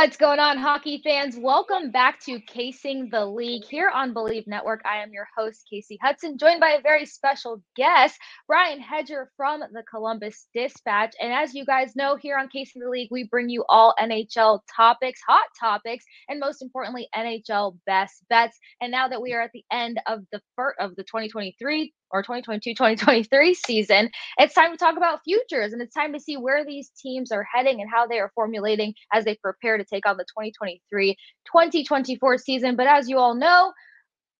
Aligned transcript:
What's 0.00 0.16
going 0.16 0.38
on, 0.38 0.56
hockey 0.56 1.02
fans? 1.04 1.36
Welcome 1.38 1.90
back 1.90 2.20
to 2.20 2.40
Kasing 2.40 3.10
the 3.10 3.26
League 3.26 3.66
here 3.66 3.90
on 3.94 4.14
Bleav 4.14 4.46
Network. 4.46 4.80
I 4.86 5.02
am 5.02 5.12
your 5.12 5.28
host, 5.36 5.66
Casey 5.70 5.98
Hudson, 6.02 6.38
joined 6.38 6.58
by 6.58 6.70
a 6.70 6.80
very 6.80 7.04
special 7.04 7.62
guest, 7.76 8.18
Brian 8.46 8.80
Hedger 8.80 9.30
from 9.36 9.60
the 9.60 9.82
Columbus 9.90 10.46
Dispatch. 10.54 11.14
And 11.20 11.34
as 11.34 11.54
you 11.54 11.66
guys 11.66 11.96
know, 11.96 12.16
here 12.16 12.38
on 12.38 12.48
Kasing 12.48 12.80
the 12.80 12.88
League, 12.88 13.10
we 13.10 13.24
bring 13.24 13.50
you 13.50 13.62
all 13.68 13.94
NHL 14.00 14.60
topics, 14.74 15.20
hot 15.28 15.44
topics, 15.60 16.06
and 16.30 16.40
most 16.40 16.62
importantly, 16.62 17.06
NHL 17.14 17.76
best 17.84 18.24
bets. 18.30 18.58
And 18.80 18.90
now 18.90 19.06
that 19.06 19.20
we 19.20 19.34
are 19.34 19.42
at 19.42 19.50
the 19.52 19.64
end 19.70 20.00
of 20.06 20.20
the 20.32 20.40
first 20.56 20.80
of 20.80 20.96
the 20.96 21.02
2023 21.02 21.92
or 22.10 22.22
2022 22.22 22.74
2023 22.74 23.54
season, 23.54 24.10
it's 24.38 24.54
time 24.54 24.72
to 24.72 24.76
talk 24.76 24.96
about 24.96 25.20
futures 25.24 25.72
and 25.72 25.82
it's 25.82 25.94
time 25.94 26.12
to 26.12 26.20
see 26.20 26.36
where 26.36 26.64
these 26.64 26.90
teams 27.00 27.32
are 27.32 27.46
heading 27.54 27.80
and 27.80 27.90
how 27.90 28.06
they 28.06 28.18
are 28.18 28.32
formulating 28.34 28.94
as 29.12 29.24
they 29.24 29.36
prepare 29.36 29.78
to 29.78 29.84
take 29.84 30.06
on 30.06 30.16
the 30.16 30.24
2023 30.24 31.16
2024 31.46 32.38
season. 32.38 32.76
But 32.76 32.86
as 32.86 33.08
you 33.08 33.18
all 33.18 33.34
know, 33.34 33.72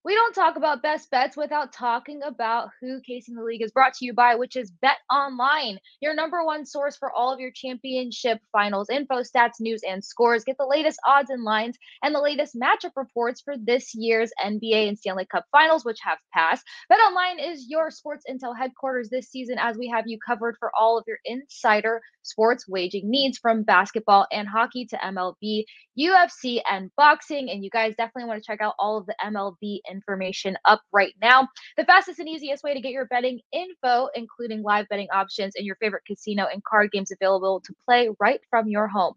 we 0.02 0.14
don't 0.14 0.34
talk 0.34 0.56
about 0.56 0.82
best 0.82 1.10
bets 1.10 1.36
without 1.36 1.72
talking 1.72 2.20
about 2.24 2.70
who 2.80 3.00
Kasing 3.00 3.34
the 3.34 3.45
League 3.45 3.62
is 3.62 3.70
brought 3.70 3.92
to 3.95 4.04
you 4.06 4.14
by, 4.14 4.34
which 4.34 4.56
is 4.56 4.70
Bet 4.70 4.96
Online, 5.12 5.78
your 6.00 6.14
number 6.14 6.42
one 6.45 6.64
source 6.64 6.96
for 6.96 7.12
all 7.12 7.32
of 7.32 7.38
your 7.38 7.50
championship 7.54 8.40
finals 8.50 8.88
info, 8.88 9.16
stats, 9.16 9.60
news, 9.60 9.82
and 9.86 10.02
scores. 10.02 10.45
Get 10.45 10.56
the 10.59 10.66
latest 10.66 10.98
odds 11.06 11.28
and 11.28 11.45
lines 11.45 11.76
and 12.02 12.14
the 12.14 12.20
latest 12.20 12.56
matchup 12.56 12.92
reports 12.96 13.42
for 13.42 13.56
this 13.59 13.95
year's 13.95 14.30
NBA 14.43 14.88
and 14.88 14.98
Stanley 14.98 15.26
Cup 15.26 15.45
finals, 15.52 15.84
which 15.84 15.98
have 16.02 16.18
passed. 16.32 16.65
Bet 16.88 16.98
Online 16.98 17.38
is 17.38 17.66
your 17.68 17.90
sports 17.90 18.24
intel 18.30 18.56
headquarters 18.56 19.10
this 19.10 19.28
season 19.28 19.59
as 19.59 19.76
we 19.76 19.88
have 19.88 20.04
you 20.06 20.18
covered 20.26 20.56
for 20.59 20.71
all 20.78 20.96
of 20.96 21.04
your 21.06 21.18
insider 21.26 22.01
sports 22.23 22.66
waging 22.68 23.10
needs 23.10 23.38
from 23.38 23.62
basketball 23.62 24.26
and 24.32 24.48
hockey 24.48 24.87
to 24.87 24.96
MLB, 24.96 25.65
UFC, 25.98 26.60
and 26.71 26.90
boxing. 26.96 27.51
And 27.51 27.65
you 27.65 27.71
guys 27.71 27.95
definitely 27.96 28.28
want 28.28 28.43
to 28.43 28.46
check 28.46 28.60
out 28.60 28.74
all 28.78 28.98
of 28.98 29.06
the 29.06 29.15
MLB 29.23 29.80
information 29.91 30.57
up 30.65 30.83
right 30.93 31.15
now. 31.21 31.49
The 31.77 31.85
fastest 31.85 32.19
and 32.19 32.29
easiest 32.29 32.63
way 32.63 32.74
to 32.74 32.80
get 32.80 32.93
your 32.93 33.07
betting 33.07 33.41
info, 33.52 34.09
including 34.15 34.63
live 34.63 34.88
betting 34.88 35.09
options 35.13 35.55
and 35.57 35.66
your 35.66 35.77
favorite 35.77 36.05
casino 36.07 36.46
and 36.52 36.63
card 36.65 36.91
games 36.93 37.10
available 37.10 37.60
to 37.65 37.74
play 37.85 38.11
right 38.21 38.41
from 38.51 38.68
your 38.68 38.88
home. 38.88 39.15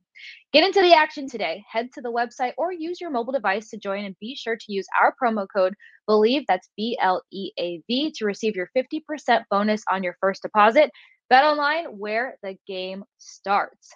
Get 0.52 0.64
into 0.64 0.82
the 0.82 0.94
action 0.94 1.28
today. 1.28 1.64
Head 1.72 1.92
to 1.94 2.02
the 2.02 2.12
website 2.12 2.54
or 2.58 2.72
use 2.72 3.02
your 3.02 3.10
mobile 3.10 3.34
device 3.34 3.70
to 3.70 3.78
join 3.78 4.06
and 4.06 4.16
be 4.20 4.36
sure 4.36 4.56
to 4.56 4.74
use 4.74 4.86
our 5.00 5.16
promo 5.22 5.48
code 5.54 5.74
BLEAV, 6.08 6.46
that's 6.48 6.70
B 6.76 6.98
L 7.02 7.24
E 7.32 7.52
A 7.60 7.82
V, 7.88 8.12
to 8.18 8.26
receive 8.26 8.56
your 8.56 8.70
50% 8.76 9.44
bonus 9.50 9.84
on 9.92 10.04
your 10.04 10.16
first 10.20 10.42
deposit. 10.42 10.92
Bet 11.30 11.44
online 11.44 11.86
where 11.98 12.38
the 12.44 12.58
game 12.68 13.04
starts. 13.18 13.90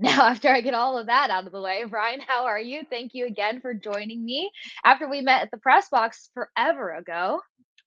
Now, 0.02 0.28
after 0.28 0.48
I 0.48 0.62
get 0.62 0.72
all 0.72 0.96
of 0.96 1.08
that 1.08 1.28
out 1.28 1.44
of 1.44 1.52
the 1.52 1.60
way, 1.60 1.84
Brian, 1.84 2.20
how 2.26 2.46
are 2.46 2.58
you? 2.58 2.84
Thank 2.88 3.12
you 3.12 3.26
again 3.26 3.60
for 3.60 3.74
joining 3.74 4.24
me 4.24 4.50
after 4.82 5.06
we 5.06 5.20
met 5.20 5.42
at 5.42 5.50
the 5.50 5.58
press 5.58 5.90
box 5.90 6.30
forever 6.32 6.94
ago. 6.94 7.42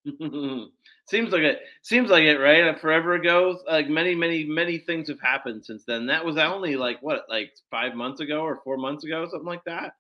seems 1.10 1.32
like 1.34 1.42
it. 1.42 1.62
Seems 1.82 2.12
like 2.12 2.26
it, 2.26 2.38
right? 2.38 2.80
Forever 2.80 3.14
ago, 3.14 3.58
like 3.68 3.90
many, 3.90 4.14
many, 4.14 4.44
many 4.44 4.78
things 4.78 5.08
have 5.08 5.20
happened 5.22 5.66
since 5.66 5.86
then. 5.88 6.06
That 6.06 6.24
was 6.24 6.38
only 6.38 6.76
like 6.76 7.02
what, 7.02 7.24
like 7.30 7.52
five 7.72 7.96
months 7.96 8.20
ago 8.20 8.42
or 8.42 8.62
four 8.64 8.78
months 8.78 9.04
ago, 9.04 9.28
something 9.28 9.48
like 9.48 9.64
that. 9.64 9.94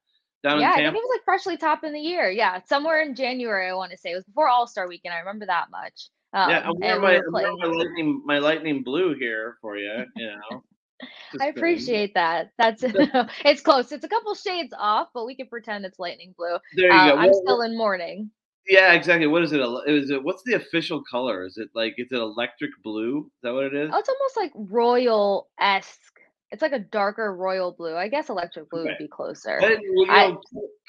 Down 0.44 0.60
yeah, 0.60 0.74
I 0.74 0.76
think 0.76 0.88
it 0.90 0.94
was 0.94 1.16
like 1.16 1.26
freshly 1.26 1.58
top 1.58 1.84
in 1.84 1.94
the 1.94 2.00
year. 2.00 2.30
Yeah, 2.30 2.60
somewhere 2.68 3.02
in 3.02 3.16
January, 3.16 3.70
I 3.70 3.74
want 3.74 3.92
to 3.92 3.98
say 3.98 4.12
it 4.12 4.16
was 4.16 4.26
before 4.26 4.50
All 4.50 4.68
Star 4.68 4.88
Weekend. 4.88 5.16
I 5.16 5.20
remember 5.20 5.48
that 5.48 5.72
much. 5.72 6.10
Um, 6.34 6.50
yeah, 6.50 6.68
I'm 6.68 7.02
wearing, 7.02 7.32
my, 7.32 7.42
we 7.42 7.58
my 7.58 7.68
lightning 7.68 8.22
my 8.26 8.38
lightning 8.40 8.84
blue 8.84 9.16
here 9.16 9.58
for 9.62 9.78
you. 9.78 10.04
You 10.16 10.28
know. 10.52 10.64
I 11.40 11.48
appreciate 11.48 12.14
that. 12.16 12.52
That's 12.58 12.84
it's 13.46 13.62
close. 13.62 13.92
It's 13.92 14.06
a 14.06 14.10
couple 14.10 14.36
shades 14.36 14.74
off, 14.78 15.10
but 15.14 15.26
we 15.26 15.36
can 15.36 15.48
pretend 15.48 15.86
it's 15.86 16.00
lightning 16.00 16.34
blue. 16.38 16.58
There 16.76 16.92
you 16.92 16.94
uh, 16.94 17.16
go. 17.16 17.18
I'm 17.18 17.34
still 17.34 17.62
in 17.62 17.78
mourning. 17.78 18.32
Yeah, 18.68 18.94
exactly. 18.94 19.28
What 19.28 19.44
is 19.44 19.52
it? 19.52 19.60
Is 19.88 20.10
it 20.10 20.24
what's 20.24 20.44
the 20.44 20.54
official 20.54 21.04
color? 21.10 21.46
Is 21.46 21.58
it 21.58 21.70
like 21.74 21.96
is 21.98 22.12
it 22.12 22.18
electric 22.18 22.72
blue? 22.84 23.26
Is 23.26 23.42
that 23.44 23.54
what 23.54 23.66
it 23.66 23.74
is? 23.74 23.92
Oh, 23.94 24.00
it's 24.00 24.10
almost 24.10 24.38
like 24.38 24.52
royal 24.56 25.50
esque. 25.60 26.00
It's 26.52 26.62
like 26.62 26.72
a 26.72 26.80
darker 26.80 27.36
royal 27.36 27.72
blue. 27.72 27.96
I 27.96 28.08
guess 28.08 28.30
electric 28.30 28.70
blue 28.70 28.82
okay. 28.82 28.90
would 28.90 28.98
be 29.00 29.08
closer. 29.08 29.58
But, 29.60 29.82
you 29.82 30.06
know, 30.06 30.14
I, 30.14 30.38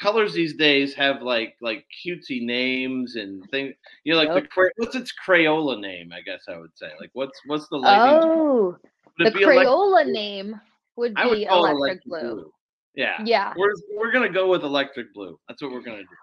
colors 0.01 0.35
these 0.35 0.55
days 0.55 0.95
have 0.95 1.23
like 1.23 1.57
like 1.61 1.87
cutesy 2.07 2.45
names 2.45 3.17
and 3.17 3.43
things. 3.51 3.75
You 4.05 4.13
know, 4.13 4.19
like 4.19 4.29
yep. 4.29 4.51
the 4.55 4.71
what's 4.77 4.95
its 4.95 5.13
Crayola 5.27 5.81
name? 5.81 6.13
I 6.13 6.21
guess 6.21 6.43
I 6.49 6.59
would 6.59 6.77
say. 6.77 6.91
Like 7.01 7.11
what's 7.15 7.41
what's 7.47 7.67
the 7.69 7.79
lightning? 7.79 8.31
Oh, 8.31 8.77
the 9.19 9.31
Crayola 9.31 10.11
name 10.11 10.61
would 10.97 11.15
be 11.15 11.23
would 11.25 11.39
electric, 11.39 11.77
electric 11.77 12.05
blue. 12.05 12.35
blue. 12.35 12.51
Yeah. 12.95 13.17
Yeah. 13.25 13.53
We're 13.57 13.75
we're 13.97 14.13
gonna 14.13 14.33
go 14.33 14.49
with 14.49 14.63
electric 14.63 15.13
blue. 15.15 15.39
That's 15.49 15.63
what 15.63 15.73
we're 15.73 15.83
gonna 15.83 16.03
do 16.03 16.17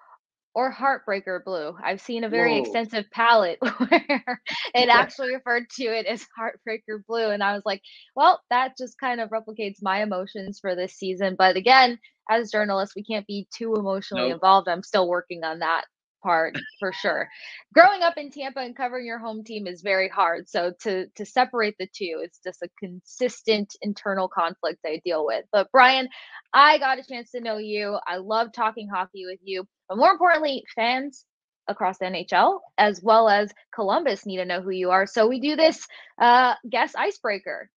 or 0.54 0.74
Heartbreaker 0.74 1.44
Blue. 1.44 1.76
I've 1.84 2.02
seen 2.02 2.24
a 2.24 2.30
very 2.30 2.54
Whoa. 2.54 2.62
extensive 2.62 3.10
palette 3.12 3.60
where 3.78 4.42
it 4.76 4.90
actually 4.90 5.34
referred 5.34 5.70
to 5.78 5.84
it 5.84 6.06
as 6.06 6.26
Heartbreaker 6.38 7.06
Blue. 7.08 7.30
And 7.30 7.44
I 7.44 7.54
was 7.54 7.64
like, 7.66 7.82
well, 8.16 8.42
that 8.50 8.78
just 8.78 9.00
kind 9.00 9.22
of 9.22 9.30
replicates 9.30 9.78
my 9.82 10.04
emotions 10.04 10.60
for 10.60 10.76
this 10.76 10.94
season. 10.94 11.36
But 11.38 11.56
again, 11.56 12.00
as 12.30 12.52
journalists, 12.52 12.96
we 12.96 13.04
can't 13.04 13.28
be 13.28 13.48
too 13.56 13.76
emotionally 13.76 14.30
nope. 14.30 14.36
involved. 14.36 14.68
I'm 14.68 14.84
still 14.84 15.08
working 15.08 15.44
on 15.44 15.60
that 15.60 15.86
part 16.22 16.56
for 16.80 16.94
sure. 16.94 17.30
Growing 17.74 18.02
up 18.04 18.18
in 18.18 18.32
Tampa 18.32 18.60
and 18.60 18.76
covering 18.76 19.06
your 19.06 19.20
home 19.20 19.44
team 19.44 19.68
is 19.68 19.82
very 19.82 20.10
hard. 20.10 20.50
So 20.50 20.74
to 20.84 21.08
to 21.16 21.26
separate 21.26 21.76
the 21.80 21.88
two, 21.88 22.22
it's 22.24 22.40
just 22.44 22.62
a 22.62 22.70
consistent 22.80 23.76
internal 23.82 24.28
conflict 24.28 24.80
I 24.86 25.02
deal 25.06 25.26
with. 25.26 25.46
But 25.52 25.72
Brian, 25.72 26.10
I 26.54 26.78
got 26.80 27.00
a 27.00 27.04
chance 27.04 27.32
to 27.32 27.42
know 27.42 27.58
you. 27.58 27.98
I 28.08 28.18
love 28.18 28.52
talking 28.54 28.90
hockey 28.90 29.26
with 29.26 29.40
you. 29.44 29.66
But 29.90 29.98
more 29.98 30.12
importantly, 30.12 30.64
fans 30.76 31.26
across 31.68 32.00
the 32.00 32.06
NHL 32.06 32.60
as 32.78 33.02
well 33.04 33.30
as 33.30 33.54
Columbus 33.74 34.26
need 34.26 34.38
to 34.38 34.46
know 34.46 34.62
who 34.62 34.72
you 34.72 34.92
are. 34.92 35.06
So 35.06 35.28
we 35.28 35.40
do 35.40 35.56
this 35.56 35.86
uh 36.20 36.56
guest 36.70 36.96
icebreaker 36.98 37.70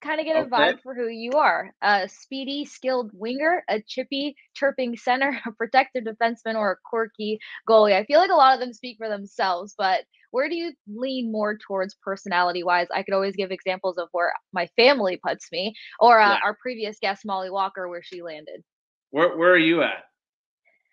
kind 0.00 0.20
of 0.20 0.26
get 0.26 0.36
a 0.36 0.40
okay. 0.40 0.50
vibe 0.50 0.82
for 0.82 0.94
who 0.94 1.08
you 1.08 1.32
are. 1.32 1.72
A 1.82 2.08
speedy, 2.08 2.64
skilled 2.64 3.10
winger, 3.12 3.62
a 3.68 3.80
chippy, 3.80 4.36
chirping 4.54 4.96
center, 4.96 5.40
a 5.46 5.52
protective 5.52 6.04
defenseman, 6.04 6.56
or 6.56 6.72
a 6.72 6.76
quirky 6.84 7.38
goalie. 7.68 7.94
I 7.94 8.04
feel 8.04 8.20
like 8.20 8.30
a 8.30 8.34
lot 8.34 8.54
of 8.54 8.60
them 8.60 8.72
speak 8.72 8.98
for 8.98 9.08
themselves, 9.08 9.74
but 9.76 10.04
where 10.30 10.48
do 10.48 10.56
you 10.56 10.72
lean 10.86 11.32
more 11.32 11.56
towards 11.56 11.96
personality 12.02 12.62
wise? 12.62 12.86
I 12.94 13.02
could 13.02 13.14
always 13.14 13.36
give 13.36 13.50
examples 13.50 13.98
of 13.98 14.08
where 14.12 14.32
my 14.52 14.68
family 14.76 15.18
puts 15.24 15.50
me, 15.50 15.74
or 16.00 16.20
uh, 16.20 16.34
yeah. 16.34 16.38
our 16.44 16.56
previous 16.60 16.98
guest, 17.00 17.22
Molly 17.24 17.50
Walker, 17.50 17.88
where 17.88 18.02
she 18.02 18.22
landed. 18.22 18.62
Where, 19.10 19.36
where 19.36 19.52
are 19.52 19.58
you 19.58 19.82
at? 19.82 20.04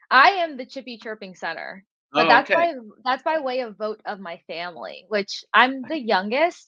I 0.09 0.29
am 0.29 0.57
the 0.57 0.65
chippy 0.65 0.97
chirping 0.97 1.35
center. 1.35 1.83
But 2.13 2.27
oh, 2.27 2.29
that's 2.29 2.49
okay. 2.49 2.73
by 2.73 2.73
that's 3.03 3.23
by 3.23 3.39
way 3.39 3.59
of 3.59 3.77
vote 3.77 3.99
of 4.05 4.21
my 4.21 4.39
family, 4.47 5.05
which 5.09 5.43
I'm 5.53 5.81
the 5.81 5.99
youngest 5.99 6.65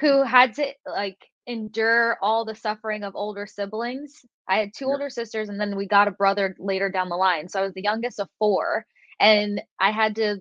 who 0.00 0.24
had 0.24 0.54
to 0.54 0.72
like 0.84 1.18
endure 1.50 2.16
all 2.22 2.44
the 2.44 2.54
suffering 2.54 3.02
of 3.02 3.16
older 3.16 3.46
siblings. 3.46 4.24
I 4.48 4.58
had 4.58 4.72
two 4.76 4.86
older 4.86 5.10
sisters, 5.10 5.48
and 5.48 5.60
then 5.60 5.76
we 5.76 5.86
got 5.86 6.08
a 6.08 6.12
brother 6.12 6.56
later 6.58 6.90
down 6.90 7.08
the 7.08 7.16
line. 7.16 7.48
So 7.48 7.60
I 7.60 7.62
was 7.62 7.74
the 7.74 7.82
youngest 7.82 8.20
of 8.20 8.28
four, 8.38 8.86
and 9.18 9.60
I 9.78 9.90
had 9.90 10.16
to 10.16 10.38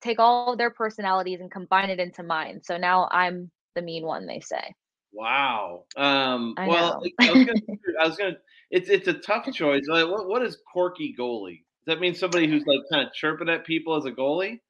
take 0.00 0.18
all 0.18 0.56
their 0.56 0.70
personalities 0.70 1.40
and 1.40 1.50
combine 1.50 1.90
it 1.90 1.98
into 1.98 2.22
mine. 2.22 2.60
So 2.62 2.76
now 2.76 3.08
I'm 3.10 3.50
the 3.74 3.82
mean 3.82 4.04
one, 4.04 4.26
they 4.26 4.40
say. 4.40 4.74
Wow. 5.12 5.84
Um, 5.96 6.54
I 6.56 6.68
well, 6.68 7.02
I 7.20 7.32
was, 7.32 7.44
gonna, 7.44 7.60
I 8.00 8.06
was 8.06 8.16
gonna. 8.16 8.36
It's 8.70 8.88
it's 8.88 9.08
a 9.08 9.14
tough 9.14 9.52
choice. 9.52 9.84
Like, 9.88 10.08
what 10.08 10.28
what 10.28 10.42
is 10.42 10.58
quirky 10.72 11.14
goalie? 11.18 11.64
Does 11.86 11.94
that 11.94 12.00
mean 12.00 12.14
somebody 12.14 12.46
who's 12.48 12.66
like 12.66 12.80
kind 12.92 13.06
of 13.06 13.12
chirping 13.14 13.48
at 13.48 13.64
people 13.64 13.96
as 13.96 14.04
a 14.04 14.12
goalie? 14.12 14.60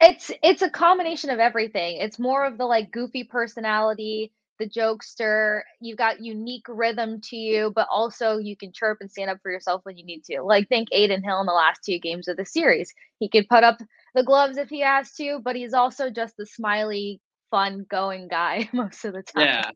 It's 0.00 0.30
it's 0.42 0.62
a 0.62 0.70
combination 0.70 1.30
of 1.30 1.38
everything. 1.38 1.98
It's 1.98 2.18
more 2.18 2.44
of 2.46 2.58
the 2.58 2.64
like 2.64 2.90
goofy 2.90 3.24
personality 3.24 4.32
the 4.62 4.68
jokester. 4.68 5.62
You've 5.80 5.98
got 5.98 6.20
unique 6.20 6.66
rhythm 6.68 7.20
to 7.22 7.36
you, 7.36 7.72
but 7.74 7.88
also 7.90 8.38
you 8.38 8.56
can 8.56 8.72
chirp 8.72 8.98
and 9.00 9.10
stand 9.10 9.30
up 9.30 9.38
for 9.42 9.50
yourself 9.50 9.80
when 9.84 9.96
you 9.96 10.04
need 10.04 10.24
to. 10.24 10.42
Like 10.42 10.68
think 10.68 10.88
Adin 10.92 11.22
Hill 11.22 11.40
in 11.40 11.46
the 11.46 11.52
last 11.52 11.80
two 11.84 11.98
games 11.98 12.28
of 12.28 12.36
the 12.36 12.46
series. 12.46 12.92
He 13.18 13.28
could 13.28 13.48
put 13.48 13.64
up 13.64 13.78
the 14.14 14.22
gloves 14.22 14.56
if 14.56 14.68
he 14.68 14.80
has 14.80 15.12
to, 15.14 15.40
but 15.42 15.56
he's 15.56 15.74
also 15.74 16.10
just 16.10 16.36
the 16.36 16.46
smiley, 16.46 17.20
fun 17.50 17.86
going 17.90 18.28
guy 18.28 18.68
most 18.72 19.04
of 19.04 19.14
the 19.14 19.22
time. 19.22 19.46
Yeah. 19.46 19.70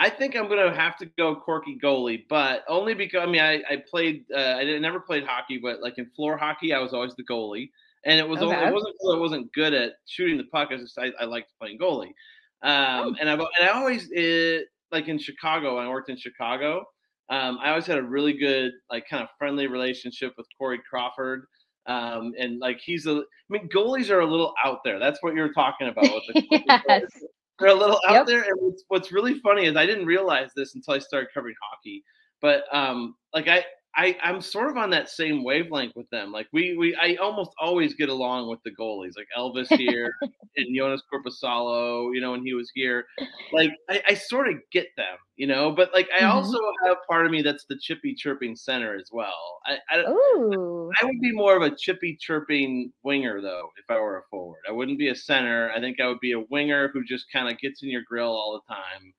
I 0.00 0.08
think 0.08 0.36
I'm 0.36 0.48
gonna 0.48 0.72
have 0.72 0.96
to 0.98 1.06
go 1.06 1.34
quirky 1.34 1.76
goalie, 1.82 2.24
but 2.28 2.64
only 2.68 2.94
because 2.94 3.20
I 3.20 3.26
mean 3.26 3.40
I, 3.40 3.54
I 3.68 3.82
played 3.90 4.26
uh, 4.32 4.54
I 4.56 4.64
didn't, 4.64 4.82
never 4.82 5.00
played 5.00 5.24
hockey, 5.26 5.58
but 5.58 5.82
like 5.82 5.98
in 5.98 6.06
floor 6.14 6.36
hockey 6.36 6.72
I 6.72 6.78
was 6.78 6.94
always 6.94 7.16
the 7.16 7.24
goalie, 7.24 7.70
and 8.04 8.20
it 8.20 8.28
was 8.28 8.38
okay. 8.38 8.54
only, 8.54 8.68
it 8.68 8.72
wasn't 8.72 8.94
I 9.12 9.16
wasn't 9.16 9.52
good 9.52 9.74
at 9.74 9.94
shooting 10.06 10.38
the 10.38 10.44
puck. 10.44 10.68
I 10.70 10.76
just 10.76 10.96
I, 11.00 11.10
I 11.20 11.24
liked 11.24 11.52
playing 11.60 11.80
goalie. 11.80 12.12
Um, 12.62 12.72
oh. 12.72 13.14
and 13.20 13.28
I 13.30 13.34
and 13.34 13.44
I 13.62 13.68
always 13.68 14.08
it, 14.10 14.66
like 14.90 15.08
in 15.08 15.18
Chicago. 15.18 15.76
I 15.76 15.88
worked 15.88 16.10
in 16.10 16.16
Chicago, 16.16 16.84
Um, 17.30 17.58
I 17.62 17.70
always 17.70 17.86
had 17.86 17.98
a 17.98 18.02
really 18.02 18.32
good, 18.32 18.72
like, 18.90 19.04
kind 19.08 19.22
of 19.22 19.28
friendly 19.38 19.66
relationship 19.66 20.34
with 20.36 20.46
Corey 20.58 20.80
Crawford. 20.88 21.44
Um, 21.86 22.32
and 22.38 22.58
like 22.60 22.80
he's 22.84 23.06
a, 23.06 23.12
I 23.12 23.22
mean, 23.48 23.68
goalies 23.68 24.10
are 24.10 24.20
a 24.20 24.26
little 24.26 24.52
out 24.62 24.80
there. 24.84 24.98
That's 24.98 25.22
what 25.22 25.34
you're 25.34 25.52
talking 25.52 25.88
about. 25.88 26.04
With 26.04 26.22
the 26.34 26.64
yes. 26.88 27.02
They're 27.58 27.70
a 27.70 27.74
little 27.74 28.00
out 28.06 28.14
yep. 28.14 28.26
there. 28.26 28.42
And 28.42 28.54
what's, 28.60 28.84
what's 28.88 29.12
really 29.12 29.40
funny 29.40 29.64
is 29.64 29.76
I 29.76 29.86
didn't 29.86 30.06
realize 30.06 30.50
this 30.54 30.74
until 30.74 30.94
I 30.94 30.98
started 30.98 31.28
covering 31.34 31.56
hockey. 31.62 32.04
But 32.40 32.64
um, 32.72 33.14
like 33.34 33.48
I, 33.48 33.64
I, 33.98 34.16
I'm 34.22 34.40
sort 34.40 34.70
of 34.70 34.76
on 34.76 34.90
that 34.90 35.08
same 35.08 35.42
wavelength 35.42 35.96
with 35.96 36.08
them. 36.10 36.30
Like 36.30 36.46
we, 36.52 36.76
we, 36.76 36.94
I 36.94 37.16
almost 37.16 37.50
always 37.60 37.94
get 37.94 38.08
along 38.08 38.48
with 38.48 38.60
the 38.62 38.70
goalies, 38.70 39.14
like 39.16 39.26
Elvis 39.36 39.76
here 39.76 40.14
and 40.22 40.76
Joonas 40.76 41.00
Korpisalo, 41.12 42.14
you 42.14 42.20
know, 42.20 42.30
when 42.30 42.46
he 42.46 42.54
was 42.54 42.70
here. 42.72 43.04
Like 43.52 43.72
I, 43.90 44.00
I 44.10 44.14
sort 44.14 44.50
of 44.50 44.54
get 44.70 44.86
them, 44.96 45.16
you 45.34 45.48
know, 45.48 45.72
but 45.72 45.90
like 45.92 46.08
I 46.14 46.20
mm-hmm. 46.20 46.30
also 46.30 46.60
have 46.86 46.98
part 47.10 47.26
of 47.26 47.32
me 47.32 47.42
that's 47.42 47.64
the 47.68 47.76
chippy 47.76 48.14
chirping 48.14 48.54
center 48.54 48.94
as 48.94 49.10
well. 49.12 49.58
I, 49.66 49.78
I, 49.90 49.98
I 50.02 51.04
would 51.04 51.20
be 51.20 51.32
more 51.32 51.56
of 51.56 51.62
a 51.62 51.74
chippy 51.74 52.16
chirping 52.20 52.92
winger 53.02 53.42
though 53.42 53.68
if 53.78 53.90
I 53.90 53.98
were 53.98 54.18
a 54.18 54.22
forward. 54.30 54.60
I 54.68 54.70
wouldn't 54.70 55.00
be 55.00 55.08
a 55.08 55.16
center. 55.16 55.72
I 55.72 55.80
think 55.80 56.00
I 56.00 56.06
would 56.06 56.20
be 56.20 56.32
a 56.32 56.44
winger 56.50 56.88
who 56.92 57.02
just 57.02 57.26
kind 57.32 57.48
of 57.50 57.58
gets 57.58 57.82
in 57.82 57.88
your 57.88 58.02
grill 58.08 58.30
all 58.30 58.62
the 58.64 58.72
time. 58.72 59.12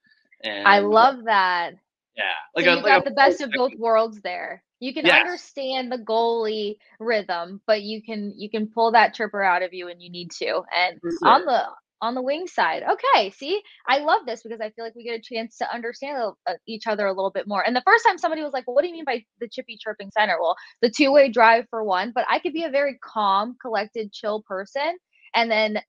And 0.45 0.65
I 0.65 0.79
love 0.79 1.25
that. 1.25 1.73
Yeah, 2.15 2.23
like 2.55 2.63
so 2.63 2.73
you 2.75 2.79
a, 2.79 2.81
got 2.81 2.95
like 2.95 3.03
the 3.03 3.11
best 3.11 3.41
of 3.41 3.51
both 3.51 3.73
worlds 3.77 4.21
there. 4.21 4.63
You 4.79 4.93
can 4.93 5.05
yes. 5.05 5.19
understand 5.19 5.91
the 5.91 5.97
goalie 5.97 6.77
rhythm, 6.99 7.61
but 7.67 7.81
you 7.81 8.01
can 8.01 8.33
you 8.37 8.49
can 8.49 8.67
pull 8.67 8.91
that 8.93 9.13
chirper 9.13 9.43
out 9.43 9.61
of 9.61 9.73
you 9.73 9.85
when 9.85 9.99
you 9.99 10.09
need 10.09 10.31
to. 10.39 10.61
And 10.75 10.99
sure. 11.01 11.29
on 11.29 11.41
mm-hmm. 11.41 11.49
the 11.49 11.67
on 12.01 12.15
the 12.15 12.21
wing 12.21 12.47
side, 12.47 12.83
okay. 12.83 13.29
See, 13.31 13.61
I 13.85 13.99
love 13.99 14.21
this 14.25 14.41
because 14.41 14.61
I 14.61 14.69
feel 14.69 14.85
like 14.85 14.95
we 14.95 15.03
get 15.03 15.19
a 15.19 15.21
chance 15.21 15.57
to 15.57 15.73
understand 15.73 16.33
each 16.65 16.87
other 16.87 17.05
a 17.05 17.13
little 17.13 17.31
bit 17.31 17.45
more. 17.45 17.65
And 17.65 17.75
the 17.75 17.83
first 17.85 18.05
time 18.05 18.17
somebody 18.17 18.41
was 18.41 18.53
like, 18.53 18.65
"Well, 18.67 18.75
what 18.75 18.83
do 18.83 18.87
you 18.87 18.93
mean 18.93 19.05
by 19.05 19.25
the 19.41 19.49
chippy 19.49 19.77
chirping 19.77 20.11
center?" 20.11 20.37
Well, 20.39 20.55
the 20.81 20.89
two 20.89 21.11
way 21.11 21.29
drive 21.29 21.65
for 21.69 21.83
one, 21.83 22.11
but 22.15 22.25
I 22.29 22.39
could 22.39 22.53
be 22.53 22.63
a 22.63 22.69
very 22.69 22.97
calm, 23.03 23.57
collected, 23.61 24.13
chill 24.13 24.43
person, 24.43 24.97
and 25.35 25.51
then 25.51 25.81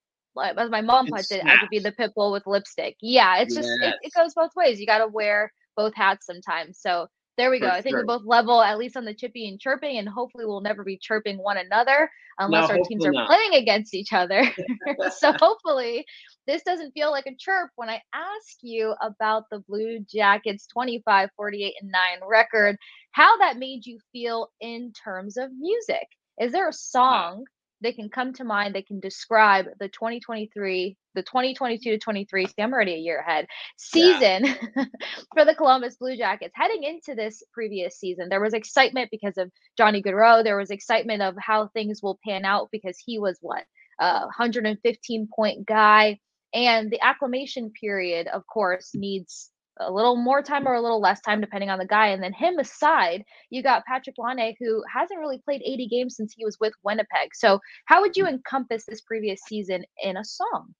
as 0.56 0.70
my 0.70 0.80
mom 0.80 1.06
puts 1.06 1.30
it, 1.30 1.44
I 1.44 1.58
could 1.58 1.70
be 1.70 1.78
the 1.78 1.92
pit 1.92 2.12
bull 2.14 2.32
with 2.32 2.46
lipstick. 2.46 2.96
Yeah, 3.00 3.38
it's 3.38 3.54
yes. 3.54 3.64
just 3.64 3.82
it, 3.82 3.94
it, 4.02 4.12
goes 4.14 4.34
both 4.34 4.54
ways. 4.56 4.80
You 4.80 4.86
got 4.86 4.98
to 4.98 5.08
wear 5.08 5.52
both 5.76 5.94
hats 5.94 6.26
sometimes. 6.26 6.78
So 6.80 7.08
there 7.40 7.50
we 7.50 7.58
For 7.58 7.66
go. 7.66 7.72
I 7.72 7.80
think 7.80 7.94
sure. 7.94 8.02
we 8.02 8.06
both 8.06 8.24
level 8.26 8.60
at 8.60 8.78
least 8.78 8.96
on 8.96 9.06
the 9.06 9.14
chippy 9.14 9.48
and 9.48 9.58
chirping, 9.58 9.96
and 9.96 10.06
hopefully 10.06 10.44
we'll 10.44 10.60
never 10.60 10.84
be 10.84 10.98
chirping 10.98 11.38
one 11.38 11.56
another 11.56 12.10
unless 12.38 12.68
no, 12.68 12.74
our 12.76 12.80
teams 12.86 13.04
are 13.06 13.12
not. 13.12 13.28
playing 13.28 13.54
against 13.54 13.94
each 13.94 14.12
other. 14.12 14.42
so 15.16 15.32
hopefully 15.32 16.04
this 16.46 16.62
doesn't 16.62 16.92
feel 16.92 17.10
like 17.10 17.26
a 17.26 17.34
chirp 17.38 17.70
when 17.76 17.88
I 17.88 18.02
ask 18.12 18.58
you 18.60 18.94
about 19.02 19.44
the 19.50 19.60
Blue 19.60 20.00
Jackets 20.00 20.66
25, 20.66 21.30
48, 21.34 21.74
and 21.80 21.90
9 21.90 22.02
record, 22.28 22.76
how 23.12 23.38
that 23.38 23.58
made 23.58 23.86
you 23.86 23.98
feel 24.12 24.50
in 24.60 24.92
terms 24.92 25.38
of 25.38 25.50
music. 25.58 26.06
Is 26.38 26.52
there 26.52 26.68
a 26.68 26.74
song 26.74 27.44
that 27.80 27.96
can 27.96 28.08
come 28.08 28.32
to 28.32 28.44
mind 28.44 28.74
they 28.74 28.82
can 28.82 29.00
describe 29.00 29.66
the 29.78 29.88
2023 29.88 30.96
the 31.14 31.22
2022 31.22 31.90
to 31.90 31.98
23 31.98 32.46
see 32.46 32.54
i'm 32.58 32.72
already 32.72 32.94
a 32.94 32.98
year 32.98 33.18
ahead 33.18 33.46
season 33.76 34.44
yeah. 34.44 34.84
for 35.34 35.44
the 35.44 35.54
columbus 35.54 35.96
blue 35.96 36.16
jackets 36.16 36.52
heading 36.54 36.82
into 36.82 37.14
this 37.14 37.42
previous 37.52 37.98
season 37.98 38.28
there 38.28 38.40
was 38.40 38.54
excitement 38.54 39.08
because 39.10 39.36
of 39.38 39.50
johnny 39.76 40.02
gaudreau 40.02 40.42
there 40.42 40.56
was 40.56 40.70
excitement 40.70 41.22
of 41.22 41.34
how 41.38 41.68
things 41.68 42.02
will 42.02 42.18
pan 42.26 42.44
out 42.44 42.68
because 42.72 42.96
he 42.98 43.18
was 43.18 43.38
what 43.40 43.64
a 43.98 44.20
115 44.20 45.28
point 45.34 45.66
guy 45.66 46.18
and 46.52 46.90
the 46.90 47.00
acclimation 47.00 47.70
period 47.70 48.26
of 48.26 48.46
course 48.46 48.90
needs 48.94 49.50
a 49.78 49.90
little 49.90 50.16
more 50.16 50.42
time 50.42 50.66
or 50.66 50.74
a 50.74 50.80
little 50.80 51.00
less 51.00 51.20
time 51.20 51.40
depending 51.40 51.70
on 51.70 51.78
the 51.78 51.86
guy. 51.86 52.08
And 52.08 52.22
then 52.22 52.32
him 52.32 52.58
aside, 52.58 53.24
you 53.50 53.62
got 53.62 53.84
Patrick 53.84 54.16
Laine, 54.18 54.54
who 54.58 54.82
hasn't 54.92 55.20
really 55.20 55.38
played 55.38 55.62
80 55.64 55.88
games 55.88 56.16
since 56.16 56.34
he 56.36 56.44
was 56.44 56.58
with 56.60 56.74
Winnipeg. 56.82 57.34
So 57.34 57.60
how 57.86 58.00
would 58.00 58.16
you 58.16 58.26
encompass 58.26 58.84
this 58.86 59.00
previous 59.00 59.40
season 59.42 59.84
in 60.02 60.16
a 60.16 60.24
song? 60.24 60.74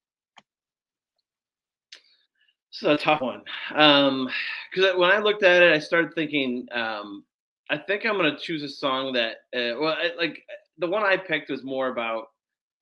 This 2.71 2.83
is 2.83 2.87
a 2.87 2.97
tough 2.97 3.21
one. 3.21 3.41
Um, 3.73 4.29
because 4.73 4.95
when 4.95 5.11
I 5.11 5.19
looked 5.19 5.43
at 5.43 5.61
it, 5.61 5.73
I 5.73 5.79
started 5.79 6.13
thinking, 6.13 6.67
um, 6.71 7.25
I 7.69 7.77
think 7.77 8.05
I'm 8.05 8.15
gonna 8.15 8.37
choose 8.37 8.63
a 8.63 8.69
song 8.69 9.13
that, 9.13 9.37
uh, 9.55 9.79
well, 9.79 9.95
I, 9.97 10.11
like 10.17 10.41
the 10.77 10.87
one 10.87 11.03
I 11.03 11.17
picked 11.17 11.49
was 11.49 11.63
more 11.63 11.89
about 11.89 12.27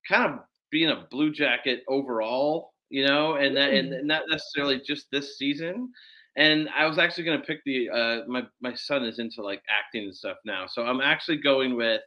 kind 0.08 0.34
of 0.34 0.40
being 0.72 0.90
a 0.90 1.08
Blue 1.10 1.32
Jacket 1.32 1.84
overall 1.88 2.74
you 2.90 3.06
know, 3.06 3.36
and 3.36 3.56
that 3.56 3.74
and 3.74 3.92
mm. 3.92 4.04
not 4.04 4.24
necessarily 4.30 4.82
just 4.86 5.08
this 5.12 5.38
season. 5.38 5.92
And 6.36 6.70
I 6.76 6.86
was 6.86 6.98
actually 6.98 7.26
going 7.26 7.40
to 7.40 7.46
pick 7.46 7.64
the 7.66 7.90
uh, 7.90 8.18
my 8.28 8.44
my 8.62 8.74
son 8.74 9.04
is 9.04 9.20
into 9.20 9.42
like 9.42 9.62
acting 9.70 10.06
and 10.06 10.16
stuff 10.16 10.38
now, 10.46 10.66
so 10.68 10.84
I'm 10.84 11.02
actually 11.02 11.38
going 11.38 11.76
with 11.76 12.02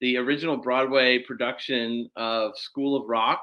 the 0.00 0.16
original 0.16 0.56
Broadway 0.56 1.18
production 1.18 2.08
of 2.16 2.56
School 2.56 2.96
of 2.96 3.08
Rock, 3.08 3.42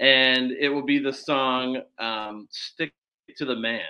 and 0.00 0.52
it 0.52 0.68
will 0.68 0.84
be 0.84 0.98
the 0.98 1.12
song 1.12 1.80
um, 1.98 2.48
"Stick 2.50 2.92
to 3.36 3.44
the 3.44 3.56
Man." 3.56 3.80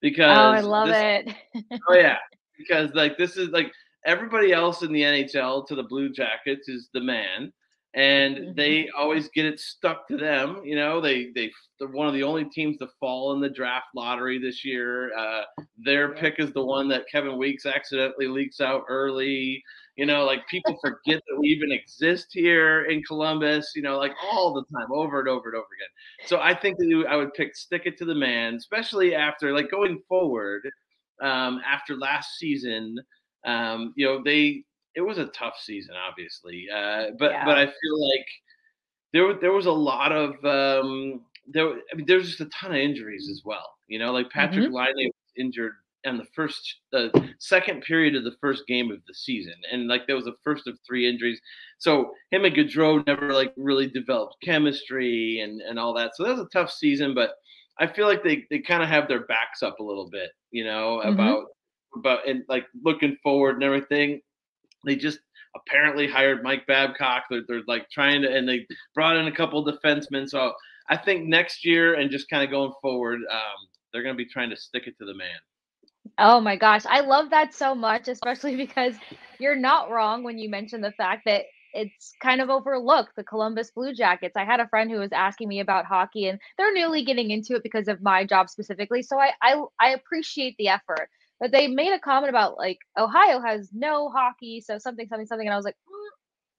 Because 0.00 0.36
oh, 0.36 0.50
I 0.50 0.60
love 0.60 0.88
this, 0.88 1.34
it. 1.54 1.80
oh 1.88 1.94
yeah, 1.94 2.18
because 2.58 2.90
like 2.94 3.18
this 3.18 3.36
is 3.36 3.48
like 3.48 3.72
everybody 4.04 4.52
else 4.52 4.82
in 4.82 4.92
the 4.92 5.02
NHL 5.02 5.66
to 5.66 5.74
the 5.74 5.82
Blue 5.82 6.10
Jackets 6.10 6.68
is 6.68 6.88
the 6.92 7.00
man, 7.00 7.52
and 7.94 8.36
mm-hmm. 8.36 8.52
they 8.54 8.88
always 8.96 9.28
get 9.28 9.44
it 9.44 9.60
stuck 9.60 10.08
to 10.08 10.16
them. 10.16 10.62
You 10.64 10.76
know, 10.76 11.00
they 11.00 11.30
they 11.34 11.50
they're 11.78 11.88
one 11.88 12.06
of 12.06 12.14
the 12.14 12.22
only 12.22 12.44
teams 12.46 12.78
to 12.78 12.88
fall 12.98 13.34
in 13.34 13.40
the 13.40 13.50
draft 13.50 13.86
lottery 13.94 14.38
this 14.38 14.64
year. 14.64 15.14
Uh, 15.16 15.42
their 15.76 16.14
pick 16.14 16.36
is 16.38 16.52
the 16.52 16.64
one 16.64 16.88
that 16.88 17.08
Kevin 17.10 17.36
Weekes 17.36 17.66
accidentally 17.66 18.28
leaks 18.28 18.60
out 18.60 18.84
early. 18.88 19.62
You 19.96 20.06
know, 20.06 20.24
like 20.24 20.46
people 20.48 20.78
forget 20.80 21.20
that 21.28 21.38
we 21.38 21.48
even 21.48 21.70
exist 21.70 22.28
here 22.30 22.84
in 22.86 23.02
Columbus. 23.02 23.72
You 23.74 23.82
know, 23.82 23.98
like 23.98 24.14
all 24.30 24.54
the 24.54 24.64
time, 24.74 24.90
over 24.90 25.20
and 25.20 25.28
over 25.28 25.50
and 25.50 25.56
over 25.56 25.66
again. 25.66 26.28
So 26.28 26.40
I 26.40 26.54
think 26.54 26.78
that 26.78 27.04
I 27.08 27.16
would 27.16 27.34
pick 27.34 27.54
stick 27.54 27.82
it 27.84 27.98
to 27.98 28.06
the 28.06 28.14
man, 28.14 28.54
especially 28.54 29.14
after 29.14 29.52
like 29.52 29.70
going 29.70 30.00
forward 30.08 30.62
um, 31.20 31.60
after 31.66 31.96
last 31.96 32.38
season. 32.38 32.96
Um, 33.44 33.92
you 33.96 34.06
know, 34.06 34.22
they 34.24 34.64
it 34.94 35.00
was 35.00 35.18
a 35.18 35.26
tough 35.26 35.54
season, 35.60 35.94
obviously. 35.96 36.66
Uh, 36.74 37.06
but 37.18 37.32
yeah. 37.32 37.44
but 37.44 37.58
I 37.58 37.66
feel 37.66 38.08
like 38.08 38.26
there 39.12 39.34
there 39.40 39.52
was 39.52 39.66
a 39.66 39.72
lot 39.72 40.12
of 40.12 40.32
um, 40.44 41.22
there. 41.46 41.68
I 41.68 41.96
mean, 41.96 42.06
there's 42.06 42.28
just 42.28 42.40
a 42.40 42.46
ton 42.46 42.72
of 42.72 42.78
injuries 42.78 43.28
as 43.30 43.42
well. 43.44 43.68
You 43.88 43.98
know, 43.98 44.12
like 44.12 44.30
Patrick 44.30 44.66
mm-hmm. 44.66 44.74
Laine 44.74 44.94
was 44.96 45.32
injured 45.36 45.72
in 46.04 46.16
the 46.16 46.26
first 46.34 46.80
the 46.90 47.10
second 47.38 47.82
period 47.82 48.16
of 48.16 48.24
the 48.24 48.36
first 48.40 48.66
game 48.66 48.90
of 48.90 48.98
the 49.06 49.14
season, 49.14 49.54
and 49.70 49.88
like 49.88 50.06
that 50.06 50.16
was 50.16 50.24
the 50.24 50.36
first 50.42 50.66
of 50.66 50.78
three 50.86 51.08
injuries. 51.08 51.40
So 51.78 52.12
him 52.30 52.44
and 52.44 52.54
Gaudreau 52.54 53.06
never 53.06 53.32
like 53.32 53.52
really 53.56 53.88
developed 53.88 54.36
chemistry 54.42 55.40
and 55.40 55.60
and 55.60 55.78
all 55.78 55.94
that. 55.94 56.12
So 56.16 56.24
that 56.24 56.36
was 56.36 56.46
a 56.46 56.48
tough 56.52 56.70
season, 56.70 57.14
but 57.14 57.32
I 57.78 57.86
feel 57.86 58.06
like 58.06 58.22
they 58.22 58.46
they 58.50 58.58
kind 58.58 58.82
of 58.82 58.88
have 58.88 59.08
their 59.08 59.26
backs 59.26 59.62
up 59.62 59.78
a 59.80 59.84
little 59.84 60.08
bit. 60.10 60.30
You 60.50 60.64
know 60.64 61.00
mm-hmm. 61.02 61.12
about 61.12 61.44
about 61.96 62.28
and 62.28 62.44
like 62.48 62.66
looking 62.82 63.16
forward 63.22 63.56
and 63.56 63.64
everything 63.64 64.20
they 64.84 64.96
just 64.96 65.18
apparently 65.54 66.06
hired 66.06 66.42
Mike 66.42 66.66
Babcock. 66.66 67.24
They're, 67.30 67.42
they're 67.46 67.62
like 67.66 67.88
trying 67.90 68.22
to, 68.22 68.34
and 68.34 68.48
they 68.48 68.66
brought 68.94 69.16
in 69.16 69.26
a 69.26 69.32
couple 69.32 69.64
defensemen. 69.64 70.28
So 70.28 70.52
I 70.88 70.96
think 70.96 71.26
next 71.26 71.64
year 71.64 71.94
and 71.94 72.10
just 72.10 72.28
kind 72.28 72.42
of 72.42 72.50
going 72.50 72.72
forward, 72.80 73.20
um, 73.30 73.68
they're 73.92 74.02
going 74.02 74.14
to 74.14 74.24
be 74.24 74.28
trying 74.28 74.50
to 74.50 74.56
stick 74.56 74.86
it 74.86 74.96
to 74.98 75.04
the 75.04 75.14
man. 75.14 75.38
Oh 76.18 76.40
my 76.40 76.56
gosh, 76.56 76.84
I 76.86 77.00
love 77.00 77.30
that 77.30 77.54
so 77.54 77.74
much, 77.74 78.08
especially 78.08 78.56
because 78.66 78.94
you're 79.38 79.56
not 79.56 79.90
wrong 79.90 80.22
when 80.22 80.38
you 80.38 80.48
mention 80.48 80.80
the 80.80 80.92
fact 80.92 81.22
that 81.26 81.44
it's 81.74 82.12
kind 82.20 82.42
of 82.42 82.50
overlooked 82.50 83.16
the 83.16 83.24
Columbus 83.24 83.70
Blue 83.70 83.94
Jackets. 83.94 84.36
I 84.36 84.44
had 84.44 84.60
a 84.60 84.68
friend 84.68 84.90
who 84.90 84.98
was 84.98 85.12
asking 85.12 85.48
me 85.48 85.60
about 85.60 85.86
hockey 85.86 86.28
and 86.28 86.38
they're 86.58 86.72
newly 86.72 87.02
getting 87.02 87.30
into 87.30 87.54
it 87.54 87.62
because 87.62 87.88
of 87.88 88.02
my 88.02 88.26
job 88.26 88.50
specifically. 88.50 89.02
So 89.02 89.18
I 89.18 89.32
I, 89.40 89.62
I 89.80 89.90
appreciate 89.90 90.54
the 90.58 90.68
effort 90.68 91.08
but 91.42 91.50
they 91.50 91.66
made 91.66 91.92
a 91.92 91.98
comment 91.98 92.30
about 92.30 92.56
like 92.56 92.78
Ohio 92.96 93.40
has 93.40 93.68
no 93.72 94.08
hockey, 94.08 94.60
so 94.64 94.78
something, 94.78 95.08
something, 95.08 95.26
something, 95.26 95.48
and 95.48 95.52
I 95.52 95.56
was 95.56 95.64
like, 95.64 95.74
mm, 95.74 96.08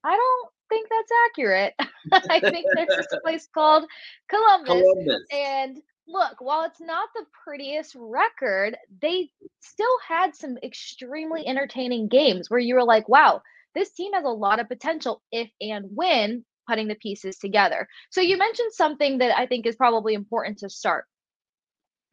I 0.04 0.12
don't 0.12 0.50
think 0.68 0.90
that's 0.90 1.12
accurate. 1.26 1.74
I 2.30 2.42
think 2.42 2.66
there's 2.76 2.90
this 2.90 3.20
place 3.24 3.48
called 3.54 3.86
Columbus, 4.30 4.84
Columbus, 4.84 5.24
and 5.32 5.82
look, 6.06 6.36
while 6.42 6.66
it's 6.66 6.82
not 6.82 7.08
the 7.16 7.24
prettiest 7.46 7.96
record, 7.98 8.76
they 9.02 9.30
still 9.62 9.98
had 10.06 10.36
some 10.36 10.58
extremely 10.62 11.48
entertaining 11.48 12.10
games 12.10 12.50
where 12.50 12.60
you 12.60 12.76
were 12.76 12.84
like, 12.84 13.08
wow, 13.08 13.42
this 13.76 13.94
team 13.94 14.12
has 14.12 14.26
a 14.26 14.30
lot 14.30 14.60
of 14.60 14.68
potential 14.68 15.22
if 15.32 15.50
and 15.62 15.86
when 15.96 16.44
putting 16.68 16.90
the 16.90 16.96
pieces 16.96 17.38
together. 17.38 17.88
So 18.10 18.20
you 18.20 18.38
mentioned 18.38 18.74
something 18.74 19.20
that 19.20 19.38
I 19.38 19.46
think 19.46 19.66
is 19.66 19.78
probably 19.78 20.14
important 20.14 20.58
to 20.58 20.70
start 20.70 21.06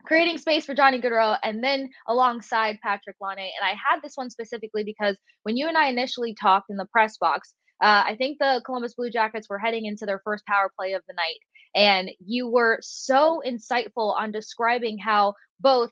creating 0.04 0.38
space 0.38 0.66
for 0.66 0.75
Johnny 0.75 1.00
Gaudreau 1.00 1.37
and 1.42 1.62
then 1.62 1.90
alongside 2.07 2.78
Patrick 2.83 3.16
Laine. 3.21 3.38
And 3.38 3.64
I 3.64 3.71
had 3.71 4.00
this 4.02 4.16
one 4.16 4.30
specifically 4.30 4.85
because 4.85 5.16
when 5.42 5.57
you 5.57 5.69
and 5.69 5.76
I 5.76 5.88
initially 5.88 6.35
talked 6.35 6.71
in 6.71 6.76
the 6.76 6.87
press 6.87 7.16
box, 7.19 7.52
uh, 7.83 8.04
I 8.07 8.16
think 8.16 8.38
the 8.38 8.62
Columbus 8.64 8.95
Blue 8.95 9.11
Jackets 9.11 9.49
were 9.49 9.59
heading 9.59 9.87
into 9.87 10.07
their 10.07 10.21
first 10.25 10.45
power 10.47 10.71
play 10.76 10.92
of 10.92 11.02
the 11.09 11.14
night. 11.14 11.38
And 11.75 12.11
you 12.25 12.49
were 12.49 12.78
so 12.83 13.42
insightful 13.47 14.14
on 14.19 14.33
describing 14.33 14.99
how 14.99 15.35
both 15.61 15.90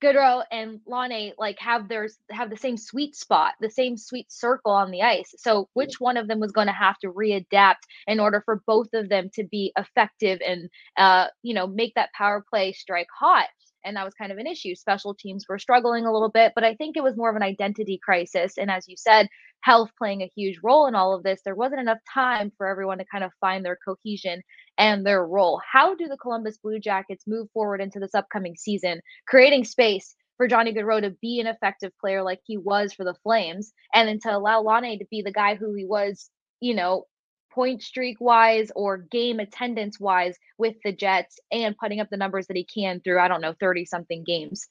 Gaudreau 0.00 0.42
and 0.50 0.80
Laine 0.86 1.32
like 1.38 1.58
have 1.58 1.88
their 1.88 2.08
have 2.30 2.50
the 2.50 2.56
same 2.56 2.76
sweet 2.76 3.16
spot, 3.16 3.54
the 3.60 3.70
same 3.70 3.96
sweet 3.96 4.30
circle 4.30 4.72
on 4.72 4.90
the 4.90 5.02
ice. 5.02 5.34
So 5.38 5.68
which 5.74 6.00
one 6.00 6.16
of 6.16 6.28
them 6.28 6.40
was 6.40 6.52
going 6.52 6.68
to 6.68 6.72
have 6.72 6.98
to 7.00 7.08
readapt 7.12 7.82
in 8.06 8.20
order 8.20 8.42
for 8.44 8.62
both 8.66 8.88
of 8.94 9.08
them 9.08 9.30
to 9.34 9.44
be 9.44 9.72
effective 9.78 10.40
and 10.46 10.68
uh, 10.96 11.28
you 11.42 11.54
know 11.54 11.66
make 11.66 11.94
that 11.94 12.12
power 12.16 12.44
play 12.48 12.72
strike 12.72 13.08
hot? 13.18 13.48
And 13.84 13.96
that 13.96 14.04
was 14.04 14.14
kind 14.14 14.32
of 14.32 14.38
an 14.38 14.46
issue. 14.46 14.74
Special 14.74 15.14
teams 15.14 15.44
were 15.48 15.58
struggling 15.58 16.06
a 16.06 16.12
little 16.12 16.30
bit, 16.30 16.52
but 16.54 16.64
I 16.64 16.74
think 16.74 16.96
it 16.96 17.02
was 17.02 17.16
more 17.16 17.28
of 17.28 17.36
an 17.36 17.42
identity 17.42 18.00
crisis. 18.02 18.56
And 18.56 18.70
as 18.70 18.88
you 18.88 18.96
said, 18.96 19.28
health 19.60 19.90
playing 19.98 20.22
a 20.22 20.30
huge 20.34 20.58
role 20.62 20.86
in 20.86 20.94
all 20.94 21.14
of 21.14 21.22
this. 21.22 21.40
There 21.44 21.54
wasn't 21.54 21.80
enough 21.80 21.98
time 22.12 22.52
for 22.56 22.66
everyone 22.66 22.98
to 22.98 23.04
kind 23.10 23.24
of 23.24 23.32
find 23.40 23.64
their 23.64 23.78
cohesion 23.86 24.42
and 24.78 25.06
their 25.06 25.26
role. 25.26 25.60
How 25.70 25.94
do 25.94 26.08
the 26.08 26.16
Columbus 26.16 26.58
Blue 26.58 26.78
Jackets 26.78 27.24
move 27.26 27.48
forward 27.52 27.80
into 27.80 27.98
this 28.00 28.14
upcoming 28.14 28.56
season, 28.56 29.00
creating 29.26 29.64
space 29.64 30.14
for 30.36 30.48
Johnny 30.48 30.72
Gaudreau 30.72 31.00
to 31.00 31.10
be 31.10 31.40
an 31.40 31.46
effective 31.46 31.92
player 32.00 32.22
like 32.22 32.40
he 32.44 32.56
was 32.56 32.92
for 32.92 33.04
the 33.04 33.14
Flames, 33.22 33.72
and 33.92 34.08
then 34.08 34.18
to 34.20 34.36
allow 34.36 34.62
Laine 34.62 34.98
to 34.98 35.06
be 35.10 35.22
the 35.22 35.32
guy 35.32 35.54
who 35.54 35.74
he 35.74 35.84
was, 35.84 36.30
you 36.60 36.74
know, 36.74 37.06
point 37.52 37.82
streak 37.82 38.16
wise 38.20 38.72
or 38.74 38.98
game 38.98 39.38
attendance 39.38 40.00
wise 40.00 40.36
with 40.58 40.74
the 40.84 40.92
Jets 40.92 41.38
and 41.52 41.76
putting 41.78 42.00
up 42.00 42.10
the 42.10 42.16
numbers 42.16 42.48
that 42.48 42.56
he 42.56 42.64
can 42.64 43.00
through, 43.00 43.20
I 43.20 43.28
don't 43.28 43.40
know, 43.40 43.54
30 43.60 43.84
something 43.84 44.24
games. 44.24 44.66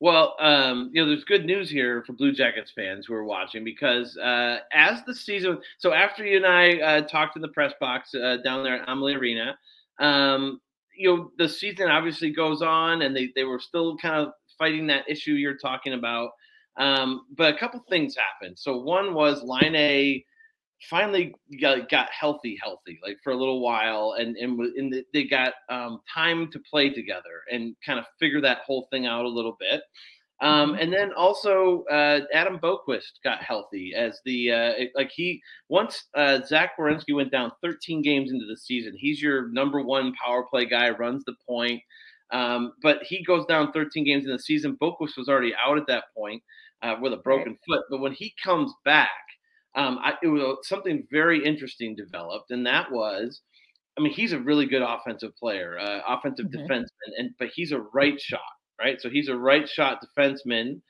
Well, 0.00 0.34
um, 0.40 0.90
you 0.94 1.02
know, 1.02 1.08
there's 1.08 1.24
good 1.24 1.44
news 1.44 1.68
here 1.68 2.02
for 2.06 2.14
Blue 2.14 2.32
Jackets 2.32 2.72
fans 2.74 3.04
who 3.06 3.12
are 3.12 3.24
watching 3.24 3.64
because 3.64 4.16
uh, 4.16 4.60
as 4.72 5.04
the 5.04 5.14
season, 5.14 5.58
so 5.76 5.92
after 5.92 6.24
you 6.24 6.38
and 6.38 6.46
I 6.46 6.80
uh, 6.80 7.00
talked 7.02 7.36
in 7.36 7.42
the 7.42 7.48
press 7.48 7.74
box 7.78 8.14
uh, 8.14 8.38
down 8.42 8.64
there 8.64 8.80
at 8.80 8.88
Amalie 8.88 9.16
Arena, 9.16 9.58
um, 9.98 10.58
you 10.96 11.14
know, 11.14 11.30
the 11.36 11.48
season 11.48 11.90
obviously 11.90 12.30
goes 12.30 12.62
on, 12.62 13.02
and 13.02 13.14
they 13.14 13.30
they 13.34 13.44
were 13.44 13.60
still 13.60 13.96
kind 13.98 14.14
of 14.14 14.32
fighting 14.58 14.86
that 14.86 15.08
issue 15.08 15.32
you're 15.32 15.58
talking 15.58 15.92
about. 15.92 16.30
Um, 16.78 17.26
but 17.36 17.54
a 17.54 17.58
couple 17.58 17.84
things 17.88 18.16
happened. 18.16 18.58
So 18.58 18.78
one 18.78 19.12
was 19.12 19.42
Laine 19.42 20.22
finally 20.88 21.34
got, 21.60 21.88
got 21.90 22.08
healthy, 22.10 22.58
healthy, 22.62 22.98
like 23.02 23.18
for 23.22 23.32
a 23.32 23.36
little 23.36 23.60
while, 23.60 24.16
and 24.18 24.36
and, 24.36 24.58
and 24.60 25.04
they 25.12 25.24
got 25.24 25.54
um, 25.68 26.00
time 26.12 26.50
to 26.52 26.60
play 26.70 26.90
together 26.90 27.42
and 27.50 27.76
kind 27.84 27.98
of 27.98 28.06
figure 28.18 28.40
that 28.40 28.58
whole 28.66 28.88
thing 28.90 29.06
out 29.06 29.24
a 29.24 29.28
little 29.28 29.56
bit. 29.58 29.82
Um, 30.42 30.70
mm-hmm. 30.70 30.80
and 30.80 30.92
then 30.92 31.12
also 31.12 31.84
uh, 31.90 32.20
Adam 32.32 32.58
Boqvist 32.58 33.22
got 33.22 33.42
healthy 33.42 33.92
as 33.94 34.20
the 34.24 34.50
uh, 34.50 34.72
it, 34.78 34.90
like 34.94 35.10
he 35.14 35.42
once 35.68 36.04
uh, 36.16 36.40
Zach 36.46 36.70
Werenski 36.78 37.14
went 37.14 37.30
down 37.30 37.52
13 37.62 38.00
games 38.02 38.32
into 38.32 38.46
the 38.46 38.56
season. 38.56 38.94
He's 38.96 39.20
your 39.20 39.48
number 39.48 39.82
one 39.82 40.14
power 40.14 40.44
play 40.44 40.64
guy, 40.64 40.90
runs 40.90 41.24
the 41.24 41.34
point. 41.46 41.82
Um, 42.32 42.72
but 42.80 43.02
he 43.02 43.24
goes 43.24 43.44
down 43.46 43.72
13 43.72 44.04
games 44.04 44.24
in 44.24 44.30
the 44.30 44.38
season. 44.38 44.78
Boqvist 44.80 45.16
was 45.16 45.28
already 45.28 45.52
out 45.54 45.76
at 45.76 45.86
that 45.88 46.04
point 46.16 46.42
uh, 46.82 46.94
with 47.00 47.12
a 47.12 47.18
broken 47.18 47.58
foot. 47.66 47.82
But 47.90 48.00
when 48.00 48.12
he 48.12 48.34
comes 48.42 48.72
back, 48.84 49.10
um, 49.74 49.98
I, 50.02 50.14
it 50.22 50.28
was 50.28 50.66
something 50.66 51.06
very 51.10 51.44
interesting 51.44 51.94
developed, 51.94 52.50
and 52.50 52.66
that 52.66 52.90
was, 52.90 53.40
I 53.98 54.02
mean, 54.02 54.12
he's 54.12 54.32
a 54.32 54.40
really 54.40 54.66
good 54.66 54.82
offensive 54.82 55.36
player, 55.36 55.78
uh, 55.78 56.00
offensive 56.08 56.46
mm-hmm. 56.46 56.70
defenseman, 56.70 57.10
and 57.18 57.30
but 57.38 57.48
he's 57.54 57.72
a 57.72 57.80
right 57.92 58.20
shot, 58.20 58.40
right? 58.80 59.00
So 59.00 59.08
he's 59.08 59.28
a 59.28 59.36
right 59.36 59.68
shot 59.68 60.04
defenseman. 60.04 60.80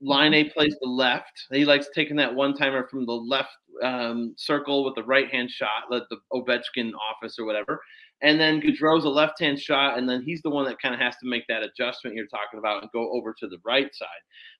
Line 0.00 0.32
mm-hmm. 0.32 0.48
A 0.48 0.52
plays 0.52 0.76
the 0.80 0.88
left. 0.88 1.32
He 1.50 1.64
likes 1.64 1.88
taking 1.94 2.16
that 2.16 2.34
one 2.34 2.54
timer 2.54 2.86
from 2.88 3.06
the 3.06 3.12
left 3.12 3.50
um, 3.82 4.34
circle 4.36 4.84
with 4.84 4.94
the 4.94 5.04
right 5.04 5.30
hand 5.30 5.50
shot, 5.50 5.90
like 5.90 6.04
the 6.10 6.18
Ovechkin 6.32 6.92
office 7.10 7.38
or 7.38 7.44
whatever. 7.44 7.80
And 8.22 8.40
then 8.40 8.60
Gaudreau's 8.60 9.04
a 9.04 9.10
left 9.10 9.38
hand 9.40 9.58
shot, 9.60 9.98
and 9.98 10.08
then 10.08 10.22
he's 10.22 10.40
the 10.42 10.50
one 10.50 10.64
that 10.66 10.80
kind 10.80 10.94
of 10.94 11.00
has 11.00 11.14
to 11.16 11.28
make 11.28 11.46
that 11.48 11.62
adjustment 11.62 12.16
you're 12.16 12.26
talking 12.26 12.58
about 12.58 12.82
and 12.82 12.90
go 12.92 13.10
over 13.12 13.34
to 13.38 13.46
the 13.46 13.58
right 13.64 13.94
side. 13.94 14.08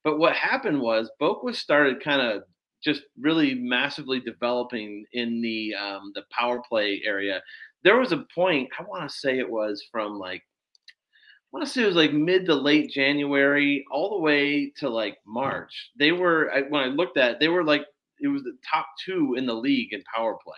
But 0.03 0.19
what 0.19 0.35
happened 0.35 0.81
was 0.81 1.11
Boqvist 1.21 1.57
started 1.57 2.03
kind 2.03 2.21
of 2.21 2.43
just 2.85 3.03
really 3.19 3.55
massively 3.55 4.21
developing 4.21 5.05
in 5.13 5.41
the 5.41 5.75
um, 5.75 6.13
the 6.15 6.23
power 6.31 6.63
play 6.69 7.03
area. 7.05 7.43
There 7.83 7.99
was 7.99 8.13
a 8.13 8.25
point 8.35 8.71
I 8.79 8.83
want 8.83 9.09
to 9.09 9.15
say 9.15 9.39
it 9.39 9.51
was 9.51 9.87
from 9.91 10.19
like 10.19 10.43
I 10.43 11.57
want 11.57 11.67
to 11.67 11.73
say 11.73 11.83
it 11.83 11.87
was 11.87 11.97
like 11.97 12.13
mid 12.13 12.47
to 12.47 12.55
late 12.55 12.91
January 12.91 13.85
all 13.91 14.11
the 14.11 14.21
way 14.21 14.73
to 14.79 14.89
like 14.89 15.19
March. 15.27 15.91
They 15.99 16.13
were 16.13 16.53
when 16.69 16.83
I 16.83 16.87
looked 16.87 17.17
at 17.17 17.33
it, 17.33 17.41
they 17.41 17.49
were 17.49 17.65
like 17.65 17.87
it 18.21 18.29
was 18.29 18.43
the 18.43 18.57
top 18.69 18.87
two 19.05 19.35
in 19.37 19.47
the 19.47 19.55
league 19.55 19.93
in 19.93 20.03
power 20.15 20.37
play, 20.45 20.55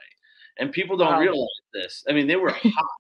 and 0.59 0.73
people 0.73 0.97
don't 0.97 1.13
wow. 1.13 1.21
realize 1.21 1.49
this. 1.75 2.05
I 2.09 2.13
mean, 2.13 2.27
they 2.27 2.37
were 2.37 2.51
hot. 2.51 2.91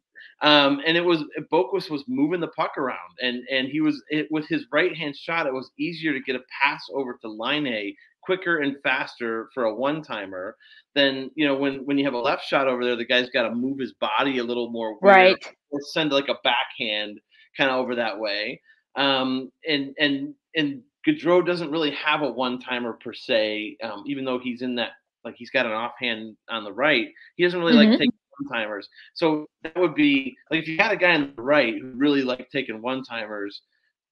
Um, 0.42 0.82
and 0.86 0.98
it 0.98 1.04
was 1.04 1.24
Boqvist 1.50 1.88
was 1.88 2.04
moving 2.06 2.40
the 2.40 2.48
puck 2.48 2.76
around, 2.76 2.98
and 3.22 3.42
and 3.50 3.68
he 3.68 3.80
was 3.80 4.02
it, 4.10 4.28
with 4.30 4.46
his 4.48 4.66
right 4.70 4.94
hand 4.94 5.16
shot. 5.16 5.46
It 5.46 5.54
was 5.54 5.70
easier 5.78 6.12
to 6.12 6.20
get 6.20 6.36
a 6.36 6.42
pass 6.62 6.82
over 6.92 7.18
to 7.22 7.28
Laine 7.28 7.94
quicker 8.26 8.58
and 8.58 8.76
faster 8.82 9.48
for 9.54 9.64
a 9.64 9.74
one 9.74 10.02
timer 10.02 10.56
than 10.94 11.30
you 11.34 11.46
know 11.46 11.54
when 11.56 11.86
when 11.86 11.96
you 11.96 12.04
have 12.04 12.14
a 12.14 12.18
left 12.18 12.44
shot 12.44 12.68
over 12.68 12.84
there 12.84 12.96
the 12.96 13.04
guy's 13.04 13.30
got 13.30 13.48
to 13.48 13.54
move 13.54 13.78
his 13.78 13.94
body 13.94 14.38
a 14.38 14.44
little 14.44 14.70
more 14.70 14.98
right. 15.00 15.36
or 15.70 15.80
send 15.92 16.12
like 16.12 16.28
a 16.28 16.36
backhand 16.44 17.18
kind 17.56 17.70
of 17.70 17.76
over 17.76 17.94
that 17.94 18.18
way. 18.18 18.60
Um 18.96 19.50
and 19.66 19.94
and 19.98 20.34
and 20.54 20.82
Gaudreau 21.06 21.46
doesn't 21.46 21.70
really 21.70 21.92
have 21.92 22.22
a 22.22 22.30
one 22.30 22.58
timer 22.58 22.94
per 22.94 23.14
se 23.14 23.76
um, 23.82 24.02
even 24.06 24.24
though 24.24 24.38
he's 24.38 24.62
in 24.62 24.74
that 24.74 24.90
like 25.24 25.36
he's 25.36 25.50
got 25.50 25.66
an 25.66 25.72
offhand 25.72 26.36
on 26.48 26.64
the 26.64 26.72
right 26.72 27.08
he 27.36 27.44
doesn't 27.44 27.60
really 27.60 27.74
mm-hmm. 27.74 27.90
like 27.90 27.98
taking 27.98 28.12
one 28.38 28.58
timers 28.58 28.88
so 29.14 29.46
that 29.62 29.76
would 29.76 29.94
be 29.94 30.36
like 30.50 30.62
if 30.62 30.68
you 30.68 30.76
had 30.78 30.92
a 30.92 30.96
guy 30.96 31.14
on 31.14 31.32
the 31.36 31.42
right 31.42 31.74
who 31.80 31.92
really 31.92 32.22
liked 32.22 32.50
taking 32.50 32.82
one 32.82 33.02
timers 33.04 33.62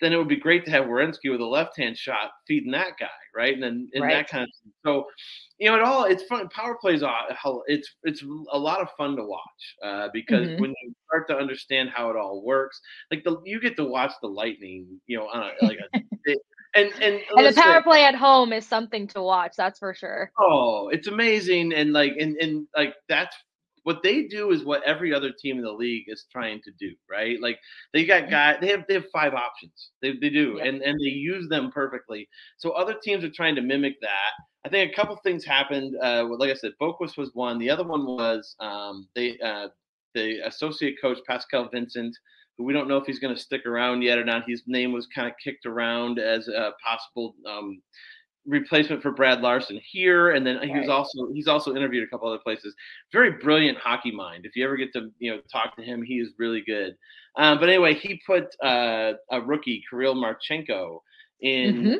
then 0.01 0.13
it 0.13 0.17
would 0.17 0.29
be 0.29 0.37
great 0.37 0.65
to 0.65 0.71
have 0.71 0.87
Werenski 0.87 1.31
with 1.31 1.41
a 1.41 1.47
left 1.47 1.79
hand 1.79 1.97
shot 1.97 2.31
feeding 2.47 2.73
that 2.73 2.93
guy, 2.99 3.07
right? 3.35 3.55
And 3.55 3.63
then 3.63 3.89
and 3.95 4.05
right. 4.05 4.13
that 4.13 4.29
kind 4.29 4.45
of 4.45 4.51
thing. 4.63 4.73
so 4.85 5.07
you 5.59 5.71
know 5.71 5.77
it 5.77 5.83
all 5.83 6.05
it's 6.05 6.25
fun 6.25 6.49
power 6.49 6.77
plays 6.81 7.03
it's 7.67 7.95
it's 8.03 8.23
a 8.53 8.59
lot 8.59 8.81
of 8.81 8.89
fun 8.99 9.17
to 9.17 9.25
watch 9.25 9.41
uh, 9.85 10.09
because 10.13 10.49
mm-hmm. 10.49 10.61
when 10.61 10.75
you 10.83 10.95
start 11.09 11.29
to 11.29 11.37
understand 11.37 11.91
how 11.91 12.11
it 12.11 12.17
all 12.17 12.43
works 12.45 12.81
like 13.11 13.23
the 13.25 13.37
you 13.45 13.61
get 13.61 13.77
to 13.77 13.85
watch 13.85 14.13
the 14.21 14.29
lightning 14.29 14.87
you 15.07 15.17
know 15.17 15.27
on 15.27 15.43
a 15.43 15.65
like 15.65 15.79
a 15.95 15.99
and 16.75 16.93
and, 17.01 17.21
and 17.37 17.47
the 17.47 17.61
power 17.61 17.83
play 17.83 18.05
at 18.05 18.15
home 18.15 18.53
is 18.53 18.67
something 18.67 19.07
to 19.07 19.23
watch 19.23 19.53
that's 19.57 19.79
for 19.79 19.95
sure 19.95 20.31
oh 20.39 20.89
it's 20.89 21.07
amazing 21.07 21.73
and 21.73 21.93
like 21.93 22.15
and 22.19 22.37
and 22.37 22.67
like 22.77 22.95
that's 23.09 23.37
what 23.85 24.03
they 24.03 24.25
do 24.25 24.50
is 24.50 24.64
what 24.64 24.83
every 24.83 25.14
other 25.14 25.31
team 25.31 25.59
in 25.59 25.64
the 25.64 25.73
league 25.73 26.05
is 26.09 26.26
trying 26.33 26.61
to 26.62 26.73
do, 26.79 26.93
right? 27.11 27.41
Like 27.41 27.59
they 27.93 28.05
got 28.05 28.29
guys, 28.29 28.59
they 28.61 28.69
have 28.69 28.85
they 28.88 28.95
have 28.95 29.11
five 29.12 29.35
options. 29.35 29.91
They, 30.03 30.12
they 30.21 30.31
do, 30.31 30.59
and 30.59 30.83
and 30.83 30.99
they 30.99 31.11
use 31.11 31.49
them 31.49 31.71
perfectly. 31.71 32.29
So 32.59 32.71
other 32.71 32.95
teams 33.03 33.25
are 33.25 33.31
trying 33.31 33.55
to 33.57 33.62
mimic 33.62 34.00
that. 34.00 34.33
I 34.67 34.71
think 34.71 34.91
a 34.91 34.95
couple 34.95 35.17
things 35.17 35.45
happened. 35.45 35.95
Uh, 36.03 36.26
like 36.38 36.50
I 36.50 36.55
said, 36.55 36.73
Boqvist 36.81 37.19
was 37.19 37.31
one. 37.35 37.59
The 37.59 37.71
other 37.71 37.85
one 37.85 38.07
was 38.07 38.57
um, 38.59 39.07
they 39.14 39.38
uh, 39.38 39.69
the 40.14 40.41
associate 40.47 40.97
coach 41.00 41.19
Pascal 41.26 41.69
Vincent 41.71 42.17
who 42.57 42.64
we 42.64 42.73
don't 42.73 42.88
know 42.88 42.97
if 42.97 43.07
he's 43.07 43.19
going 43.19 43.35
to 43.35 43.41
stick 43.41 43.67
around 43.67 44.03
yet 44.03 44.19
or 44.19 44.25
not. 44.25 44.49
His 44.49 44.62
name 44.67 44.93
was 44.93 45.07
kind 45.14 45.29
of 45.29 45.35
kicked 45.43 45.67
around 45.67 46.19
as 46.19 46.49
a 46.49 46.73
possible 46.85 47.35
um, 47.49 47.81
replacement 48.47 49.03
for 49.03 49.11
Brad 49.11 49.41
Larsen 49.41 49.81
here, 49.85 50.31
and 50.31 50.47
then 50.47 50.61
he 50.63 50.79
was 50.79 50.89
also 50.89 51.33
he's 51.33 51.49
also 51.49 51.75
interviewed 51.75 52.05
a 52.05 52.07
couple 52.07 52.29
other 52.29 52.43
places. 52.43 52.75
Very 53.13 53.33
brilliant 53.33 53.79
hockey 53.79 54.11
mind. 54.11 54.45
If 54.45 54.57
you 54.57 54.65
ever 54.65 54.77
get 54.77 54.93
to 54.95 55.11
you 55.19 55.33
know 55.33 55.41
talk 55.51 55.77
to 55.77 55.83
him, 55.83 56.03
he 56.03 56.15
is 56.15 56.33
really 56.39 56.63
good. 56.67 56.97
Um, 57.37 57.59
but 57.59 57.69
anyway, 57.69 57.95
he 57.95 58.21
put 58.27 58.55
uh, 58.63 59.15
a 59.31 59.41
rookie, 59.41 59.83
Kirill 59.89 60.15
Marchenko, 60.15 61.01
in. 61.41 61.75
Mm-hmm. 61.75 61.95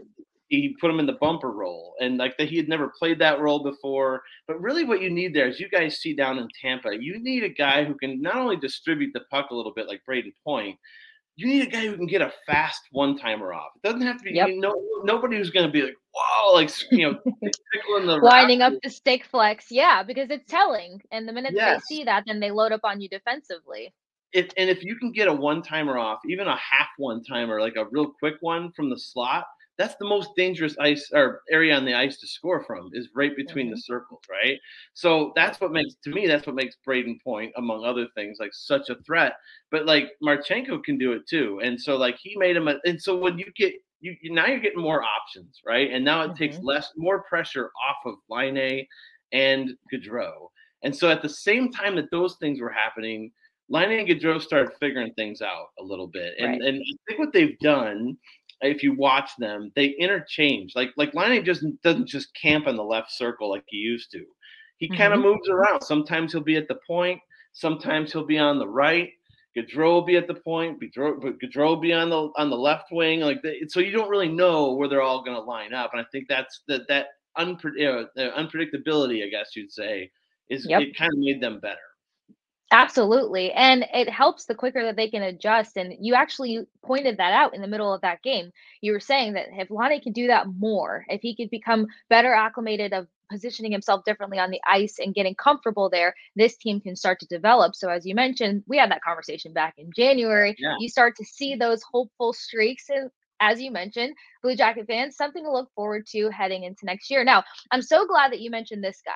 He 0.49 0.77
put 0.79 0.91
him 0.91 1.01
in 1.01 1.07
the 1.07 1.15
bumper 1.21 1.51
role, 1.51 1.95
and 2.01 2.19
like 2.19 2.37
that, 2.37 2.49
he 2.49 2.59
had 2.59 2.69
never 2.69 2.93
played 2.97 3.19
that 3.19 3.41
role 3.41 3.65
before. 3.65 4.23
But 4.47 4.61
really, 4.61 4.85
what 4.85 5.01
you 5.01 5.11
need 5.11 5.35
there, 5.35 5.49
as 5.49 5.59
you 5.59 5.69
guys 5.69 5.99
see 5.99 6.15
down 6.15 6.39
in 6.39 6.49
Tampa, 6.61 6.91
you 6.97 7.19
need 7.19 7.43
a 7.43 7.49
guy 7.49 7.83
who 7.83 7.95
can 7.95 8.21
not 8.21 8.37
only 8.37 8.57
distribute 8.57 9.11
the 9.15 9.23
puck 9.31 9.51
a 9.51 9.55
little 9.55 9.73
bit, 9.73 9.89
like 9.89 10.03
Brayden 10.09 10.35
Point, 10.45 10.79
you 11.37 11.47
need 11.47 11.67
a 11.67 11.71
guy 11.71 11.87
who 11.87 11.97
can 11.97 12.07
get 12.07 12.23
a 12.23 12.33
fast 12.47 12.83
one 12.93 13.19
timer 13.19 13.53
off. 13.53 13.71
It 13.77 13.87
doesn't 13.87 14.03
have 14.03 14.19
to 14.19 14.25
be 14.25 14.35
yep. 14.35 14.51
no 14.53 14.75
nobody 15.03 15.37
who's 15.37 15.51
going 15.51 15.67
to 15.67 15.73
be 15.73 15.83
like 15.83 15.97
whoa, 16.15 16.55
like 16.55 16.71
you 16.91 17.11
know, 17.11 17.19
tickling 17.73 18.07
the 18.07 18.65
up 18.65 18.75
the 18.83 18.91
stick 18.91 19.25
flex. 19.25 19.67
Yeah, 19.71 20.03
because 20.03 20.31
it's 20.31 20.51
telling, 20.51 21.01
and 21.11 21.29
the 21.29 21.33
minute 21.33 21.53
yes. 21.55 21.83
they 21.89 21.97
see 21.97 22.05
that, 22.05 22.25
then 22.27 22.41
they 22.41 22.51
load 22.51 22.73
up 22.73 22.81
on 22.85 23.01
you 23.01 23.09
defensively. 23.09 23.93
If, 24.33 24.51
and 24.57 24.69
if 24.69 24.83
you 24.83 24.97
can 24.97 25.13
get 25.13 25.29
a 25.29 25.33
one 25.33 25.63
timer 25.63 25.97
off, 25.97 26.19
even 26.29 26.49
a 26.49 26.57
half 26.57 26.89
one 26.99 27.23
timer, 27.23 27.61
like 27.61 27.77
a 27.77 27.87
real 27.91 28.13
quick 28.19 28.35
one 28.41 28.73
from 28.73 28.91
the 28.91 28.99
slot, 28.99 29.47
that's 29.79 29.97
the 29.97 30.07
most 30.07 30.31
dangerous 30.37 30.77
ice 30.79 31.11
or 31.13 31.43
area 31.51 31.77
on 31.77 31.85
the 31.85 31.95
ice 31.95 32.19
to 32.19 32.27
score 32.27 32.63
from 32.65 32.91
is 32.93 33.09
right 33.15 33.35
between 33.37 33.67
mm-hmm. 33.67 33.75
the 33.75 33.81
circles, 33.81 34.21
right? 34.31 34.59
So 34.95 35.33
that's 35.35 35.61
what 35.61 35.73
makes 35.73 35.95
to 36.05 36.11
me 36.11 36.27
that's 36.27 36.47
what 36.47 36.57
makes 36.57 36.77
Brayden 36.87 37.23
Point, 37.23 37.53
among 37.57 37.85
other 37.85 38.07
things, 38.15 38.39
like 38.41 38.53
such 38.53 38.91
a 38.91 38.97
threat. 39.07 39.35
But 39.71 39.87
like 39.87 40.13
Marchenko 40.23 40.83
can 40.85 40.99
do 40.99 41.13
it 41.13 41.23
too, 41.29 41.61
and 41.63 41.81
so 41.81 41.97
like 41.97 42.17
he 42.23 42.37
made 42.37 42.57
him. 42.57 42.69
A, 42.69 42.77
and 42.85 43.01
so 43.01 43.17
when 43.17 43.39
you 43.39 43.47
get 43.57 43.75
you, 44.01 44.15
you 44.23 44.33
now 44.33 44.47
you're 44.47 44.61
getting 44.61 44.83
more 44.83 45.03
options, 45.03 45.61
right? 45.67 45.91
And 45.91 46.05
now 46.05 46.23
it 46.23 46.29
mm-hmm. 46.29 46.37
takes 46.37 46.59
less 46.59 46.93
more 46.97 47.23
pressure 47.23 47.71
off 47.89 47.97
of 48.07 48.15
Laine 48.29 48.87
and 49.33 49.71
Gaudreau. 49.93 50.49
And 50.83 50.95
so 50.95 51.11
at 51.11 51.23
the 51.23 51.29
same 51.29 51.73
time 51.73 51.97
that 51.97 52.11
those 52.11 52.37
things 52.37 52.61
were 52.61 52.71
happening, 52.71 53.33
Laine 53.71 53.99
and 54.01 54.09
Gaudreau 54.09 54.41
started 54.41 54.73
figuring 54.79 55.13
things 55.15 55.41
out 55.41 55.69
a 55.79 55.83
little 55.83 56.07
bit, 56.07 56.35
and 56.39 56.53
Right. 56.53 56.63
and 56.63 56.83
I 56.83 56.93
think 57.09 57.19
what 57.19 57.33
they've 57.33 57.59
done, 57.61 58.17
if 58.61 58.83
you 58.83 58.95
watch 58.95 59.31
them, 59.39 59.73
they 59.77 59.89
interchange. 59.99 60.73
Like 60.75 60.93
like 60.97 61.15
Laine 61.15 61.45
just 61.45 61.65
doesn't 61.83 62.09
just 62.09 62.35
camp 62.35 62.67
in 62.67 62.77
the 62.77 62.85
left 62.85 63.13
circle 63.13 63.51
like 63.51 63.65
he 63.67 63.77
used 63.79 64.11
to. 64.13 64.25
He 64.79 64.89
kind 64.89 65.13
of 65.13 65.21
mm-hmm. 65.21 65.29
moves 65.29 65.49
around. 65.49 65.83
Sometimes 65.83 66.33
he'll 66.33 66.43
be 66.43 66.57
at 66.57 66.69
the 66.69 66.79
point. 66.87 67.21
Sometimes 67.53 68.13
he'll 68.13 68.27
be 68.27 68.39
on 68.39 68.59
the 68.59 68.69
right. 68.69 69.11
Gaudreau 69.57 69.93
will 69.93 70.03
be 70.05 70.17
at 70.17 70.27
the 70.27 70.35
point. 70.35 70.81
Gaudreau, 70.81 71.21
but 71.21 71.39
Gaudreau 71.39 71.69
will 71.69 71.81
be 71.81 71.93
on 71.93 72.11
the 72.11 72.31
on 72.37 72.51
the 72.51 72.57
left 72.57 72.87
wing. 72.91 73.21
Like 73.21 73.41
so, 73.69 73.81
you 73.81 73.93
don't 73.93 74.11
really 74.11 74.29
know 74.29 74.75
where 74.75 74.89
they're 74.89 75.03
all 75.03 75.25
going 75.25 75.37
to 75.37 75.43
line 75.43 75.73
up. 75.73 75.91
And 75.93 76.01
I 76.01 76.07
think 76.11 76.27
that's 76.29 76.63
that 76.69 76.83
that 76.89 77.07
unpre- 77.39 78.07
unpredictability, 78.17 79.25
I 79.25 79.29
guess 79.29 79.55
you'd 79.55 79.73
say, 79.73 80.11
is 80.51 80.67
Yep. 80.69 80.83
it 80.83 80.97
kind 80.97 81.13
of 81.13 81.19
made 81.19 81.41
them 81.41 81.61
better. 81.61 81.79
Absolutely. 82.71 83.53
And 83.53 83.87
it 83.93 84.09
helps 84.09 84.47
the 84.47 84.55
quicker 84.55 84.83
that 84.85 84.97
they 84.97 85.09
can 85.09 85.23
adjust. 85.23 85.77
And 85.77 85.95
you 86.01 86.15
actually 86.15 86.67
pointed 86.83 87.19
that 87.19 87.33
out 87.33 87.55
in 87.55 87.61
the 87.61 87.69
middle 87.69 87.93
of 87.93 88.01
that 88.01 88.23
game. 88.23 88.51
You 88.81 88.93
were 88.93 89.01
saying 89.01 89.35
that 89.35 89.47
if 89.53 89.71
Laine 89.71 90.01
can 90.01 90.13
do 90.13 90.27
that 90.27 90.49
more, 90.49 91.05
if 91.09 91.21
he 91.21 91.37
could 91.37 91.51
become 91.51 91.87
better 92.09 92.33
acclimated 92.33 92.93
of 92.93 93.07
positioning 93.31 93.73
himself 93.73 94.05
differently 94.05 94.39
on 94.39 94.51
the 94.51 94.61
ice 94.67 94.99
and 94.99 95.15
getting 95.15 95.35
comfortable 95.35 95.89
there, 95.89 96.15
this 96.37 96.57
team 96.57 96.81
can 96.81 96.97
start 96.97 97.21
to 97.21 97.27
develop. 97.27 97.75
So 97.75 97.89
as 97.91 98.05
you 98.07 98.15
mentioned, 98.15 98.65
we 98.67 98.79
had 98.79 98.91
that 98.91 99.03
conversation 99.03 99.53
back 99.53 99.75
in 99.79 99.91
January. 99.95 100.57
Yeah. 100.59 100.77
You 100.79 100.89
start 100.89 101.17
to 101.17 101.25
see 101.25 101.55
those 101.55 101.83
hopeful 101.83 102.33
streaks 102.33 102.89
and 102.89 103.11
as 103.41 103.61
you 103.61 103.71
mentioned, 103.71 104.15
Blue 104.43 104.57
Jacket 104.57 104.87
fans, 104.87 105.17
something 105.17 105.45
to 105.45 105.51
look 105.51 105.69
forward 105.75 106.07
to 106.13 106.31
heading 106.31 106.63
into 106.63 106.87
next 106.87 107.11
year. 107.11 107.25
Now, 107.25 107.43
I'm 107.71 107.83
so 107.83 108.07
glad 108.07 108.33
that 108.33 108.41
you 108.41 108.51
mentioned 108.51 108.83
this 108.83 109.03
guy. 109.05 109.13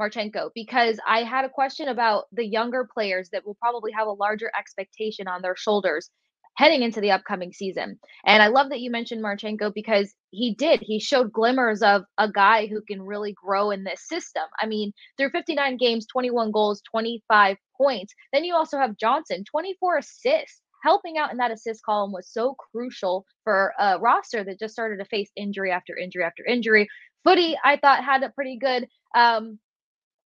Marchenko 0.00 0.50
because 0.54 0.98
I 1.06 1.22
had 1.22 1.44
a 1.44 1.50
question 1.50 1.88
about 1.88 2.24
the 2.32 2.44
younger 2.44 2.88
players 2.92 3.30
that 3.30 3.46
will 3.46 3.56
probably 3.56 3.92
have 3.92 4.06
a 4.06 4.12
larger 4.12 4.50
expectation 4.58 5.28
on 5.28 5.42
their 5.42 5.56
shoulders 5.56 6.10
heading 6.54 6.82
into 6.82 7.00
the 7.00 7.10
upcoming 7.10 7.52
season. 7.52 7.98
And 8.26 8.42
I 8.42 8.48
love 8.48 8.68
that 8.70 8.80
you 8.80 8.90
mentioned 8.90 9.22
Marchenko 9.22 9.72
because 9.74 10.14
he 10.30 10.54
did. 10.54 10.80
He 10.82 11.00
showed 11.00 11.32
glimmers 11.32 11.82
of 11.82 12.02
a 12.18 12.30
guy 12.30 12.66
who 12.66 12.82
can 12.82 13.02
really 13.02 13.32
grow 13.32 13.70
in 13.70 13.84
this 13.84 14.06
system. 14.06 14.42
I 14.60 14.66
mean, 14.66 14.92
through 15.16 15.30
59 15.30 15.76
games, 15.78 16.06
21 16.12 16.52
goals, 16.52 16.82
25 16.90 17.56
points. 17.76 18.14
Then 18.32 18.44
you 18.44 18.54
also 18.54 18.78
have 18.78 18.96
Johnson, 18.96 19.44
24 19.50 19.98
assists. 19.98 20.60
Helping 20.82 21.16
out 21.16 21.30
in 21.30 21.36
that 21.36 21.52
assist 21.52 21.84
column 21.84 22.10
was 22.10 22.28
so 22.28 22.56
crucial 22.72 23.24
for 23.44 23.72
a 23.78 24.00
roster 24.00 24.42
that 24.42 24.58
just 24.58 24.72
started 24.72 24.96
to 24.96 25.04
face 25.04 25.30
injury 25.36 25.70
after 25.70 25.96
injury 25.96 26.24
after 26.24 26.44
injury. 26.44 26.88
Foudy, 27.24 27.54
I 27.64 27.76
thought, 27.76 28.04
had 28.04 28.24
a 28.24 28.30
pretty 28.30 28.58
good 28.58 28.88
um, 29.14 29.60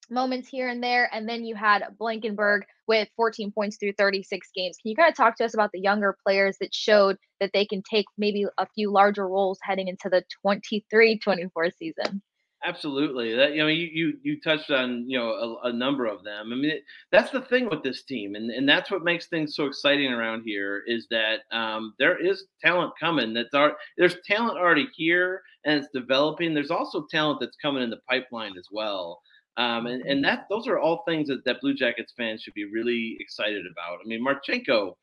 moments 0.09 0.47
here 0.47 0.67
and 0.67 0.83
there. 0.83 1.09
And 1.13 1.27
then 1.27 1.45
you 1.45 1.55
had 1.55 1.83
Blankenburg 1.97 2.63
with 2.87 3.07
14 3.15 3.51
points 3.51 3.77
through 3.77 3.93
36 3.97 4.47
games. 4.55 4.77
Can 4.81 4.89
you 4.89 4.95
kind 4.95 5.09
of 5.09 5.15
talk 5.15 5.37
to 5.37 5.45
us 5.45 5.53
about 5.53 5.71
the 5.73 5.79
younger 5.79 6.15
players 6.25 6.57
that 6.59 6.73
showed 6.73 7.17
that 7.39 7.51
they 7.53 7.65
can 7.65 7.81
take 7.89 8.05
maybe 8.17 8.45
a 8.57 8.67
few 8.75 8.91
larger 8.91 9.27
roles 9.27 9.59
heading 9.61 9.87
into 9.87 10.09
the 10.09 10.23
23 10.41 11.19
24 11.19 11.69
season? 11.77 12.21
Absolutely. 12.65 13.35
That 13.35 13.53
you 13.53 13.57
know, 13.61 13.67
you 13.67 13.89
you, 13.91 14.17
you 14.23 14.39
touched 14.39 14.71
on 14.71 15.03
you 15.09 15.19
know 15.19 15.31
a, 15.63 15.67
a 15.67 15.73
number 15.73 16.05
of 16.05 16.23
them. 16.23 16.51
I 16.51 16.55
mean, 16.55 16.71
it, 16.71 16.83
that's 17.11 17.29
the 17.29 17.41
thing 17.41 17.69
with 17.69 17.83
this 17.83 18.03
team, 18.03 18.35
and 18.35 18.49
and 18.49 18.67
that's 18.67 18.89
what 18.89 19.03
makes 19.03 19.27
things 19.27 19.55
so 19.55 19.65
exciting 19.65 20.13
around 20.13 20.43
here 20.45 20.81
is 20.87 21.05
that 21.11 21.41
um, 21.51 21.93
there 21.99 22.17
is 22.17 22.45
talent 22.61 22.93
coming. 22.97 23.33
That's 23.33 23.53
our 23.53 23.75
there's 23.97 24.15
talent 24.25 24.57
already 24.57 24.87
here, 24.95 25.41
and 25.65 25.79
it's 25.79 25.91
developing. 25.93 26.53
There's 26.53 26.71
also 26.71 27.05
talent 27.11 27.41
that's 27.41 27.57
coming 27.57 27.83
in 27.83 27.89
the 27.89 27.99
pipeline 28.09 28.57
as 28.57 28.67
well. 28.71 29.21
Um, 29.57 29.85
and, 29.85 30.01
and 30.03 30.23
that 30.23 30.47
those 30.49 30.67
are 30.67 30.79
all 30.79 31.03
things 31.07 31.27
that, 31.27 31.45
that 31.45 31.61
Blue 31.61 31.73
Jackets 31.75 32.13
fans 32.17 32.41
should 32.41 32.55
be 32.55 32.65
really 32.65 33.17
excited 33.19 33.65
about. 33.71 33.99
I 34.03 34.07
mean, 34.07 34.25
Marchenko, 34.25 34.95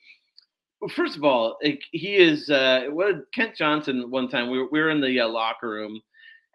first 0.89 1.17
of 1.17 1.25
all, 1.25 1.57
he 1.63 2.17
is 2.17 2.51
uh, 2.51 2.87
what 2.91 3.33
Kent 3.35 3.55
Johnson 3.57 4.11
one 4.11 4.29
time 4.29 4.51
we 4.51 4.59
were, 4.59 4.69
we 4.73 4.81
were 4.81 4.91
in 4.91 5.01
the 5.01 5.21
uh, 5.21 5.29
locker 5.29 5.69
room. 5.69 6.01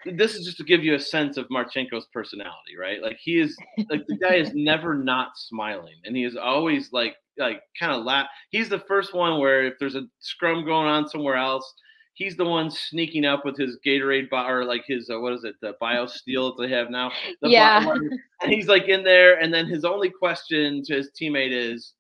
This 0.06 0.36
is 0.36 0.46
just 0.46 0.58
to 0.58 0.64
give 0.64 0.84
you 0.84 0.96
a 0.96 1.00
sense 1.00 1.38
of 1.38 1.48
Marchenko's 1.48 2.08
personality, 2.14 2.78
right? 2.80 3.02
Like 3.02 3.18
he 3.20 3.40
is 3.40 3.58
like 3.90 4.06
the 4.08 4.18
guy 4.18 4.36
is 4.36 4.52
never 4.54 4.94
not 4.94 5.30
smiling, 5.36 5.96
and 6.04 6.16
he 6.16 6.24
is 6.26 6.36
always 6.36 6.92
like 6.92 7.16
like 7.38 7.62
kind 7.80 7.94
of 7.94 8.04
laugh. 8.04 8.28
He's 8.52 8.70
the 8.70 8.80
first 8.80 9.14
one 9.14 9.40
where 9.40 9.66
if 9.66 9.76
there's 9.80 9.96
a 9.96 10.04
scrum 10.20 10.66
going 10.66 10.88
on 10.88 11.08
somewhere 11.08 11.38
else, 11.38 11.74
he's 12.16 12.36
the 12.36 12.46
one 12.46 12.72
sneaking 12.72 13.26
up 13.26 13.46
with 13.46 13.58
his 13.58 13.78
Gatorade 13.86 14.30
bar, 14.30 14.62
or 14.62 14.66
like 14.66 14.84
his 14.88 15.10
uh, 15.10 15.20
what 15.20 15.34
is 15.34 15.44
it, 15.44 15.56
the 15.62 15.74
BioSteel 15.82 16.56
that 16.56 16.64
they 16.68 16.70
have 16.74 16.90
now. 16.90 17.12
The 17.42 17.50
Yeah. 17.50 17.86
and 18.42 18.52
he's 18.52 18.68
like 18.68 18.88
in 18.88 19.04
there, 19.04 19.40
and 19.40 19.54
then 19.54 19.68
his 19.68 19.86
only 19.86 20.10
question 20.10 20.82
to 20.86 20.96
his 20.96 21.12
teammate 21.20 21.52
is, 21.52 21.94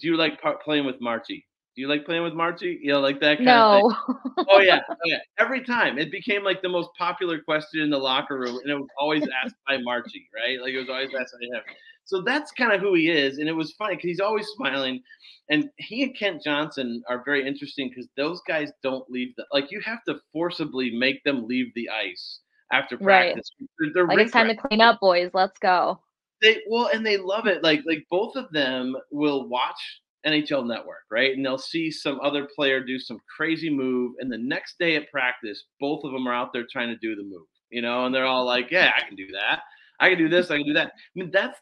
"Do 0.00 0.08
you 0.08 0.16
like 0.16 0.40
par- 0.40 0.58
playing 0.64 0.86
with 0.86 1.00
Marchie? 1.00 1.44
Do 1.76 1.82
you 1.82 1.88
like 1.88 2.04
playing 2.04 2.24
with 2.24 2.32
Marchie? 2.32 2.78
You 2.82 2.92
know, 2.92 3.00
like 3.00 3.20
that 3.20 3.38
kind 3.38 3.48
of 3.50 3.80
thing." 3.80 4.14
No. 4.38 4.44
oh 4.50 4.60
yeah, 4.60 4.80
oh 4.90 4.96
yeah. 5.04 5.18
Every 5.38 5.62
time 5.64 5.98
it 5.98 6.10
became 6.10 6.42
like 6.42 6.62
the 6.62 6.68
most 6.68 6.90
popular 6.98 7.38
question 7.40 7.80
in 7.80 7.90
the 7.90 7.98
locker 7.98 8.38
room, 8.38 8.58
and 8.62 8.70
it 8.70 8.74
was 8.74 8.88
always 8.98 9.22
asked 9.44 9.56
by 9.66 9.76
Marchie, 9.76 10.28
right? 10.34 10.60
Like 10.60 10.72
it 10.72 10.78
was 10.78 10.88
always 10.88 11.10
asked 11.18 11.34
by 11.40 11.46
him. 11.56 11.62
So 12.08 12.22
that's 12.22 12.50
kind 12.52 12.72
of 12.72 12.80
who 12.80 12.94
he 12.94 13.10
is, 13.10 13.36
and 13.38 13.48
it 13.48 13.52
was 13.52 13.72
funny 13.72 13.96
because 13.96 14.08
he's 14.08 14.20
always 14.20 14.46
smiling. 14.56 15.02
And 15.50 15.70
he 15.76 16.02
and 16.02 16.16
Kent 16.16 16.42
Johnson 16.44 17.02
are 17.08 17.22
very 17.24 17.46
interesting 17.46 17.88
because 17.88 18.08
those 18.16 18.40
guys 18.48 18.70
don't 18.82 19.08
leave 19.10 19.34
the 19.36 19.44
like 19.52 19.70
you 19.70 19.80
have 19.84 20.02
to 20.08 20.16
forcibly 20.32 20.90
make 20.96 21.22
them 21.24 21.46
leave 21.46 21.66
the 21.74 21.88
ice 21.90 22.40
after 22.72 22.96
Right. 22.96 23.32
practice. 23.34 23.50
They're, 23.78 23.90
they're 23.94 24.06
like 24.06 24.18
it's 24.20 24.32
time 24.32 24.48
to 24.48 24.56
clean 24.56 24.80
up, 24.80 25.00
boys. 25.00 25.30
Let's 25.34 25.58
go. 25.58 26.00
they 26.42 26.58
well 26.68 26.88
and 26.92 27.04
they 27.04 27.16
love 27.16 27.46
it 27.46 27.62
like 27.62 27.80
like 27.86 28.04
both 28.10 28.36
of 28.36 28.50
them 28.52 28.94
will 29.10 29.48
watch 29.48 29.80
nhl 30.26 30.66
network 30.66 31.04
right 31.10 31.32
and 31.34 31.44
they'll 31.44 31.56
see 31.58 31.90
some 31.90 32.20
other 32.20 32.46
player 32.54 32.82
do 32.84 32.98
some 32.98 33.18
crazy 33.36 33.70
move 33.70 34.12
and 34.20 34.30
the 34.30 34.36
next 34.38 34.78
day 34.78 34.96
at 34.96 35.10
practice 35.10 35.64
both 35.80 36.04
of 36.04 36.12
them 36.12 36.26
are 36.28 36.34
out 36.34 36.52
there 36.52 36.66
trying 36.70 36.88
to 36.88 36.96
do 36.98 37.14
the 37.16 37.22
move 37.22 37.46
you 37.70 37.80
know 37.80 38.04
and 38.04 38.14
they're 38.14 38.26
all 38.26 38.44
like 38.44 38.70
yeah 38.70 38.90
i 38.96 39.00
can 39.06 39.16
do 39.16 39.28
that 39.32 39.60
i 40.00 40.08
can 40.08 40.18
do 40.18 40.28
this 40.28 40.50
i 40.50 40.56
can 40.56 40.66
do 40.66 40.72
that 40.72 40.88
i 40.88 40.90
mean 41.14 41.30
that's 41.32 41.58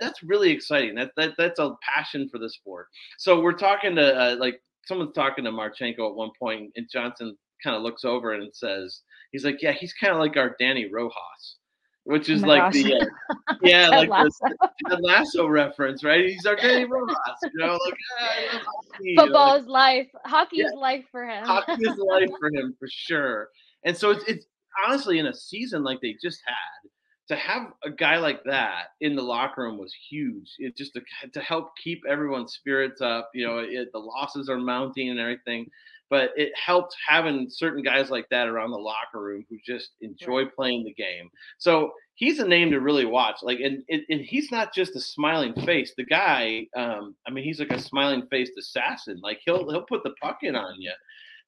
that's 0.00 0.22
really 0.22 0.50
exciting 0.50 0.94
that, 0.94 1.10
that 1.16 1.32
that's 1.38 1.58
a 1.58 1.72
passion 1.82 2.28
for 2.30 2.38
the 2.38 2.48
sport 2.50 2.86
so 3.18 3.40
we're 3.40 3.52
talking 3.52 3.94
to 3.94 4.14
uh, 4.14 4.36
like 4.38 4.60
someone's 4.86 5.14
talking 5.14 5.44
to 5.44 5.50
marchenko 5.50 6.08
at 6.10 6.14
one 6.16 6.30
point 6.38 6.70
and 6.76 6.88
johnson 6.92 7.36
kind 7.62 7.76
of 7.76 7.82
looks 7.82 8.04
over 8.04 8.32
and 8.32 8.50
says 8.54 9.02
he's 9.32 9.44
like 9.44 9.60
yeah 9.62 9.72
he's 9.72 9.92
kind 9.94 10.12
of 10.12 10.18
like 10.18 10.36
our 10.36 10.56
dani 10.60 10.86
rojas 10.92 11.56
which 12.04 12.30
Oh 12.30 12.32
is 12.32 12.40
my 12.42 12.48
like 12.48 12.72
gosh. 12.72 12.82
the 12.82 12.94
uh, 12.94 13.54
yeah, 13.62 13.88
like 13.88 14.08
the, 14.08 14.12
Lasso. 14.14 14.56
the 14.88 14.96
lasso 15.02 15.46
reference, 15.46 16.02
right? 16.02 16.24
He's 16.24 16.46
our 16.46 16.56
Dani 16.56 16.88
Rojas, 16.88 17.14
you 17.44 17.50
know, 17.56 17.72
like 17.84 17.94
ah, 18.20 18.26
I 18.26 18.54
love 18.54 18.62
you 19.02 19.14
know, 19.14 19.22
Football 19.22 19.48
like, 19.52 19.60
is 19.62 19.66
life. 19.68 20.06
Hockey 20.24 20.56
Yeah. 20.56 20.66
is 20.68 20.72
life 20.76 21.04
for 21.12 21.24
him. 21.28 21.44
hockey 21.44 21.72
is 21.74 21.98
life 21.98 22.30
for 22.40 22.48
him 22.54 22.74
for 22.78 22.88
sure. 22.90 23.48
And 23.84 23.94
so 23.94 24.10
it's, 24.10 24.24
it's 24.26 24.46
honestly 24.84 25.18
in 25.18 25.26
a 25.26 25.34
season 25.34 25.84
like 25.84 26.00
they 26.00 26.16
just 26.22 26.40
had 26.46 26.90
to 27.30 27.36
have 27.36 27.68
a 27.84 27.90
guy 27.90 28.18
like 28.18 28.42
that 28.42 28.86
in 29.00 29.14
the 29.14 29.22
locker 29.22 29.62
room 29.62 29.78
was 29.78 29.94
huge. 30.10 30.50
It 30.58 30.76
just 30.76 30.94
to, 30.94 31.02
to 31.32 31.40
help 31.40 31.76
keep 31.76 32.02
everyone's 32.08 32.54
spirits 32.54 33.00
up. 33.00 33.30
You 33.32 33.46
know, 33.46 33.58
it, 33.58 33.92
the 33.92 34.00
losses 34.00 34.48
are 34.48 34.58
mounting 34.58 35.10
and 35.10 35.20
everything, 35.20 35.70
but 36.08 36.30
it 36.34 36.50
helped 36.56 36.96
having 37.06 37.46
certain 37.48 37.84
guys 37.84 38.10
like 38.10 38.28
that 38.30 38.48
around 38.48 38.72
the 38.72 38.78
locker 38.78 39.22
room 39.22 39.46
who 39.48 39.58
just 39.64 39.90
enjoy 40.00 40.44
playing 40.44 40.82
the 40.82 40.92
game. 40.92 41.30
So 41.58 41.92
he's 42.16 42.40
a 42.40 42.48
name 42.48 42.72
to 42.72 42.80
really 42.80 43.04
watch. 43.04 43.36
Like, 43.42 43.60
and, 43.60 43.84
and, 43.88 44.02
and 44.10 44.20
he's 44.20 44.50
not 44.50 44.74
just 44.74 44.96
a 44.96 45.00
smiling 45.00 45.54
face. 45.64 45.94
The 45.96 46.04
guy, 46.04 46.66
um, 46.76 47.14
I 47.28 47.30
mean, 47.30 47.44
he's 47.44 47.60
like 47.60 47.70
a 47.70 47.78
smiling 47.80 48.26
faced 48.28 48.58
assassin. 48.58 49.20
Like 49.22 49.40
he'll 49.44 49.70
he'll 49.70 49.82
put 49.82 50.02
the 50.02 50.14
puck 50.20 50.38
in 50.42 50.56
on 50.56 50.80
you. 50.80 50.92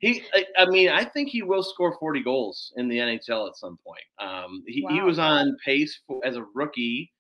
He, 0.03 0.21
I, 0.59 0.67
mean, 0.67 0.89
I 0.89 1.05
think 1.05 1.29
he 1.29 1.43
will 1.43 1.63
score 1.63 1.97
40 1.97 2.25
goals 2.25 2.73
in 2.77 2.89
the 2.89 2.99
NHL 2.99 3.49
at 3.49 3.57
some 3.57 3.79
point. 3.87 4.03
Um, 4.19 4.65
he, 4.67 4.85
he 4.91 5.01
was 5.01 5.21
on 5.21 5.57
pace 5.65 6.01
for, 6.09 6.21
as 6.27 6.35
a 6.37 6.45
rookie 6.57 7.13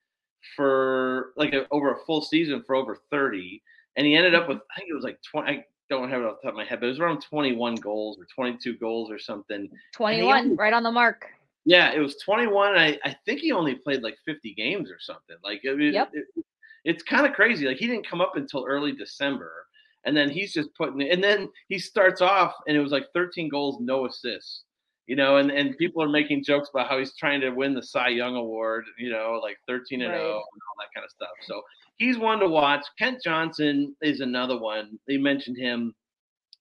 for 0.57 1.33
like 1.37 1.55
a, 1.55 1.65
over 1.71 1.93
a 1.93 2.05
full 2.05 2.23
season 2.23 2.61
for 2.67 2.75
over 2.75 2.99
30, 3.13 3.63
and 3.97 4.05
he 4.05 4.17
ended 4.17 4.35
up 4.35 4.49
with 4.49 4.59
I 4.59 4.81
think 4.81 4.91
it 4.91 4.95
was 4.95 5.05
like 5.05 5.21
20. 5.31 5.49
I 5.49 5.65
don't 5.89 6.11
have 6.11 6.23
it 6.23 6.25
off 6.25 6.39
the 6.43 6.49
top 6.49 6.55
of 6.55 6.57
my 6.57 6.65
head, 6.65 6.81
but 6.81 6.87
it 6.87 6.89
was 6.91 6.99
around 6.99 7.21
21 7.23 7.77
goals 7.77 8.19
or 8.19 8.27
22 8.35 8.77
goals 8.79 9.13
or 9.13 9.19
something. 9.19 9.69
21, 9.93 10.57
right 10.57 10.73
on 10.73 10.83
the 10.83 10.91
mark. 10.91 11.27
Yeah, 11.65 11.93
it 11.93 12.01
was 12.01 12.17
21. 12.17 12.71
And 12.71 12.81
I, 12.81 12.99
I 13.05 13.15
think 13.25 13.41
he 13.41 13.53
only 13.53 13.77
played 13.77 14.03
like 14.03 14.17
50 14.25 14.55
games 14.55 14.91
or 14.91 14.99
something. 14.99 15.37
Like, 15.45 15.63
I 15.69 15.75
mean, 15.75 15.93
Yep. 15.93 16.11
it, 16.15 16.45
it's 16.85 17.03
kind 17.03 17.27
of 17.27 17.35
crazy. 17.35 17.67
Like, 17.67 17.77
he 17.77 17.87
didn't 17.87 18.09
come 18.09 18.21
up 18.21 18.37
until 18.37 18.65
early 18.67 18.93
December. 18.93 19.53
And 20.05 20.17
then 20.17 20.31
he's 20.31 20.53
just 20.53 20.75
putting 20.75 21.01
it, 21.01 21.13
and 21.13 21.23
then 21.23 21.49
he 21.69 21.79
starts 21.79 22.21
off, 22.21 22.53
and 22.67 22.77
it 22.77 22.81
was 22.81 22.93
like 22.93 23.07
13 23.15 23.49
goals, 23.49 23.79
no 23.81 24.07
assists, 24.07 24.65
you 25.07 25.15
know. 25.15 25.37
And, 25.37 25.51
and 25.51 25.77
people 25.79 26.03
are 26.03 26.09
making 26.09 26.43
jokes 26.45 26.71
about 26.75 26.89
how 26.89 26.99
he's 26.99 27.15
trying 27.17 27.41
to 27.43 27.51
win 27.51 27.75
the 27.75 27.83
Cy 27.83 28.09
Young 28.09 28.35
Award, 28.37 28.85
you 28.99 29.11
know, 29.11 29.39
like 29.43 29.57
13 29.69 30.03
and 30.03 30.11
0 30.13 30.21
and 30.23 30.33
all 30.33 30.41
that 30.81 30.89
kind 30.95 31.05
of 31.05 31.11
stuff. 31.11 31.31
So 31.47 31.63
he's 31.99 32.19
one 32.19 32.41
to 32.41 32.49
watch. 32.49 32.85
Kent 32.99 33.19
Johnson 33.25 33.95
is 34.03 34.21
another 34.21 34.59
one. 34.59 34.99
They 35.07 35.19
mentioned 35.19 35.57
him. 35.57 35.95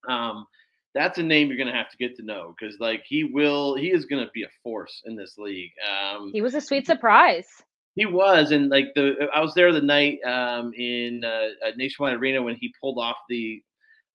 Um, 0.08 0.46
that's 0.94 1.18
a 1.20 1.24
name 1.24 1.48
you're 1.48 1.58
going 1.58 1.68
to 1.72 1.74
have 1.74 1.90
to 1.90 1.98
get 1.98 2.16
to 2.18 2.24
know 2.24 2.54
because, 2.60 2.76
like, 2.80 3.04
he 3.08 3.24
will, 3.24 3.76
he 3.76 3.88
is 3.92 4.06
going 4.06 4.24
to 4.24 4.30
be 4.34 4.44
a 4.44 4.50
force 4.62 5.02
in 5.06 5.16
this 5.16 5.36
league. 5.38 5.72
Um, 5.90 6.32
He 6.34 6.42
was 6.42 6.54
a 6.54 6.62
sweet 6.62 6.86
surprise. 6.86 7.48
He 7.96 8.06
was, 8.06 8.52
and 8.52 8.70
like 8.70 8.94
the 8.96 9.28
I 9.34 9.42
was 9.42 9.54
there 9.54 9.72
the 9.74 9.82
night 9.82 10.20
um, 10.24 10.74
in 10.74 11.24
uh, 11.26 11.72
Nationwide 11.76 12.14
Arena 12.14 12.42
when 12.42 12.56
he 12.56 12.74
pulled 12.82 12.98
off 13.00 13.18
the. 13.30 13.62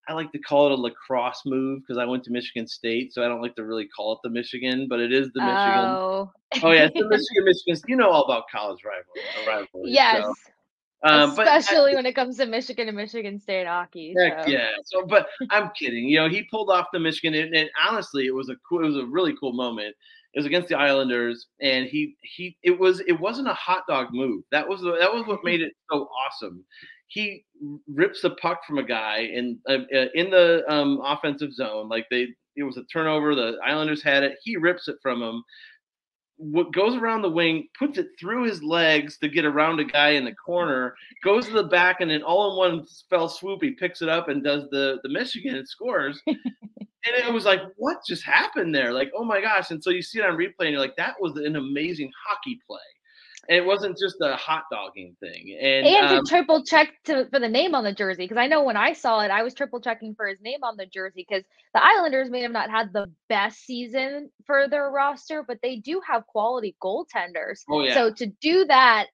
I 0.09 0.13
like 0.13 0.31
to 0.33 0.39
call 0.39 0.67
it 0.67 0.73
a 0.73 0.77
lacrosse 0.77 1.43
move 1.45 1.81
because 1.81 1.99
I 1.99 2.05
went 2.05 2.23
to 2.25 2.31
Michigan 2.31 2.69
State, 2.69 3.13
so 3.13 3.25
I 3.25 3.29
don't 3.29 3.43
like 3.43 3.57
to 3.57 3.65
really 3.65 3.89
call 3.89 4.13
it 4.13 4.21
the 4.23 4.31
Michigan, 4.31 4.87
but 4.89 5.01
it 5.01 5.13
is 5.13 5.33
the 5.35 5.41
Michigan. 5.41 5.85
Oh, 5.85 6.31
oh 6.63 6.71
yeah, 6.71 6.85
it's 6.85 6.95
the 6.95 7.09
Michigan 7.09 7.45
Michigan. 7.45 7.83
You 7.89 7.97
know 7.97 8.11
all 8.11 8.23
about 8.23 8.45
college 8.51 8.83
rivalry. 8.85 9.47
rivalry 9.47 9.91
yes. 9.91 10.25
So. 10.25 10.33
Um, 11.03 11.31
Especially 11.31 11.93
I, 11.93 11.95
when 11.95 12.07
it 12.07 12.15
comes 12.15 12.39
to 12.39 12.47
Michigan 12.47 12.89
and 12.89 12.97
Michigan 12.97 13.39
State 13.39 13.67
hockey. 13.67 14.15
Heck 14.19 14.45
so. 14.45 14.51
yeah. 14.51 14.71
So, 14.85 15.05
but 15.05 15.29
I'm 15.51 15.71
kidding. 15.79 16.05
You 16.09 16.19
know, 16.19 16.29
he 16.29 16.45
pulled 16.51 16.71
off 16.71 16.87
the 16.93 16.99
Michigan, 16.99 17.35
and, 17.35 17.55
and, 17.55 17.71
honestly, 17.87 18.27
it 18.27 18.35
was 18.35 18.49
a 18.49 18.57
cool. 18.69 18.83
It 18.83 18.87
was 18.87 18.97
a 18.97 19.07
really 19.07 19.35
cool 19.39 19.53
moment. 19.53 19.95
It 20.37 20.41
was 20.41 20.47
against 20.47 20.69
the 20.69 20.77
Islanders, 20.77 21.47
and 21.63 21.87
he 21.87 22.15
he 22.21 22.59
it 22.63 22.79
was 22.79 23.01
it 23.01 23.19
wasn't 23.19 23.49
a 23.49 23.55
hot 23.55 23.85
dog 23.89 24.09
move. 24.13 24.45
That 24.53 24.69
was 24.69 24.83
that 24.83 25.11
was 25.11 25.27
what 25.27 25.43
made 25.43 25.63
it 25.63 25.73
so 25.91 26.11
awesome. 26.27 26.63
He 27.07 27.47
rips 27.89 28.21
the 28.21 28.31
puck 28.31 28.61
from 28.67 28.77
a 28.77 28.83
guy 28.83 29.21
in 29.21 29.59
uh, 29.67 29.79
uh, 29.95 30.09
in 30.15 30.29
the 30.29 30.63
um, 30.69 31.01
offensive 31.03 31.55
zone, 31.55 31.89
like 31.89 32.05
they 32.11 32.27
it 32.55 32.65
was 32.65 32.77
a 32.77 32.85
turnover. 32.93 33.35
The 33.35 33.57
Islanders 33.65 34.03
had 34.03 34.25
it. 34.25 34.37
He 34.43 34.59
rips 34.59 34.89
it 34.89 34.97
from 35.01 35.23
him. 35.23 35.43
What 36.37 36.75
goes 36.75 36.97
around 36.97 37.23
the 37.23 37.31
wing, 37.31 37.69
puts 37.79 37.97
it 37.97 38.09
through 38.21 38.45
his 38.45 38.63
legs 38.63 39.17
to 39.21 39.31
get 39.31 39.47
around 39.47 39.81
a 39.81 39.85
guy 39.85 40.11
in 40.11 40.27
the 40.27 40.35
corner, 40.35 40.95
goes 41.25 41.47
to 41.47 41.55
the 41.55 41.65
back, 41.65 42.03
and 42.03 42.11
then 42.11 42.23
all 42.23 42.51
in 42.51 42.59
one 42.59 42.87
fell 43.09 43.31
swoop, 43.31 43.63
he 43.63 43.71
picks 43.71 44.03
it 44.03 44.11
up 44.11 44.29
and 44.29 44.45
does 44.45 44.65
the 44.71 44.99
the 45.03 45.09
Michigan 45.09 45.55
and 45.55 45.67
scores. 45.67 46.21
And 47.07 47.29
it 47.29 47.33
was 47.33 47.45
like, 47.45 47.61
what 47.77 47.99
just 48.07 48.25
happened 48.25 48.75
there? 48.75 48.93
Like, 48.93 49.11
oh 49.17 49.25
my 49.25 49.41
gosh! 49.41 49.71
And 49.71 49.83
so 49.83 49.91
you 49.91 50.03
see 50.03 50.19
it 50.19 50.25
on 50.25 50.37
replay, 50.37 50.61
and 50.61 50.71
you're 50.71 50.81
like, 50.81 50.97
that 50.97 51.15
was 51.21 51.37
an 51.37 51.57
amazing 51.57 52.11
hockey 52.27 52.59
play. 52.67 52.79
And 53.49 53.57
it 53.57 53.65
wasn't 53.65 53.97
just 53.97 54.17
a 54.21 54.35
hot 54.35 54.65
dogging 54.73 55.15
thing. 55.21 55.57
And, 55.61 55.87
and 55.87 56.07
um, 56.07 56.25
to 56.25 56.29
triple 56.29 56.65
check 56.65 56.89
to, 57.05 57.29
for 57.31 57.39
the 57.39 57.49
name 57.49 57.77
on 57.77 57.85
the 57.85 57.93
jersey 57.93 58.25
because 58.25 58.39
I 58.39 58.49
know 58.49 58.65
when 58.65 58.77
I 58.77 58.93
saw 58.93 59.21
it, 59.21 59.31
I 59.31 59.45
was 59.45 59.55
triple 59.55 59.81
checking 59.81 60.17
for 60.17 60.27
his 60.27 60.41
name 60.41 60.65
on 60.65 60.77
the 60.77 60.87
jersey 60.87 61.25
because 61.29 61.45
the 61.73 61.85
Islanders 61.85 62.29
may 62.29 62.41
have 62.41 62.51
not 62.51 62.71
had 62.71 62.93
the 62.93 63.07
best 63.29 63.65
season 63.65 64.31
for 64.47 64.67
their 64.69 64.91
roster, 64.91 65.45
but 65.47 65.59
they 65.63 65.77
do 65.77 66.01
have 66.09 66.27
quality 66.27 66.75
goaltenders. 66.83 67.61
Oh, 67.71 67.83
yeah. 67.83 67.95
So 67.95 68.13
to 68.15 68.27
do 68.27 68.65
that 68.65 69.07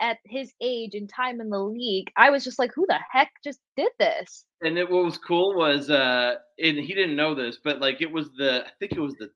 at 0.00 0.18
his 0.24 0.52
age 0.60 0.94
and 0.94 1.08
time 1.08 1.40
in 1.40 1.50
the 1.50 1.58
league, 1.58 2.10
I 2.16 2.30
was 2.30 2.44
just 2.44 2.58
like, 2.58 2.72
who 2.74 2.86
the 2.88 2.98
heck 3.10 3.30
just 3.44 3.60
did 3.76 3.90
this? 3.98 4.44
and 4.62 4.78
it, 4.78 4.90
what 4.90 5.04
was 5.04 5.18
cool 5.18 5.54
was 5.54 5.90
uh 5.90 6.36
and 6.62 6.78
he 6.78 6.94
didn't 6.94 7.16
know 7.16 7.34
this 7.34 7.58
but 7.62 7.80
like 7.80 8.00
it 8.00 8.10
was 8.10 8.30
the 8.38 8.64
i 8.64 8.70
think 8.78 8.92
it 8.92 9.00
was 9.00 9.14
the 9.14 9.30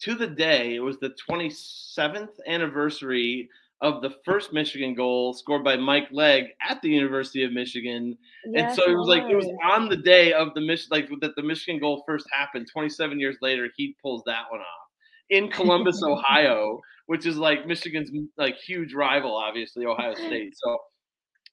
to 0.00 0.14
the 0.14 0.26
day 0.26 0.74
it 0.74 0.80
was 0.80 0.98
the 0.98 1.14
27th 1.28 2.30
anniversary 2.46 3.48
of 3.80 4.00
the 4.00 4.10
first 4.24 4.52
michigan 4.52 4.94
goal 4.94 5.34
scored 5.34 5.64
by 5.64 5.76
mike 5.76 6.08
legg 6.12 6.46
at 6.68 6.80
the 6.82 6.88
university 6.88 7.44
of 7.44 7.52
michigan. 7.52 8.16
Yes, 8.46 8.64
and 8.64 8.76
so 8.76 8.90
it 8.90 8.94
was 8.96 9.08
like 9.08 9.24
it 9.30 9.36
was 9.36 9.50
on 9.64 9.88
the 9.88 9.96
day 9.96 10.32
of 10.32 10.54
the 10.54 10.60
mission 10.60 10.88
like 10.90 11.08
that 11.20 11.34
the 11.36 11.42
michigan 11.42 11.80
goal 11.80 12.02
first 12.06 12.26
happened 12.32 12.68
27 12.72 13.18
years 13.18 13.36
later 13.42 13.68
he 13.76 13.96
pulls 14.00 14.22
that 14.26 14.44
one 14.50 14.60
off 14.60 14.81
in 15.32 15.50
columbus 15.50 16.02
ohio 16.02 16.78
which 17.06 17.26
is 17.26 17.36
like 17.36 17.66
michigan's 17.66 18.10
like 18.38 18.54
huge 18.56 18.94
rival 18.94 19.34
obviously 19.34 19.84
ohio 19.84 20.14
state 20.14 20.54
so 20.56 20.78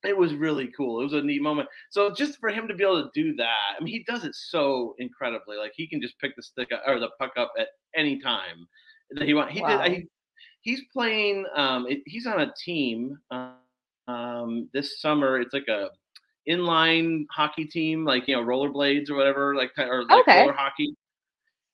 it 0.03 0.17
was 0.17 0.33
really 0.33 0.69
cool. 0.77 1.01
It 1.01 1.05
was 1.05 1.13
a 1.13 1.21
neat 1.21 1.41
moment. 1.41 1.67
So 1.89 2.13
just 2.13 2.39
for 2.39 2.49
him 2.49 2.67
to 2.67 2.73
be 2.73 2.83
able 2.83 3.03
to 3.03 3.09
do 3.13 3.35
that, 3.35 3.75
I 3.77 3.83
mean, 3.83 3.93
he 3.93 4.03
does 4.07 4.23
it 4.23 4.33
so 4.33 4.95
incredibly. 4.97 5.57
Like 5.57 5.73
he 5.75 5.87
can 5.87 6.01
just 6.01 6.17
pick 6.19 6.35
the 6.35 6.43
stick 6.43 6.69
up, 6.73 6.83
or 6.87 6.99
the 6.99 7.09
puck 7.19 7.33
up 7.37 7.51
at 7.59 7.67
any 7.95 8.19
time 8.19 8.67
that 9.11 9.27
he 9.27 9.33
wants. 9.33 9.53
He 9.53 9.61
wow. 9.61 9.83
did. 9.83 9.91
He, 9.91 10.07
he's 10.61 10.81
playing. 10.93 11.45
Um, 11.55 11.85
it, 11.89 11.99
he's 12.05 12.25
on 12.25 12.41
a 12.41 12.53
team 12.63 13.17
um, 14.07 14.69
this 14.73 15.01
summer. 15.01 15.39
It's 15.41 15.53
like 15.53 15.67
a 15.67 15.89
inline 16.49 17.25
hockey 17.31 17.65
team, 17.65 18.05
like 18.05 18.27
you 18.27 18.35
know 18.35 18.43
rollerblades 18.43 19.09
or 19.09 19.15
whatever, 19.15 19.55
like 19.55 19.71
or 19.77 20.05
like 20.05 20.21
okay. 20.21 20.41
roller 20.41 20.53
hockey 20.53 20.95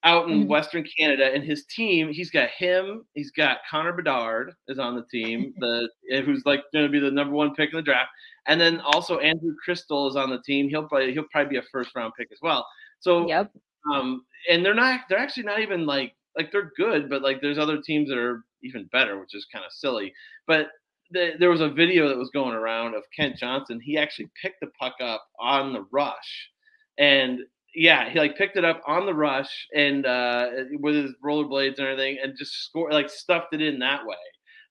out 0.06 0.30
in 0.30 0.42
mm-hmm. 0.42 0.50
Western 0.50 0.86
Canada, 0.98 1.32
and 1.34 1.44
his 1.44 1.66
team, 1.66 2.14
he's 2.14 2.30
got 2.30 2.50
him, 2.52 3.06
he's 3.14 3.32
got 3.32 3.58
Connor 3.70 3.92
Bedard 3.92 4.54
is 4.68 4.78
on 4.78 4.96
the 4.96 5.04
team, 5.12 5.54
the 5.60 5.90
eh, 6.12 6.22
who's 6.22 6.44
like 6.46 6.64
going 6.72 6.86
to 6.86 6.92
be 6.92 7.00
the 7.00 7.12
number 7.12 7.34
one 7.34 7.56
pick 7.56 7.72
in 7.72 7.78
the 7.78 7.82
draft, 7.82 8.12
and 8.48 8.62
then 8.62 8.80
also 8.82 9.18
Andrew 9.18 9.56
Cristall 9.68 10.10
is 10.10 10.16
on 10.16 10.30
the 10.30 10.42
team. 10.46 10.70
He'll 10.70 10.88
probably 10.88 11.12
he'll 11.12 11.26
probably 11.32 11.50
be 11.50 11.58
a 11.58 11.70
first 11.72 11.96
round 11.96 12.14
pick 12.18 12.30
as 12.32 12.40
well. 12.42 12.66
So, 13.00 13.28
yep. 13.28 13.52
Um, 13.94 14.26
and 14.50 14.64
they're 14.64 14.74
not 14.74 15.02
they're 15.10 15.20
actually 15.20 15.44
not 15.44 15.60
even 15.60 15.86
like 15.86 16.16
like 16.38 16.52
they're 16.52 16.72
good, 16.78 17.10
but 17.10 17.22
like 17.22 17.42
there's 17.42 17.58
other 17.58 17.82
teams 17.82 18.10
that 18.10 18.18
are 18.18 18.44
even 18.64 18.88
better, 18.92 19.20
which 19.20 19.36
is 19.36 19.48
kind 19.52 19.66
of 19.66 19.72
silly. 19.72 20.14
But 20.48 20.68
the, 21.12 21.34
there 21.40 21.50
was 21.50 21.62
a 21.62 21.70
video 21.70 22.08
that 22.08 22.18
was 22.18 22.30
going 22.32 22.54
around 22.54 22.96
of 22.96 23.04
Kent 23.16 23.38
Johnson. 23.38 23.80
He 23.80 23.98
actually 23.98 24.30
picked 24.42 24.60
the 24.62 24.72
puck 24.80 24.96
up 25.02 25.24
on 25.40 25.74
the 25.74 25.86
rush, 25.92 26.50
and 26.98 27.40
yeah, 27.76 28.10
he 28.10 28.20
like 28.20 28.38
picked 28.38 28.58
it 28.58 28.66
up 28.66 28.82
on 28.88 29.06
the 29.06 29.14
rush 29.14 29.68
and 29.76 30.06
uh, 30.06 30.48
with 30.80 30.96
his 30.96 31.12
rollerblades 31.24 31.78
and 31.78 31.88
everything, 31.88 32.18
and 32.24 32.38
just 32.38 32.66
score 32.66 32.92
like 32.92 33.10
stuffed 33.10 33.54
it 33.54 33.62
in 33.62 33.80
that 33.80 34.06
way. 34.06 34.16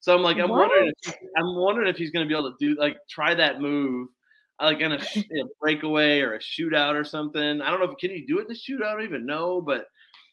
So 0.01 0.15
I'm 0.15 0.23
like, 0.23 0.39
I'm 0.39 0.51
what? 0.51 0.69
wondering, 0.69 0.93
if, 1.07 1.15
I'm 1.37 1.57
wondering 1.57 1.89
if 1.89 1.97
he's 1.97 2.11
to 2.11 2.25
be 2.27 2.35
able 2.35 2.51
to 2.51 2.57
do 2.61 2.79
like 2.79 2.97
try 3.09 3.35
that 3.35 3.61
move, 3.61 4.09
like 4.61 4.81
in 4.81 4.93
a, 4.93 4.99
in 5.31 5.41
a, 5.41 5.45
breakaway 5.61 6.21
or 6.21 6.35
a 6.35 6.39
shootout 6.39 6.95
or 6.95 7.05
something. 7.05 7.61
I 7.61 7.71
don't 7.71 7.81
know 7.81 7.91
if 7.91 7.99
can 7.99 8.11
he 8.11 8.25
do 8.27 8.39
it 8.39 8.43
in 8.43 8.49
the 8.49 8.55
shootout. 8.55 8.87
I 8.87 8.93
don't 8.93 9.05
even 9.05 9.27
know, 9.27 9.61
but 9.61 9.87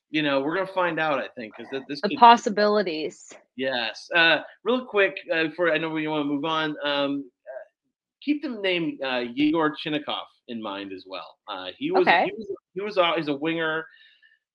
you 0.09 0.23
know, 0.23 0.41
we're 0.41 0.55
gonna 0.55 0.67
find 0.67 0.99
out. 0.99 1.19
I 1.19 1.27
think 1.37 1.53
because 1.55 1.71
this 1.87 2.01
the 2.01 2.09
could, 2.09 2.17
possibilities. 2.17 3.31
Yes. 3.55 4.09
Uh, 4.15 4.39
real 4.63 4.85
quick 4.85 5.15
uh, 5.33 5.45
before 5.45 5.71
I 5.71 5.77
know 5.77 5.89
we 5.89 6.07
want 6.07 6.25
to 6.25 6.29
move 6.29 6.45
on. 6.45 6.75
Um, 6.83 7.29
keep 8.21 8.41
the 8.41 8.49
name 8.49 8.97
uh, 9.03 9.23
Yegor 9.33 9.75
Chinakhov 9.83 10.25
in 10.47 10.61
mind 10.61 10.91
as 10.93 11.05
well. 11.07 11.37
Uh, 11.47 11.67
he 11.77 11.91
was 11.91 12.01
okay. 12.01 12.25
he 12.25 12.31
was 12.37 12.47
he 12.73 12.81
was 12.81 12.97
a, 12.97 13.13
he's 13.15 13.27
a 13.27 13.35
winger. 13.35 13.85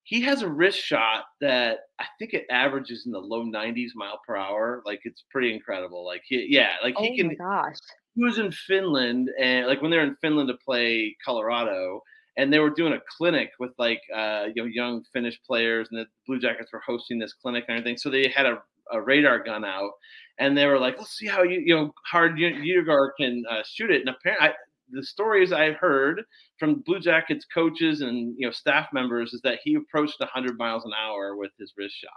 He 0.05 0.21
has 0.23 0.43
a 0.43 0.49
wrist 0.49 0.79
shot 0.79 1.25
that 1.41 1.79
I 1.99 2.05
think 2.19 2.33
it 2.33 2.47
averages 2.51 3.07
in 3.07 3.13
the 3.13 3.19
low 3.19 3.45
90s 3.45 3.91
mile 3.95 4.21
per 4.27 4.37
hour. 4.37 4.83
Like 4.87 5.01
it's 5.05 5.25
pretty 5.31 5.53
incredible. 5.53 6.07
Like 6.07 6.23
he, 6.25 6.47
yeah, 6.49 6.75
like 6.83 6.95
oh 6.97 7.03
he 7.03 7.17
can. 7.17 7.35
gosh. 7.37 7.77
He 8.15 8.25
was 8.25 8.39
in 8.39 8.51
Finland 8.53 9.29
and 9.39 9.67
like 9.67 9.83
when 9.83 9.91
they're 9.91 10.05
in 10.05 10.17
Finland 10.23 10.49
to 10.49 10.57
play 10.65 11.17
Colorado, 11.25 12.03
and 12.37 12.53
they 12.53 12.59
were 12.59 12.71
doing 12.71 12.93
a 12.93 13.01
clinic 13.17 13.51
with 13.59 13.73
like 13.79 14.01
uh, 14.15 14.47
you 14.55 14.63
know 14.63 14.69
young 14.69 15.03
Finnish 15.13 15.41
players, 15.47 15.89
and 15.91 16.01
the 16.01 16.07
Blue 16.27 16.39
Jackets 16.39 16.73
were 16.73 16.83
hosting 16.87 17.19
this 17.19 17.33
clinic 17.33 17.65
and 17.69 17.79
everything. 17.79 17.97
So 17.97 18.11
they 18.11 18.33
had 18.35 18.47
a, 18.47 18.59
a 18.93 19.01
radar 19.01 19.43
gun 19.43 19.65
out, 19.65 19.91
and 20.39 20.57
they 20.57 20.67
were 20.67 20.79
like, 20.79 20.99
"Let's 20.99 21.17
see 21.17 21.27
how 21.27 21.43
you 21.43 21.61
you 21.65 21.75
know 21.75 21.93
hard 22.11 22.39
Yegor 22.39 23.15
can 23.19 23.43
uh, 23.51 23.63
shoot 23.67 23.91
it." 23.91 24.03
And 24.03 24.11
apparently, 24.11 24.51
the 24.91 25.03
stories 25.03 25.53
I 25.53 25.73
heard 25.73 26.23
from 26.59 26.83
Blue 26.87 27.01
Jackets 27.01 27.47
coaches 27.53 28.01
and 28.01 28.35
you 28.39 28.47
know 28.47 28.53
staff 28.53 28.89
members 28.93 29.33
is 29.33 29.41
that 29.43 29.61
he 29.63 29.75
approached 29.75 30.21
100 30.21 30.57
miles 30.59 30.85
an 30.85 30.93
hour 31.01 31.37
with 31.37 31.53
his 31.59 31.73
wrist 31.77 31.97
shot. 31.97 32.11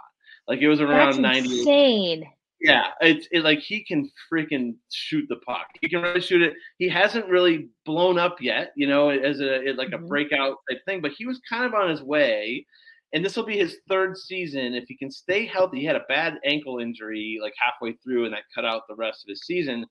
Like 0.48 0.60
it 0.60 0.68
was 0.68 0.80
around 0.80 1.12
That's 1.12 1.18
90. 1.18 1.58
Insane. 1.58 2.24
Yeah, 2.60 2.88
it's 3.00 3.26
it, 3.32 3.42
like 3.42 3.60
he 3.60 3.82
can 3.82 4.10
freaking 4.30 4.74
shoot 4.92 5.24
the 5.28 5.36
puck. 5.36 5.66
He 5.80 5.88
can 5.88 6.02
really 6.02 6.20
shoot 6.20 6.42
it. 6.42 6.54
He 6.76 6.88
hasn't 6.90 7.26
really 7.26 7.68
blown 7.86 8.18
up 8.18 8.36
yet, 8.40 8.72
you 8.76 8.86
know, 8.86 9.08
as 9.08 9.40
a 9.40 9.72
like 9.76 9.88
mm-hmm. 9.88 10.04
a 10.04 10.06
breakout 10.06 10.56
type 10.68 10.84
thing. 10.84 11.00
But 11.00 11.12
he 11.12 11.24
was 11.24 11.40
kind 11.48 11.64
of 11.64 11.72
on 11.72 11.88
his 11.88 12.02
way 12.02 12.66
and 13.12 13.24
this 13.24 13.36
will 13.36 13.44
be 13.44 13.58
his 13.58 13.78
third 13.88 14.16
season. 14.16 14.74
If 14.74 14.84
he 14.86 14.96
can 14.96 15.10
stay 15.10 15.46
healthy, 15.46 15.80
he 15.80 15.84
had 15.84 15.96
a 15.96 16.04
bad 16.08 16.34
ankle 16.44 16.78
injury 16.78 17.38
like 17.42 17.54
halfway 17.58 17.94
through, 18.04 18.24
and 18.24 18.34
that 18.34 18.44
cut 18.54 18.64
out 18.64 18.82
the 18.88 18.94
rest 18.94 19.24
of 19.24 19.28
his 19.28 19.42
season. 19.44 19.84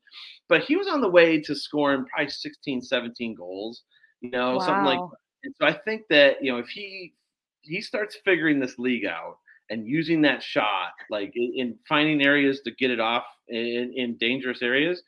But 0.48 0.64
he 0.64 0.76
was 0.76 0.88
on 0.88 1.02
the 1.02 1.10
way 1.10 1.42
to 1.42 1.56
scoring 1.56 2.06
probably 2.06 2.30
16, 2.30 2.82
17 2.82 3.36
goals, 3.36 3.84
you 4.22 4.30
know, 4.30 4.56
wow. 4.56 4.66
something 4.66 4.86
like. 4.86 5.00
And 5.44 5.54
so 5.58 5.68
I 5.68 5.74
think 5.74 6.04
that 6.10 6.38
you 6.42 6.52
know 6.52 6.60
if 6.60 6.68
he 6.68 7.14
he 7.62 7.82
starts 7.82 8.18
figuring 8.24 8.60
this 8.60 8.78
league 8.78 9.06
out 9.06 9.38
and 9.70 9.88
using 9.88 10.22
that 10.22 10.42
shot 10.42 10.92
like 11.10 11.32
in, 11.36 11.54
in 11.56 11.80
finding 11.88 12.22
areas 12.22 12.62
to 12.62 12.72
get 12.72 12.92
it 12.92 13.00
off 13.00 13.26
in, 13.48 13.94
in 13.96 14.18
dangerous 14.18 14.62
areas, 14.62 15.04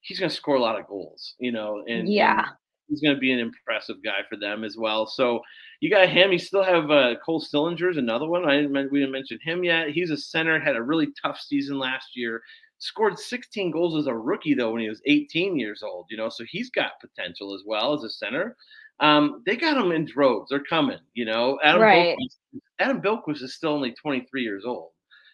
he's 0.00 0.18
going 0.18 0.30
to 0.30 0.36
score 0.36 0.56
a 0.56 0.60
lot 0.60 0.78
of 0.78 0.86
goals, 0.86 1.34
you 1.38 1.52
know. 1.52 1.82
And 1.88 2.12
yeah. 2.12 2.40
And, 2.40 2.48
he's 2.94 3.02
going 3.02 3.14
to 3.14 3.20
be 3.20 3.32
an 3.32 3.40
impressive 3.40 3.96
guy 4.04 4.20
for 4.28 4.36
them 4.36 4.64
as 4.64 4.76
well. 4.76 5.06
So 5.06 5.40
you 5.80 5.90
got 5.90 6.08
him. 6.08 6.32
You 6.32 6.38
still 6.38 6.62
have 6.62 6.90
uh, 6.90 7.16
Cole 7.24 7.40
Sillinger's 7.40 7.96
another 7.96 8.26
one. 8.26 8.48
I 8.48 8.56
didn't 8.56 8.92
we 8.92 9.00
didn't 9.00 9.12
mention 9.12 9.38
him 9.42 9.64
yet. 9.64 9.90
He's 9.90 10.10
a 10.10 10.16
center. 10.16 10.60
Had 10.60 10.76
a 10.76 10.82
really 10.82 11.08
tough 11.20 11.40
season 11.40 11.78
last 11.78 12.16
year. 12.16 12.42
Scored 12.78 13.18
16 13.18 13.70
goals 13.70 13.96
as 13.96 14.06
a 14.06 14.14
rookie 14.14 14.54
though 14.54 14.72
when 14.72 14.82
he 14.82 14.88
was 14.88 15.02
18 15.06 15.58
years 15.58 15.82
old. 15.82 16.06
You 16.10 16.16
know, 16.16 16.28
so 16.28 16.44
he's 16.48 16.70
got 16.70 17.00
potential 17.00 17.54
as 17.54 17.62
well 17.66 17.94
as 17.94 18.04
a 18.04 18.10
center. 18.10 18.56
Um, 19.00 19.42
they 19.44 19.56
got 19.56 19.76
him 19.76 19.90
in 19.90 20.04
droves. 20.04 20.50
They're 20.50 20.62
coming. 20.62 20.98
You 21.14 21.24
know, 21.24 21.58
Adam 21.64 21.82
right. 21.82 22.16
Boqvist, 22.16 22.60
Adam 22.78 23.02
Boqvist 23.02 23.42
is 23.42 23.54
still 23.54 23.72
only 23.72 23.92
23 23.92 24.42
years 24.42 24.64
old. 24.64 24.90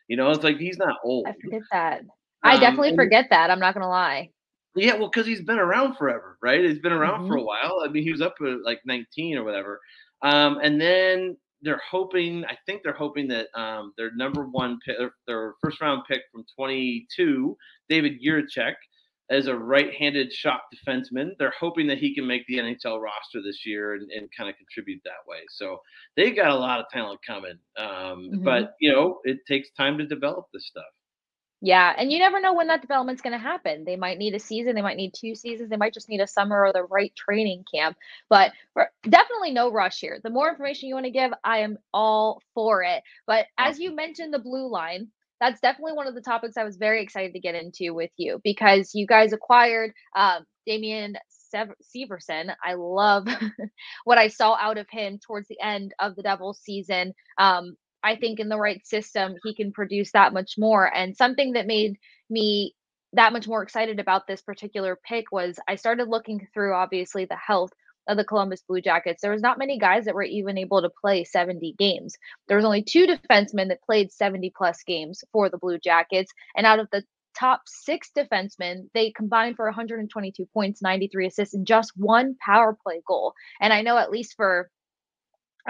You 0.09 0.17
know, 0.17 0.31
it's 0.31 0.43
like 0.43 0.57
he's 0.57 0.79
not 0.79 0.97
old. 1.05 1.27
I 1.29 1.35
forget 1.41 1.63
that. 1.71 2.03
I 2.43 2.55
um, 2.55 2.61
definitely 2.61 2.97
forget 2.97 3.27
that. 3.31 3.51
I'm 3.51 3.61
not 3.61 3.75
gonna 3.75 3.89
lie. 3.89 4.31
Yeah, 4.77 4.95
well, 4.95 5.11
because 5.11 5.27
he's 5.27 5.43
been 5.43 5.59
around 5.59 5.97
forever, 5.97 6.39
right? 6.43 6.65
He's 6.65 6.79
been 6.79 6.93
around 6.93 7.21
mm-hmm. 7.21 7.29
for 7.29 7.37
a 7.37 7.43
while. 7.43 7.83
I 7.85 7.89
mean, 7.89 8.05
he 8.05 8.13
was 8.13 8.21
up 8.21 8.35
at 8.41 8.65
like 8.65 8.81
19 8.87 9.37
or 9.37 9.45
whatever. 9.45 9.81
Um, 10.23 10.59
and 10.63 10.81
then 10.81 11.37
they're 11.63 11.81
hoping. 11.91 12.45
I 12.45 12.57
think 12.67 12.83
they're 12.83 12.93
hoping 12.93 13.29
that 13.29 13.49
um, 13.55 13.93
their 13.97 14.11
number 14.15 14.47
one 14.47 14.79
pick, 14.87 14.97
their 15.27 15.55
first 15.63 15.81
round 15.81 16.03
pick 16.09 16.23
from 16.33 16.45
22, 16.57 17.57
David 17.89 18.21
Jiricek, 18.25 18.75
as 19.31 19.47
a 19.47 19.57
right-handed 19.57 20.33
shot 20.33 20.61
defenseman. 20.75 21.31
They're 21.39 21.55
hoping 21.59 21.87
that 21.89 21.99
he 21.99 22.15
can 22.15 22.27
make 22.27 22.47
the 22.47 22.59
NHL 22.59 23.01
roster 23.01 23.43
this 23.45 23.65
year 23.67 23.95
and, 23.95 24.11
and 24.11 24.29
kind 24.37 24.49
of 24.49 24.57
contribute 24.57 25.01
that 25.05 25.27
way. 25.27 25.39
So 25.51 25.79
they've 26.17 26.35
got 26.35 26.51
a 26.51 26.57
lot 26.57 26.81
of 26.81 26.87
talent 26.93 27.21
coming. 27.27 27.59
Um, 27.77 27.87
mm-hmm. 27.89 28.45
But 28.45 28.75
you 28.81 28.93
know, 28.93 29.19
it 29.25 29.39
takes 29.47 29.71
time 29.73 29.99
to 29.99 30.07
develop 30.07 30.47
this 30.53 30.67
stuff. 30.67 30.85
Yeah, 31.63 31.93
and 31.97 32.11
you 32.11 32.19
never 32.19 32.41
know 32.41 32.55
when 32.55 32.69
that 32.69 32.81
development's 32.81 33.21
going 33.21 33.35
to 33.35 33.39
happen. 33.39 33.85
They 33.85 33.97
might 33.97 34.17
need 34.17 34.35
a 34.35 34.39
season, 34.39 34.75
they 34.75 34.83
might 34.83 34.97
need 34.97 35.13
two 35.15 35.35
seasons, 35.35 35.69
they 35.69 35.77
might 35.77 35.93
just 35.93 36.09
need 36.09 36.21
a 36.21 36.27
summer 36.27 36.65
or 36.65 36.73
the 36.73 36.85
right 36.85 37.13
training 37.15 37.65
camp. 37.73 37.99
But 38.31 38.53
definitely 39.03 39.51
no 39.53 39.71
rush 39.71 40.01
here. 40.01 40.21
The 40.23 40.31
more 40.31 40.49
information 40.49 40.89
you 40.89 40.95
want 40.95 41.05
to 41.07 41.13
give, 41.13 41.33
I 41.45 41.59
am 41.59 41.79
all 41.93 42.43
for 42.55 42.83
it. 42.83 43.03
But 43.27 43.47
as 43.59 43.79
you 43.79 43.95
mentioned, 43.95 44.33
the 44.33 44.39
blue 44.39 44.71
line, 44.71 45.09
that's 45.39 45.61
definitely 45.61 45.95
one 45.95 46.07
of 46.07 46.15
the 46.15 46.23
topics 46.23 46.57
I 46.57 46.65
was 46.65 46.77
very 46.77 47.03
excited 47.03 47.35
to 47.35 47.41
get 47.41 47.55
into 47.55 47.93
with 47.93 48.11
you 48.17 48.41
because 48.43 48.95
you 48.95 49.07
guys 49.07 49.33
acquired 49.33 49.93
um, 50.17 50.45
Damon 50.67 51.17
Severson. 51.55 52.55
I 52.65 52.75
love 52.75 53.27
what 54.05 54.19
I 54.19 54.29
saw 54.29 54.57
out 54.59 54.79
of 54.79 54.87
him 54.91 55.19
towards 55.19 55.49
the 55.49 55.61
end 55.61 55.95
of 55.99 56.17
the 56.17 56.23
Devils 56.23 56.61
season. 56.63 57.15
Um, 57.39 57.77
I 58.03 58.17
think 58.17 58.41
in 58.41 58.49
the 58.49 58.59
right 58.59 58.85
system, 58.87 59.35
he 59.45 59.55
can 59.55 59.73
produce 59.73 60.13
that 60.13 60.33
much 60.33 60.55
more. 60.59 60.93
And 60.93 61.17
something 61.17 61.53
that 61.53 61.67
made 61.67 61.97
me 62.29 62.75
that 63.13 63.33
much 63.33 63.49
more 63.49 63.63
excited 63.63 63.99
about 63.99 64.27
this 64.27 64.41
particular 64.41 64.99
pick 65.05 65.33
was 65.33 65.59
I 65.67 65.75
started 65.75 66.09
looking 66.09 66.47
through 66.55 66.75
obviously 66.75 67.25
the 67.25 67.37
health 67.37 67.73
of 68.09 68.17
the 68.17 68.25
Columbus 68.25 68.63
Blue 68.63 68.81
Jackets, 68.81 69.23
there 69.23 69.31
was 69.31 69.43
not 69.43 69.59
many 69.59 69.79
guys 69.79 70.05
that 70.05 70.15
were 70.15 70.23
even 70.23 70.59
able 70.59 70.83
to 70.83 70.91
play 71.01 71.25
70 71.25 71.75
games. 71.79 72.17
There 72.49 72.57
was 72.57 72.65
only 72.65 72.83
two 72.83 73.07
defensemen 73.07 73.69
that 73.69 73.83
played 73.83 74.13
70 74.13 74.53
plus 74.57 74.83
games 74.83 75.23
for 75.33 75.49
the 75.49 75.59
Blue 75.59 75.79
Jackets, 75.79 76.33
and 76.57 76.67
out 76.67 76.79
of 76.79 76.89
the 76.91 77.05
top 77.39 77.63
six 77.67 78.11
defensemen, 78.17 78.89
they 78.95 79.13
combined 79.13 79.57
for 79.57 79.67
122 79.67 80.47
points, 80.53 80.83
93 80.83 81.27
assists, 81.27 81.55
and 81.55 81.67
just 81.67 81.93
one 81.97 82.37
power 82.45 82.77
play 82.83 83.01
goal. 83.07 83.35
And 83.61 83.73
I 83.73 83.83
know 83.83 83.97
at 83.97 84.11
least 84.11 84.35
for 84.37 84.71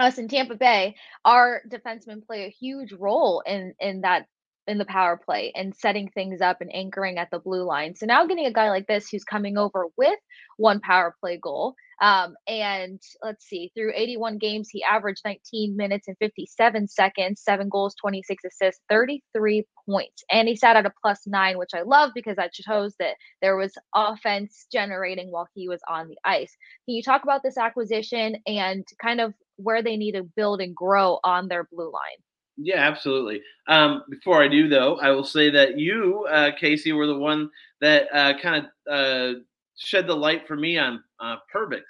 us 0.01 0.17
in 0.17 0.27
Tampa 0.27 0.55
Bay, 0.55 0.95
our 1.25 1.61
defensemen 1.69 2.25
play 2.25 2.45
a 2.45 2.49
huge 2.49 2.93
role 2.93 3.41
in 3.45 3.73
in 3.79 4.01
that 4.01 4.27
in 4.71 4.77
the 4.77 4.85
power 4.85 5.19
play 5.23 5.51
and 5.55 5.75
setting 5.75 6.09
things 6.09 6.41
up 6.41 6.61
and 6.61 6.73
anchoring 6.73 7.17
at 7.17 7.29
the 7.29 7.39
blue 7.39 7.63
line. 7.63 7.95
So 7.95 8.05
now 8.05 8.25
getting 8.25 8.45
a 8.45 8.53
guy 8.53 8.69
like 8.69 8.87
this 8.87 9.09
who's 9.09 9.23
coming 9.23 9.57
over 9.57 9.87
with 9.97 10.17
one 10.57 10.79
power 10.79 11.15
play 11.21 11.37
goal 11.37 11.75
um, 12.01 12.35
and 12.47 12.99
let's 13.21 13.45
see, 13.45 13.71
through 13.75 13.93
81 13.95 14.39
games, 14.39 14.69
he 14.69 14.83
averaged 14.83 15.21
19 15.23 15.77
minutes 15.77 16.07
and 16.07 16.17
57 16.17 16.87
seconds, 16.87 17.43
seven 17.43 17.69
goals, 17.69 17.93
26 18.01 18.43
assists, 18.43 18.81
33 18.89 19.65
points. 19.87 20.23
And 20.31 20.47
he 20.47 20.55
sat 20.55 20.75
at 20.75 20.87
a 20.87 20.93
plus 20.99 21.27
nine, 21.27 21.59
which 21.59 21.75
I 21.75 21.83
love 21.83 22.09
because 22.15 22.37
that 22.37 22.55
shows 22.55 22.95
that 22.97 23.17
there 23.43 23.55
was 23.55 23.73
offense 23.93 24.65
generating 24.71 25.29
while 25.29 25.47
he 25.53 25.69
was 25.69 25.81
on 25.87 26.07
the 26.07 26.17
ice. 26.25 26.57
Can 26.87 26.95
you 26.95 27.03
talk 27.03 27.21
about 27.23 27.43
this 27.43 27.57
acquisition 27.57 28.37
and 28.47 28.83
kind 28.99 29.21
of 29.21 29.35
where 29.57 29.83
they 29.83 29.95
need 29.95 30.13
to 30.13 30.23
build 30.23 30.59
and 30.59 30.75
grow 30.75 31.19
on 31.23 31.49
their 31.49 31.67
blue 31.71 31.91
line? 31.91 32.17
Yeah, 32.63 32.87
absolutely. 32.87 33.41
Um, 33.67 34.03
before 34.09 34.43
I 34.43 34.47
do, 34.47 34.67
though, 34.67 34.99
I 34.99 35.09
will 35.11 35.23
say 35.23 35.49
that 35.49 35.79
you, 35.79 36.27
uh, 36.29 36.51
Casey, 36.59 36.93
were 36.93 37.07
the 37.07 37.17
one 37.17 37.49
that 37.79 38.07
uh, 38.13 38.37
kind 38.39 38.67
of 38.87 38.93
uh, 38.93 39.39
shed 39.77 40.05
the 40.05 40.15
light 40.15 40.47
for 40.47 40.55
me 40.55 40.77
on 40.77 41.03
uh, 41.19 41.37
Perbix 41.53 41.81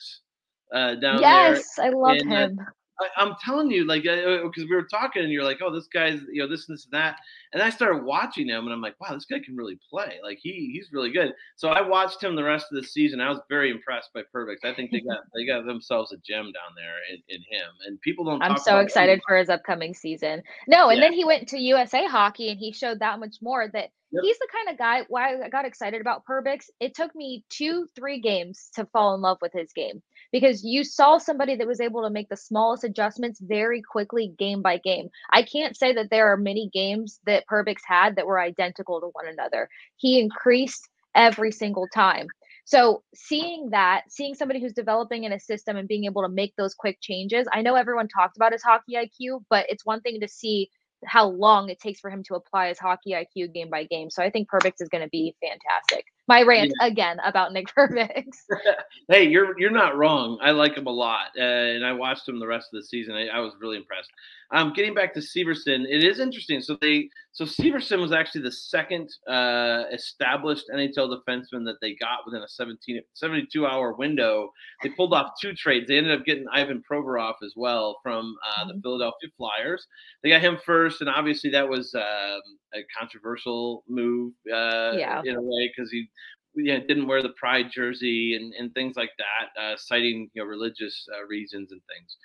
uh, 0.73 0.95
down 0.95 1.19
yes, 1.19 1.21
there. 1.21 1.55
Yes, 1.55 1.79
I 1.79 1.89
love 1.89 2.17
and, 2.17 2.33
uh, 2.33 2.35
him. 2.35 2.59
I, 2.99 3.23
am 3.23 3.35
telling 3.43 3.71
you, 3.71 3.85
like, 3.85 4.03
because 4.03 4.63
uh, 4.63 4.67
we 4.69 4.75
were 4.75 4.87
talking, 4.87 5.23
and 5.23 5.31
you're 5.31 5.43
like, 5.43 5.59
"Oh, 5.61 5.73
this 5.73 5.87
guy's, 5.87 6.19
you 6.31 6.41
know, 6.41 6.47
this 6.47 6.67
and 6.67 6.77
this 6.77 6.85
and 6.85 6.93
that," 6.93 7.17
and 7.53 7.61
I 7.61 7.69
started 7.69 8.03
watching 8.03 8.47
him, 8.47 8.65
and 8.65 8.73
I'm 8.73 8.81
like, 8.81 8.99
"Wow, 8.99 9.13
this 9.13 9.25
guy 9.25 9.39
can 9.39 9.55
really 9.55 9.79
play. 9.89 10.19
Like, 10.23 10.39
he 10.41 10.71
he's 10.73 10.89
really 10.91 11.11
good." 11.11 11.33
So 11.55 11.69
I 11.69 11.81
watched 11.81 12.23
him 12.23 12.35
the 12.35 12.43
rest 12.43 12.67
of 12.71 12.81
the 12.81 12.87
season. 12.87 13.21
I 13.21 13.29
was 13.29 13.39
very 13.49 13.71
impressed 13.71 14.09
by 14.13 14.21
Perbix. 14.33 14.57
I 14.63 14.73
think 14.73 14.91
they 14.91 15.01
got 15.01 15.19
they 15.33 15.45
got 15.45 15.65
themselves 15.65 16.11
a 16.11 16.17
gem 16.17 16.45
down 16.45 16.75
there 16.75 16.97
in, 17.11 17.21
in 17.29 17.41
him, 17.49 17.69
and 17.85 17.99
people 18.01 18.25
don't. 18.25 18.41
I'm 18.41 18.57
so 18.57 18.79
excited 18.79 19.13
him. 19.13 19.21
for 19.27 19.37
his 19.37 19.49
upcoming 19.49 19.93
season. 19.93 20.43
No, 20.67 20.89
and 20.89 20.99
yeah. 20.99 21.05
then 21.05 21.13
he 21.13 21.25
went 21.25 21.47
to 21.49 21.59
USA 21.59 22.05
Hockey, 22.05 22.49
and 22.49 22.59
he 22.59 22.71
showed 22.71 22.99
that 22.99 23.19
much 23.19 23.37
more 23.41 23.67
that 23.73 23.89
Yep. 24.13 24.23
He's 24.25 24.39
the 24.39 24.47
kind 24.51 24.69
of 24.69 24.77
guy 24.77 25.05
why 25.07 25.41
I 25.41 25.47
got 25.47 25.63
excited 25.63 26.01
about 26.01 26.25
Perbix. 26.25 26.69
It 26.81 26.93
took 26.93 27.15
me 27.15 27.45
two, 27.49 27.87
three 27.95 28.19
games 28.19 28.69
to 28.75 28.85
fall 28.87 29.15
in 29.15 29.21
love 29.21 29.37
with 29.41 29.53
his 29.53 29.71
game 29.71 30.01
because 30.31 30.63
you 30.63 30.83
saw 30.83 31.17
somebody 31.17 31.55
that 31.55 31.67
was 31.67 31.81
able 31.81 32.03
to 32.03 32.09
make 32.09 32.29
the 32.29 32.37
smallest 32.37 32.83
adjustments 32.83 33.39
very 33.41 33.81
quickly, 33.81 34.33
game 34.37 34.61
by 34.61 34.77
game. 34.77 35.09
I 35.31 35.43
can't 35.43 35.75
say 35.75 35.93
that 35.93 36.09
there 36.09 36.31
are 36.31 36.37
many 36.37 36.69
games 36.73 37.19
that 37.25 37.45
Perbix 37.51 37.77
had 37.85 38.15
that 38.15 38.27
were 38.27 38.39
identical 38.39 39.01
to 39.01 39.07
one 39.07 39.27
another. 39.27 39.69
He 39.97 40.19
increased 40.19 40.87
every 41.15 41.51
single 41.51 41.87
time. 41.93 42.27
So 42.65 43.03
seeing 43.13 43.71
that, 43.71 44.03
seeing 44.09 44.35
somebody 44.35 44.61
who's 44.61 44.73
developing 44.73 45.23
in 45.23 45.33
a 45.33 45.39
system 45.39 45.75
and 45.75 45.87
being 45.87 46.05
able 46.05 46.21
to 46.21 46.29
make 46.29 46.55
those 46.55 46.73
quick 46.73 46.99
changes, 47.01 47.47
I 47.51 47.61
know 47.61 47.75
everyone 47.75 48.07
talked 48.07 48.37
about 48.37 48.53
his 48.53 48.63
hockey 48.63 48.93
IQ, 48.95 49.43
but 49.49 49.65
it's 49.69 49.85
one 49.85 50.01
thing 50.01 50.21
to 50.21 50.27
see 50.27 50.69
how 51.03 51.27
long 51.27 51.69
it 51.69 51.79
takes 51.79 51.99
for 51.99 52.09
him 52.09 52.23
to 52.23 52.35
apply 52.35 52.69
his 52.69 52.79
hockey 52.79 53.11
IQ 53.11 53.53
game 53.53 53.69
by 53.69 53.85
game. 53.85 54.09
So 54.09 54.23
I 54.23 54.29
think 54.29 54.49
Perbix 54.49 54.73
is 54.79 54.89
going 54.89 55.03
to 55.03 55.09
be 55.09 55.35
fantastic. 55.41 56.05
My 56.31 56.43
rant 56.43 56.71
yeah. 56.79 56.87
again 56.87 57.17
about 57.25 57.51
Nick 57.51 57.67
Perbix. 57.77 58.23
hey, 59.09 59.27
you're 59.27 59.59
you're 59.59 59.69
not 59.69 59.97
wrong. 59.97 60.39
I 60.41 60.51
like 60.51 60.77
him 60.77 60.87
a 60.87 60.91
lot, 60.91 61.27
uh, 61.37 61.41
and 61.41 61.85
I 61.85 61.91
watched 61.91 62.25
him 62.25 62.39
the 62.39 62.47
rest 62.47 62.69
of 62.71 62.79
the 62.79 62.87
season. 62.87 63.15
I, 63.15 63.27
I 63.27 63.39
was 63.39 63.53
really 63.59 63.75
impressed. 63.75 64.09
Um, 64.51 64.71
getting 64.71 64.93
back 64.93 65.13
to 65.15 65.19
Severson, 65.19 65.85
it 65.89 66.05
is 66.05 66.21
interesting. 66.21 66.61
So 66.61 66.77
they 66.79 67.09
so 67.33 67.45
Severson 67.45 68.01
was 68.01 68.11
actually 68.11 68.41
the 68.41 68.51
second 68.51 69.09
uh, 69.27 69.83
established 69.93 70.65
NHL 70.73 71.15
defenseman 71.15 71.63
that 71.65 71.77
they 71.81 71.95
got 71.95 72.19
within 72.25 72.41
a 72.41 72.47
17, 72.47 73.01
72 73.13 73.65
hour 73.65 73.93
window. 73.93 74.49
They 74.83 74.89
pulled 74.89 75.13
off 75.13 75.31
two 75.41 75.53
trades. 75.53 75.87
They 75.87 75.97
ended 75.97 76.19
up 76.19 76.25
getting 76.25 76.45
Ivan 76.51 76.83
Provorov 76.89 77.35
as 77.43 77.53
well 77.55 77.99
from 78.03 78.35
uh, 78.45 78.65
the 78.65 78.73
mm-hmm. 78.73 78.81
Philadelphia 78.81 79.29
Flyers. 79.37 79.87
They 80.23 80.29
got 80.29 80.41
him 80.41 80.57
first, 80.65 80.99
and 80.99 81.09
obviously 81.09 81.49
that 81.51 81.67
was 81.67 81.95
um, 81.95 82.41
a 82.73 82.79
controversial 82.99 83.83
move 83.87 84.33
uh, 84.53 84.91
yeah. 84.97 85.21
in 85.23 85.35
a 85.35 85.41
way 85.41 85.71
because 85.75 85.89
he 85.89 86.09
you 86.55 86.77
know, 86.77 86.85
didn't 86.85 87.07
wear 87.07 87.23
the 87.23 87.29
pride 87.29 87.67
jersey 87.71 88.35
and, 88.35 88.53
and 88.55 88.73
things 88.73 88.97
like 88.97 89.11
that, 89.17 89.61
uh, 89.61 89.75
citing 89.77 90.29
you 90.33 90.41
know 90.41 90.47
religious 90.49 91.07
uh, 91.15 91.25
reasons 91.27 91.71
and 91.71 91.81
things. 91.87 92.17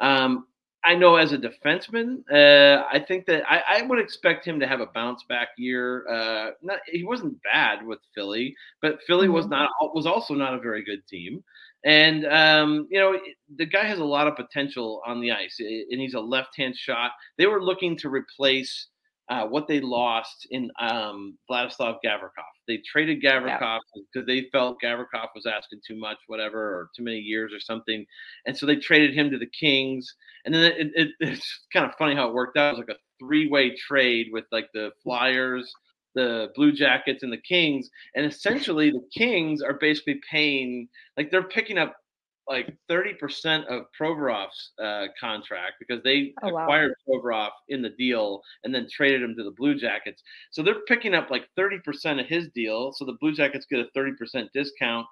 Um, 0.00 0.46
I 0.84 0.94
know 0.94 1.16
as 1.16 1.32
a 1.32 1.38
defenseman, 1.38 2.22
uh, 2.32 2.84
I 2.90 2.98
think 3.00 3.26
that 3.26 3.42
I, 3.50 3.80
I, 3.80 3.82
would 3.82 3.98
expect 3.98 4.46
him 4.46 4.58
to 4.60 4.66
have 4.66 4.80
a 4.80 4.86
bounce 4.86 5.24
back 5.28 5.48
year. 5.58 6.08
Uh, 6.08 6.52
not, 6.62 6.78
he 6.86 7.04
wasn't 7.04 7.42
bad 7.42 7.84
with 7.84 7.98
Philly, 8.14 8.54
but 8.80 8.98
Philly 9.06 9.26
mm-hmm. 9.26 9.34
was 9.34 9.46
not 9.46 9.70
was 9.94 10.06
also 10.06 10.34
not 10.34 10.54
a 10.54 10.58
very 10.58 10.82
good 10.82 11.06
team. 11.06 11.44
And 11.84 12.26
um, 12.26 12.88
you 12.90 12.98
know, 12.98 13.18
the 13.56 13.66
guy 13.66 13.84
has 13.84 13.98
a 13.98 14.04
lot 14.04 14.26
of 14.26 14.36
potential 14.36 15.02
on 15.06 15.20
the 15.20 15.32
ice, 15.32 15.60
and 15.60 16.00
he's 16.00 16.14
a 16.14 16.20
left-hand 16.20 16.76
shot. 16.76 17.12
They 17.36 17.46
were 17.46 17.62
looking 17.62 17.96
to 17.98 18.08
replace 18.08 18.88
uh, 19.30 19.46
what 19.46 19.68
they 19.68 19.80
lost 19.80 20.48
in 20.50 20.70
um, 20.80 21.38
Vladislav 21.48 21.98
Gavrikov. 22.04 22.50
They 22.66 22.78
traded 22.78 23.22
Gavrikov 23.22 23.78
because 23.94 24.04
yeah. 24.16 24.22
they 24.26 24.48
felt 24.50 24.82
Gavrikov 24.82 25.28
was 25.36 25.46
asking 25.46 25.80
too 25.86 25.96
much, 25.96 26.18
whatever, 26.26 26.58
or 26.58 26.90
too 26.96 27.04
many 27.04 27.18
years 27.18 27.52
or 27.52 27.60
something, 27.60 28.04
and 28.46 28.56
so 28.56 28.66
they 28.66 28.76
traded 28.76 29.14
him 29.14 29.30
to 29.30 29.38
the 29.38 29.46
Kings. 29.46 30.12
And 30.44 30.54
then 30.54 30.72
it, 30.76 30.88
it, 30.94 31.08
it's 31.20 31.60
kind 31.72 31.86
of 31.86 31.94
funny 31.96 32.16
how 32.16 32.28
it 32.28 32.34
worked 32.34 32.58
out. 32.58 32.74
It 32.74 32.78
was 32.78 32.88
like 32.88 32.96
a 32.96 33.24
three-way 33.24 33.76
trade 33.76 34.28
with 34.32 34.46
like 34.50 34.68
the 34.74 34.90
Flyers, 35.04 35.72
the 36.16 36.48
Blue 36.56 36.72
Jackets, 36.72 37.22
and 37.22 37.32
the 37.32 37.40
Kings. 37.40 37.88
And 38.16 38.26
essentially, 38.26 38.90
the 38.90 39.06
Kings 39.16 39.62
are 39.62 39.74
basically 39.74 40.20
paying 40.28 40.88
like 41.16 41.30
they're 41.30 41.44
picking 41.44 41.78
up 41.78 41.94
like 42.50 42.76
30% 42.90 43.64
of 43.66 43.84
Provorov's 43.98 44.72
uh, 44.82 45.06
contract 45.18 45.74
because 45.78 46.02
they 46.02 46.34
oh, 46.42 46.48
acquired 46.48 46.94
wow. 47.06 47.20
Provorov 47.20 47.50
in 47.68 47.80
the 47.80 47.90
deal 47.90 48.42
and 48.64 48.74
then 48.74 48.88
traded 48.90 49.22
him 49.22 49.36
to 49.36 49.44
the 49.44 49.52
Blue 49.52 49.76
Jackets. 49.76 50.22
So 50.50 50.62
they're 50.62 50.82
picking 50.88 51.14
up 51.14 51.30
like 51.30 51.48
30% 51.56 52.20
of 52.20 52.26
his 52.26 52.48
deal. 52.48 52.92
So 52.92 53.04
the 53.04 53.16
Blue 53.20 53.32
Jackets 53.32 53.66
get 53.70 53.78
a 53.78 53.98
30% 53.98 54.48
discount. 54.52 55.06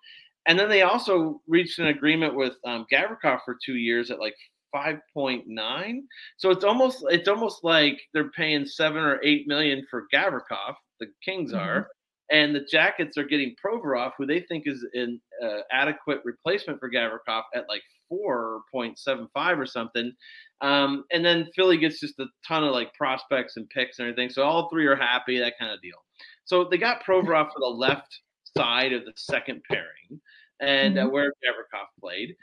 And 0.47 0.59
then 0.59 0.69
they 0.69 0.83
also 0.83 1.41
reached 1.47 1.79
an 1.79 1.87
agreement 1.87 2.35
with 2.35 2.55
um, 2.67 2.87
Gavrikov 2.93 3.41
for 3.45 3.57
two 3.65 3.77
years 3.77 4.11
at 4.11 4.19
like 4.19 4.35
5.9. 4.75 6.01
So 6.39 6.51
it's 6.51 6.65
almost 6.65 7.05
it's 7.09 7.29
almost 7.29 7.63
like 7.63 8.01
they're 8.13 8.31
paying 8.31 8.67
seven 8.67 9.03
or 9.03 9.21
eight 9.23 9.47
million 9.47 9.87
for 9.89 10.07
Gavrikov. 10.13 10.75
The 11.01 11.07
Kings 11.25 11.53
mm-hmm. 11.53 11.61
are, 11.61 11.89
and 12.31 12.55
the 12.55 12.67
Jackets 12.71 13.17
are 13.17 13.25
getting 13.25 13.55
Provorov, 13.65 14.13
who 14.19 14.27
they 14.27 14.41
think 14.41 14.65
is 14.67 14.87
an 14.95 15.21
uh, 15.43 15.61
adequate 15.73 16.21
replacement 16.25 16.79
for 16.79 16.91
Gavrikov 16.91 17.43
at 17.55 17.69
like 17.69 17.83
4.75 18.13 19.59
or 19.59 19.67
something. 19.67 20.13
Um, 20.61 21.05
and 21.13 21.25
then 21.25 21.49
Philly 21.55 21.79
gets 21.79 22.01
just 22.01 22.19
a 22.19 22.27
ton 22.47 22.65
of 22.65 22.73
like 22.73 22.93
prospects 22.95 23.57
and 23.57 23.69
picks 23.71 23.99
and 23.99 24.09
everything. 24.09 24.31
So 24.31 24.43
all 24.43 24.69
three 24.69 24.87
are 24.87 24.97
happy, 24.97 25.39
that 25.39 25.55
kind 25.59 25.73
of 25.73 25.81
deal. 25.81 25.97
So 26.45 26.65
they 26.65 26.79
got 26.79 27.05
Provorov 27.05 27.53
for 27.53 27.61
the 27.61 27.67
left 27.67 28.21
side 28.57 28.93
of 28.93 29.05
the 29.05 29.13
second 29.17 29.63
pairing, 29.71 30.21
and 30.61 30.99
uh, 30.99 31.03
mm-hmm. 31.03 31.13
where 31.13 31.33
Gavrikov 31.45 31.87
played. 32.01 32.35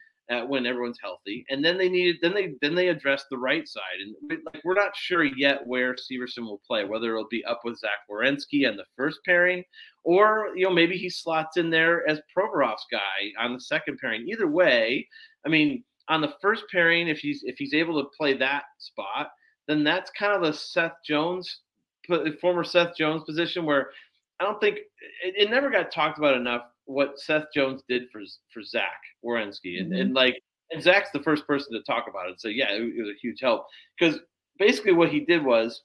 When 0.48 0.66
everyone's 0.66 1.00
healthy. 1.02 1.46
And 1.50 1.64
then 1.64 1.78
they 1.78 1.90
needed 1.90 2.18
then 2.22 2.34
they 2.34 2.56
then 2.62 2.76
they 2.76 2.90
addressed 2.90 3.28
the 3.30 3.38
right 3.38 3.68
side. 3.68 4.00
And 4.02 4.40
like 4.46 4.64
we're 4.64 4.74
not 4.74 4.96
sure 4.96 5.24
yet 5.24 5.66
where 5.66 5.96
Severson 5.96 6.46
will 6.46 6.62
play, 6.68 6.86
whether 6.86 7.12
it'll 7.12 7.28
be 7.30 7.46
up 7.46 7.62
with 7.64 7.80
Zach 7.80 8.00
Werenski 8.10 8.68
on 8.68 8.78
the 8.78 8.86
first 8.96 9.20
pairing, 9.26 9.64
or 10.04 10.50
you 10.56 10.66
know 10.66 10.74
maybe 10.74 10.98
he 10.98 11.10
slots 11.10 11.58
in 11.58 11.70
there 11.70 12.08
as 12.10 12.22
Provorov's 12.36 12.86
guy 12.92 13.32
on 13.40 13.54
the 13.54 13.62
second 13.62 13.98
pairing. 14.00 14.28
Either 14.28 14.48
way, 14.48 15.08
I 15.46 15.50
mean 15.50 15.84
on 16.08 16.22
the 16.22 16.34
first 16.42 16.64
pairing, 16.72 17.08
if 17.08 17.20
he's 17.20 17.44
if 17.44 17.58
he's 17.58 17.74
able 17.74 18.02
to 18.02 18.10
play 18.18 18.36
that 18.38 18.64
spot, 18.80 19.30
then 19.68 19.84
that's 19.84 20.12
kind 20.18 20.34
of 20.34 20.42
the 20.42 20.54
Seth 20.54 20.98
Jones 21.06 21.62
former 22.40 22.64
Seth 22.64 22.96
Jones 22.96 23.24
position 23.24 23.66
where 23.66 23.90
I 24.40 24.44
don't 24.44 24.60
think 24.60 24.78
it, 25.24 25.36
it 25.38 25.50
never 25.50 25.70
got 25.70 25.92
talked 25.92 26.18
about 26.18 26.36
enough 26.36 26.64
what 26.86 27.20
Seth 27.20 27.46
Jones 27.54 27.84
did 27.88 28.10
for 28.12 28.22
for 28.54 28.64
Zach 28.64 29.02
Werenski, 29.24 29.80
and, 29.80 29.92
mm-hmm. 29.92 30.02
and 30.02 30.14
like 30.14 30.42
and 30.72 30.82
Zach's 30.82 31.12
the 31.12 31.24
first 31.24 31.46
person 31.48 31.74
to 31.74 31.84
talk 31.84 32.06
about 32.10 32.30
it. 32.30 32.40
So 32.40 32.48
yeah, 32.48 32.72
it, 32.72 32.82
it 32.82 33.02
was 33.02 33.12
a 33.12 33.20
huge 33.22 33.40
help 33.42 33.66
because 34.00 34.20
basically 34.58 34.94
what 34.94 35.10
he 35.10 35.20
did 35.20 35.44
was 35.44 35.84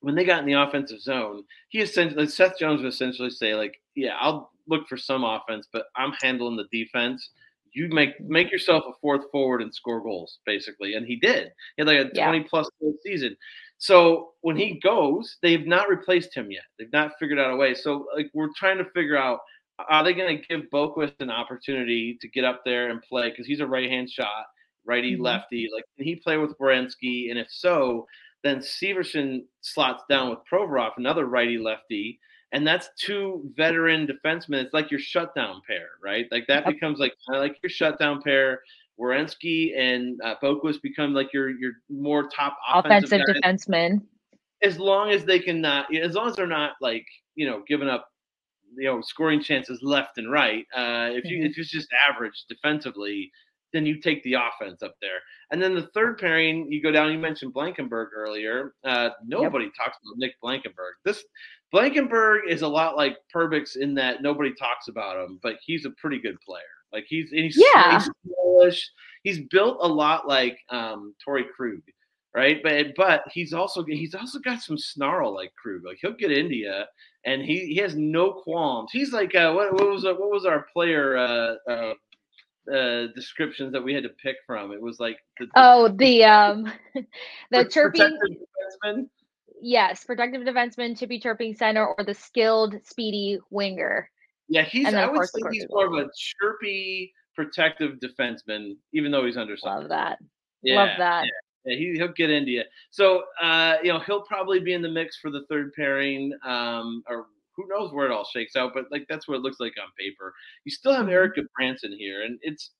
when 0.00 0.14
they 0.14 0.24
got 0.24 0.40
in 0.40 0.46
the 0.46 0.60
offensive 0.60 1.00
zone, 1.00 1.44
he 1.68 1.80
essentially 1.80 2.26
Seth 2.26 2.58
Jones 2.58 2.82
would 2.82 2.92
essentially 2.92 3.30
say 3.30 3.54
like, 3.54 3.80
yeah, 3.94 4.16
I'll 4.20 4.50
look 4.66 4.88
for 4.88 4.96
some 4.96 5.24
offense, 5.24 5.68
but 5.72 5.86
I'm 5.96 6.12
handling 6.20 6.56
the 6.56 6.66
defense. 6.72 7.30
You 7.72 7.88
make 7.88 8.20
make 8.20 8.50
yourself 8.50 8.84
a 8.86 8.92
fourth 9.00 9.30
forward 9.30 9.62
and 9.62 9.74
score 9.74 10.02
goals, 10.02 10.38
basically, 10.44 10.94
and 10.94 11.06
he 11.06 11.16
did. 11.16 11.50
He 11.76 11.82
had 11.82 11.86
like 11.86 11.98
a 11.98 12.10
yeah. 12.14 12.26
20 12.26 12.44
plus 12.44 12.68
goal 12.80 12.94
season. 13.02 13.36
So 13.78 14.32
when 14.42 14.56
he 14.56 14.78
goes, 14.80 15.38
they've 15.42 15.66
not 15.66 15.88
replaced 15.88 16.36
him 16.36 16.50
yet. 16.50 16.64
They've 16.78 16.92
not 16.92 17.12
figured 17.18 17.38
out 17.38 17.52
a 17.52 17.56
way. 17.56 17.74
So 17.74 18.06
like 18.14 18.30
we're 18.34 18.50
trying 18.56 18.78
to 18.78 18.84
figure 18.90 19.16
out 19.16 19.40
are 19.78 20.04
they 20.04 20.14
going 20.14 20.38
to 20.38 20.46
give 20.46 20.70
Boqvist 20.70 21.14
an 21.20 21.30
opportunity 21.30 22.18
to 22.20 22.28
get 22.28 22.44
up 22.44 22.62
there 22.64 22.90
and 22.90 23.02
play 23.02 23.30
because 23.30 23.46
he's 23.46 23.60
a 23.60 23.66
right 23.66 23.90
hand 23.90 24.10
shot, 24.10 24.46
righty 24.84 25.14
mm-hmm. 25.14 25.22
lefty. 25.22 25.68
Like 25.74 25.84
can 25.96 26.04
he 26.04 26.16
play 26.16 26.36
with 26.38 26.56
Werenski? 26.58 27.30
And 27.30 27.38
if 27.38 27.48
so, 27.50 28.06
then 28.42 28.58
Severson 28.58 29.44
slots 29.60 30.02
down 30.08 30.30
with 30.30 30.40
Provorov, 30.50 30.92
another 30.96 31.26
righty 31.26 31.58
lefty. 31.58 32.18
And 32.52 32.66
that's 32.66 32.90
two 32.98 33.50
veteran 33.56 34.06
defensemen. 34.06 34.62
It's 34.62 34.74
like 34.74 34.90
your 34.90 35.00
shutdown 35.00 35.62
pair, 35.66 35.88
right? 36.02 36.26
Like 36.30 36.46
that 36.48 36.64
yep. 36.66 36.74
becomes 36.74 36.98
like 36.98 37.14
kind 37.26 37.38
of 37.38 37.42
like 37.42 37.56
your 37.62 37.70
shutdown 37.70 38.20
pair. 38.22 38.60
Werenski 39.00 39.76
and 39.76 40.20
uh, 40.22 40.34
Boqvist 40.42 40.82
become 40.82 41.14
like 41.14 41.32
your 41.32 41.50
your 41.50 41.72
more 41.88 42.28
top 42.28 42.56
offensive, 42.72 43.20
offensive 43.20 43.36
defensemen. 43.42 44.02
As 44.62 44.78
long 44.78 45.10
as 45.10 45.24
they 45.24 45.38
can 45.38 45.60
not, 45.60 45.94
as 45.94 46.14
long 46.14 46.28
as 46.28 46.36
they're 46.36 46.46
not 46.46 46.72
like 46.80 47.06
you 47.34 47.46
know 47.46 47.62
giving 47.66 47.88
up, 47.88 48.11
you 48.76 48.84
know, 48.84 49.00
scoring 49.00 49.42
chances 49.42 49.80
left 49.82 50.18
and 50.18 50.30
right. 50.30 50.64
Uh, 50.74 51.10
if 51.12 51.24
you 51.24 51.38
mm-hmm. 51.38 51.46
if 51.46 51.58
it's 51.58 51.70
just 51.70 51.88
average 52.08 52.44
defensively, 52.48 53.30
then 53.72 53.86
you 53.86 54.00
take 54.00 54.22
the 54.22 54.34
offense 54.34 54.82
up 54.82 54.94
there. 55.00 55.18
And 55.50 55.62
then 55.62 55.74
the 55.74 55.88
third 55.94 56.18
pairing, 56.18 56.70
you 56.70 56.82
go 56.82 56.90
down. 56.90 57.12
You 57.12 57.18
mentioned 57.18 57.52
Blankenburg 57.52 58.10
earlier. 58.14 58.74
Uh, 58.84 59.10
nobody 59.24 59.66
yep. 59.66 59.74
talks 59.76 59.98
about 60.02 60.18
Nick 60.18 60.32
Blankenburg. 60.40 60.94
This 61.04 61.22
Blankenburg 61.72 62.42
is 62.48 62.62
a 62.62 62.68
lot 62.68 62.96
like 62.96 63.16
Perbix 63.34 63.76
in 63.76 63.94
that 63.94 64.22
nobody 64.22 64.52
talks 64.54 64.88
about 64.88 65.22
him, 65.22 65.38
but 65.42 65.56
he's 65.64 65.86
a 65.86 65.90
pretty 65.90 66.20
good 66.20 66.40
player. 66.40 66.62
Like 66.92 67.04
he's 67.08 67.30
he's 67.30 67.56
yeah. 67.56 68.00
he's. 68.00 68.90
He's 69.24 69.40
built 69.50 69.78
a 69.80 69.88
lot 69.88 70.26
like 70.26 70.58
um 70.68 71.14
Torey 71.26 71.44
Krug, 71.56 71.80
right? 72.34 72.60
But 72.62 72.88
but 72.96 73.22
he's 73.32 73.52
also 73.52 73.84
he's 73.84 74.14
also 74.14 74.38
got 74.40 74.60
some 74.60 74.76
snarl 74.76 75.34
like 75.34 75.52
Krug. 75.60 75.84
Like 75.84 75.98
he'll 76.00 76.12
get 76.12 76.32
India 76.32 76.86
and 77.24 77.42
he, 77.42 77.66
he 77.66 77.76
has 77.76 77.94
no 77.94 78.32
qualms. 78.32 78.90
He's 78.92 79.12
like 79.12 79.34
uh, 79.34 79.52
what, 79.52 79.72
what 79.72 79.88
was 79.88 80.04
what 80.04 80.30
was 80.30 80.44
our 80.44 80.66
player 80.72 81.16
uh, 81.16 81.54
uh, 81.70 81.94
uh, 82.72 83.06
descriptions 83.14 83.72
that 83.72 83.82
we 83.82 83.94
had 83.94 84.02
to 84.04 84.10
pick 84.10 84.36
from? 84.46 84.72
It 84.72 84.80
was 84.80 84.98
like 84.98 85.18
the, 85.38 85.46
the 85.46 85.52
oh 85.56 85.88
the 85.88 86.24
um 86.24 86.72
the 87.50 87.64
chirping 87.66 88.18
defenseman. 88.84 89.08
Yes, 89.60 90.04
protective 90.04 90.42
defenseman, 90.42 90.98
chippy 90.98 91.20
chirping 91.20 91.54
center, 91.54 91.86
or 91.86 92.04
the 92.04 92.14
skilled 92.14 92.74
speedy 92.84 93.38
winger. 93.50 94.10
Yeah, 94.48 94.62
he's. 94.64 94.92
I 94.92 95.06
would 95.06 95.24
say 95.28 95.40
he's 95.52 95.66
more 95.70 95.86
of 95.86 95.92
a 95.92 96.10
chirpy, 96.16 97.12
protective 97.36 97.98
defenseman, 98.00 98.72
even 98.92 99.12
though 99.12 99.24
he's 99.24 99.36
undersized. 99.36 99.82
Love 99.82 99.88
that. 99.90 100.18
Yeah, 100.62 100.76
Love 100.76 100.98
that. 100.98 101.24
Yeah. 101.24 101.30
Yeah 101.64 101.76
he, 101.76 101.96
will 102.00 102.08
get 102.08 102.30
India. 102.30 102.64
So, 102.90 103.24
uh, 103.40 103.76
you 103.82 103.92
know, 103.92 104.00
he'll 104.00 104.22
probably 104.22 104.60
be 104.60 104.72
in 104.72 104.82
the 104.82 104.88
mix 104.88 105.16
for 105.18 105.30
the 105.30 105.44
third 105.48 105.72
pairing, 105.74 106.32
um, 106.44 107.02
or 107.08 107.26
who 107.56 107.66
knows 107.68 107.92
where 107.92 108.06
it 108.06 108.12
all 108.12 108.24
shakes 108.24 108.56
out. 108.56 108.72
But 108.74 108.86
like 108.90 109.06
that's 109.08 109.28
what 109.28 109.36
it 109.36 109.42
looks 109.42 109.60
like 109.60 109.74
on 109.80 109.88
paper. 109.98 110.34
You 110.64 110.72
still 110.72 110.94
have 110.94 111.08
Erik 111.08 111.34
Gudbranson 111.36 111.96
here, 111.96 112.22
and 112.22 112.38
it's, 112.42 112.70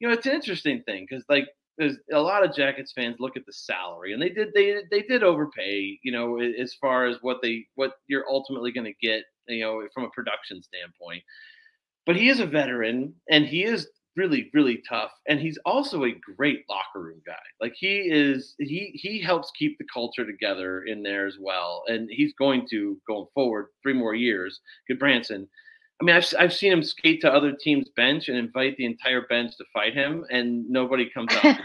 you 0.00 0.08
know, 0.08 0.14
it's 0.14 0.26
an 0.26 0.32
interesting 0.32 0.82
thing 0.84 1.06
because 1.08 1.24
like 1.28 1.48
there's 1.78 1.96
a 2.12 2.20
lot 2.20 2.44
of 2.44 2.54
Jackets 2.54 2.92
fans 2.94 3.16
look 3.18 3.36
at 3.36 3.46
the 3.46 3.52
salary, 3.52 4.12
and 4.12 4.22
they 4.22 4.30
did 4.30 4.48
they 4.54 4.82
they 4.90 5.02
did 5.02 5.22
overpay, 5.22 5.98
you 6.02 6.12
know, 6.12 6.40
as 6.40 6.74
far 6.80 7.06
as 7.06 7.16
what 7.20 7.38
they 7.42 7.66
what 7.74 7.92
you're 8.06 8.28
ultimately 8.28 8.72
going 8.72 8.86
to 8.86 9.06
get 9.06 9.24
you 9.50 9.64
know, 9.64 9.86
from 9.92 10.04
a 10.04 10.10
production 10.10 10.62
standpoint. 10.62 11.22
But 12.06 12.16
he 12.16 12.28
is 12.28 12.40
a 12.40 12.46
veteran 12.46 13.14
and 13.28 13.44
he 13.44 13.64
is 13.64 13.88
really, 14.16 14.50
really 14.52 14.82
tough. 14.88 15.12
And 15.28 15.40
he's 15.40 15.58
also 15.64 16.04
a 16.04 16.12
great 16.36 16.64
locker 16.68 17.00
room 17.02 17.20
guy. 17.26 17.34
Like 17.60 17.74
he 17.76 17.98
is, 18.10 18.54
he 18.58 18.92
he 18.94 19.20
helps 19.20 19.50
keep 19.58 19.78
the 19.78 19.86
culture 19.92 20.26
together 20.26 20.82
in 20.82 21.02
there 21.02 21.26
as 21.26 21.36
well. 21.40 21.82
And 21.86 22.08
he's 22.10 22.34
going 22.34 22.66
to 22.70 22.98
going 23.06 23.26
forward 23.34 23.66
three 23.82 23.94
more 23.94 24.14
years. 24.14 24.60
Gudbranson 24.90 25.46
I 26.00 26.04
mean, 26.04 26.16
I've, 26.16 26.26
I've 26.38 26.52
seen 26.54 26.72
him 26.72 26.82
skate 26.82 27.20
to 27.20 27.32
other 27.32 27.52
teams' 27.52 27.90
bench 27.90 28.28
and 28.30 28.38
invite 28.38 28.78
the 28.78 28.86
entire 28.86 29.26
bench 29.26 29.54
to 29.58 29.64
fight 29.70 29.92
him, 29.92 30.24
and 30.30 30.68
nobody 30.68 31.10
comes 31.10 31.30
out. 31.42 31.58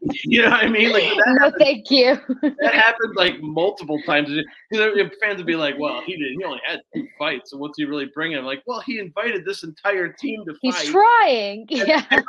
you 0.24 0.42
know 0.42 0.50
what 0.50 0.64
I 0.64 0.68
mean? 0.68 0.92
Like 0.92 1.04
no, 1.04 1.44
happened, 1.44 1.54
thank 1.60 1.88
you. 1.88 2.18
that 2.42 2.74
happened 2.74 3.14
like 3.14 3.40
multiple 3.40 4.02
times. 4.04 4.30
You 4.30 4.44
know, 4.72 4.92
Fans 5.22 5.36
would 5.36 5.46
be 5.46 5.54
like, 5.54 5.76
"Well, 5.78 6.02
he 6.04 6.16
didn't. 6.16 6.40
He 6.40 6.44
only 6.44 6.60
had 6.66 6.80
two 6.92 7.06
fights, 7.16 7.52
so 7.52 7.58
what's 7.58 7.78
he 7.78 7.84
really 7.84 8.10
bringing?" 8.12 8.38
I'm 8.38 8.44
like, 8.44 8.62
well, 8.66 8.80
he 8.80 8.98
invited 8.98 9.44
this 9.44 9.62
entire 9.62 10.12
team 10.12 10.44
to 10.44 10.54
fight. 10.54 10.60
He's 10.62 10.90
trying. 10.90 11.66
And, 11.70 11.88
yeah. 11.88 12.04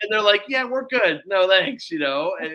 And 0.00 0.12
they're 0.12 0.22
like, 0.22 0.42
"Yeah, 0.48 0.64
we're 0.64 0.86
good. 0.86 1.22
No 1.26 1.46
thanks." 1.48 1.88
You 1.88 2.00
know, 2.00 2.32
and, 2.40 2.52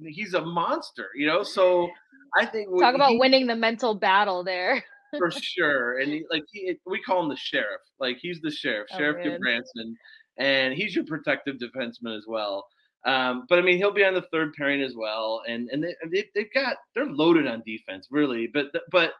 he's 0.00 0.34
a 0.34 0.40
monster. 0.40 1.10
You 1.14 1.28
know, 1.28 1.44
so 1.44 1.90
I 2.36 2.44
think 2.44 2.70
we 2.70 2.80
talk 2.80 2.96
about 2.96 3.10
he, 3.10 3.18
winning 3.18 3.46
the 3.46 3.56
mental 3.56 3.94
battle 3.94 4.42
there 4.42 4.84
for 5.16 5.30
sure. 5.40 5.98
And 5.98 6.12
he, 6.12 6.24
like 6.30 6.44
he, 6.52 6.76
we 6.86 7.00
call 7.00 7.22
him 7.22 7.28
the 7.28 7.36
sheriff. 7.36 7.80
Like 7.98 8.18
he's 8.20 8.40
the 8.40 8.50
sheriff, 8.50 8.88
oh, 8.92 8.98
Sheriff 8.98 9.24
man. 9.24 9.40
Branson, 9.40 9.96
and 10.38 10.74
he's 10.74 10.94
your 10.94 11.04
protective 11.04 11.56
defenseman 11.56 12.16
as 12.16 12.24
well. 12.26 12.66
Um, 13.06 13.44
but 13.48 13.58
I 13.58 13.62
mean, 13.62 13.76
he'll 13.78 13.92
be 13.92 14.04
on 14.04 14.14
the 14.14 14.26
third 14.32 14.52
pairing 14.54 14.82
as 14.82 14.94
well, 14.96 15.42
and 15.48 15.68
and 15.70 15.82
they, 15.82 15.94
they 16.10 16.28
they've 16.34 16.52
got 16.52 16.76
they're 16.94 17.06
loaded 17.06 17.46
on 17.46 17.62
defense 17.64 18.08
really. 18.10 18.48
But 18.52 18.66
but 18.90 19.12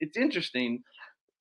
it's 0.00 0.16
interesting. 0.16 0.82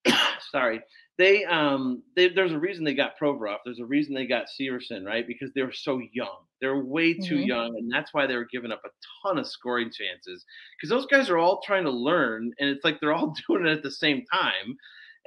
sorry, 0.52 0.82
they 1.18 1.46
um 1.46 2.04
they, 2.16 2.30
there's 2.30 2.52
a 2.52 2.60
reason 2.60 2.84
they 2.84 2.94
got 2.94 3.18
Provorov. 3.22 3.58
There's 3.64 3.80
a 3.80 3.86
reason 3.86 4.14
they 4.14 4.28
got 4.28 4.48
Severson, 4.60 5.06
right? 5.06 5.26
Because 5.26 5.52
they 5.54 5.64
were 5.64 5.72
so 5.72 6.02
young. 6.14 6.44
They're 6.62 6.84
way 6.84 7.14
too 7.14 7.38
mm-hmm. 7.38 7.48
young, 7.48 7.76
and 7.78 7.92
that's 7.92 8.14
why 8.14 8.26
they 8.28 8.36
were 8.36 8.48
giving 8.52 8.72
up 8.72 8.82
a 8.86 8.90
ton 9.22 9.38
of 9.38 9.48
scoring 9.48 9.92
chances. 9.92 10.46
Because 10.76 10.90
those 10.90 11.06
guys 11.06 11.30
are 11.30 11.38
all 11.38 11.62
trying 11.62 11.86
to 11.86 11.92
learn, 11.92 12.52
and 12.60 12.70
it's 12.70 12.84
like 12.84 13.00
they're 13.00 13.14
all 13.14 13.34
doing 13.48 13.66
it 13.66 13.72
at 13.72 13.84
the 13.84 13.92
same 13.92 14.26
time. 14.32 14.78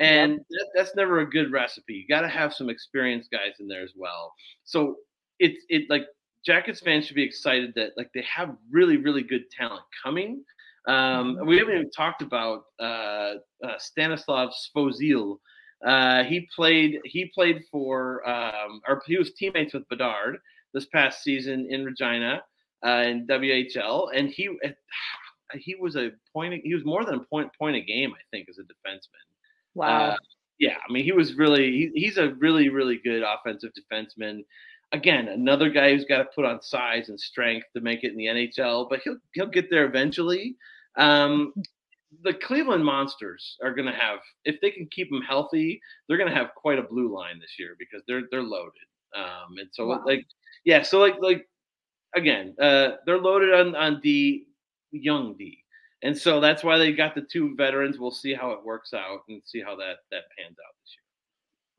And 0.01 0.33
yep. 0.33 0.41
that, 0.51 0.67
that's 0.75 0.95
never 0.95 1.21
a 1.21 1.29
good 1.29 1.51
recipe. 1.51 1.95
You 1.95 2.07
got 2.09 2.21
to 2.21 2.29
have 2.29 2.55
some 2.55 2.71
experienced 2.71 3.31
guys 3.31 3.55
in 3.59 3.67
there 3.67 3.83
as 3.83 3.93
well. 3.97 4.33
So 4.65 4.97
it's 5.39 5.65
it 5.69 5.85
like 5.89 6.07
Jackets 6.45 6.81
fans 6.81 7.07
should 7.07 7.17
be 7.17 7.25
excited 7.25 7.73
that 7.77 7.93
like 7.97 8.11
they 8.15 8.23
have 8.23 8.57
really 8.71 8.97
really 8.97 9.23
good 9.23 9.51
talent 9.51 9.83
coming. 10.05 10.45
Um, 10.87 11.37
mm-hmm. 11.37 11.47
we 11.47 11.59
haven't 11.59 11.75
even 11.75 11.91
talked 11.91 12.23
about 12.23 12.65
uh, 12.81 13.35
uh, 13.65 13.79
Stanislav 13.79 14.51
Svozil. 14.51 15.39
Uh, 15.85 16.25
he 16.25 16.49
played 16.55 16.99
he 17.05 17.31
played 17.35 17.63
for 17.71 18.29
um, 18.29 18.81
or 18.89 19.01
he 19.07 19.17
was 19.17 19.33
teammates 19.35 19.75
with 19.75 19.89
Bedard 19.89 20.39
this 20.75 20.87
past 20.87 21.23
season 21.23 21.69
in 21.71 21.85
Regina 21.85 22.43
uh, 22.85 23.05
in 23.07 23.27
WHL, 23.27 24.09
and 24.15 24.29
he 24.29 24.49
he 25.55 25.77
was 25.77 25.97
a 25.97 26.11
point 26.33 26.61
he 26.65 26.75
was 26.75 26.85
more 26.85 27.05
than 27.05 27.15
a 27.15 27.25
point 27.25 27.51
point 27.59 27.77
a 27.77 27.81
game 27.81 28.13
I 28.13 28.23
think 28.31 28.49
as 28.49 28.59
a 28.59 28.63
defenseman. 28.63 29.25
Wow. 29.75 30.11
Uh, 30.11 30.17
yeah, 30.59 30.77
I 30.89 30.93
mean 30.93 31.05
he 31.05 31.13
was 31.13 31.35
really 31.35 31.71
he, 31.71 31.91
he's 31.95 32.19
a 32.19 32.35
really 32.35 32.69
really 32.69 32.99
good 33.03 33.23
offensive 33.23 33.71
defenseman. 33.79 34.41
Again, 34.91 35.29
another 35.29 35.69
guy 35.69 35.93
who's 35.93 36.07
got 36.07 36.19
to 36.19 36.29
put 36.35 36.47
on 36.47 36.63
size 36.63 37.11
and 37.11 37.21
strength 37.21 37.67
to 37.75 37.83
make 37.83 38.05
it 38.05 38.13
in 38.13 38.17
the 38.17 38.25
NHL, 38.25 38.89
but 38.91 39.01
he'll 39.05 39.19
he'll 39.33 39.47
get 39.47 39.71
there 39.71 39.85
eventually. 39.85 40.57
Um, 40.97 41.53
the 42.23 42.35
Cleveland 42.35 42.85
Monsters 42.85 43.57
are 43.63 43.75
going 43.75 43.87
to 43.87 43.93
have, 43.93 44.19
if 44.45 44.61
they 44.61 44.71
can 44.71 44.89
keep 44.91 45.11
them 45.11 45.23
healthy, 45.23 45.81
they're 46.07 46.17
going 46.17 46.31
to 46.31 46.35
have 46.35 46.55
quite 46.55 46.79
a 46.79 46.83
blue 46.83 47.15
line 47.15 47.39
this 47.39 47.57
year 47.59 47.77
because 47.79 48.03
they're 48.07 48.23
they're 48.31 48.43
loaded. 48.43 48.73
Um, 49.17 49.59
and 49.59 49.69
so 49.73 49.87
wow. 49.87 50.03
like, 50.07 50.27
yeah, 50.65 50.83
so 50.83 50.99
like 50.99 51.17
like 51.21 51.47
again, 52.15 52.55
uh, 52.61 52.93
they're 53.07 53.21
loaded 53.21 53.53
on 53.53 53.75
on 53.75 54.01
D, 54.01 54.47
young 54.91 55.37
D, 55.37 55.59
and 56.03 56.17
so 56.17 56.41
that's 56.41 56.65
why 56.65 56.79
they 56.79 56.93
got 56.93 57.15
the 57.15 57.27
two 57.31 57.55
veterans. 57.57 57.99
We'll 57.99 58.11
see 58.11 58.35
how 58.35 58.53
it 58.53 58.65
works 58.65 58.93
out 58.95 59.21
and 59.29 59.43
see 59.45 59.61
how 59.61 59.77
that 59.77 59.99
that 60.11 60.25
pans 60.37 60.57
out 60.67 60.75
this 60.83 60.97
year. 60.97 61.08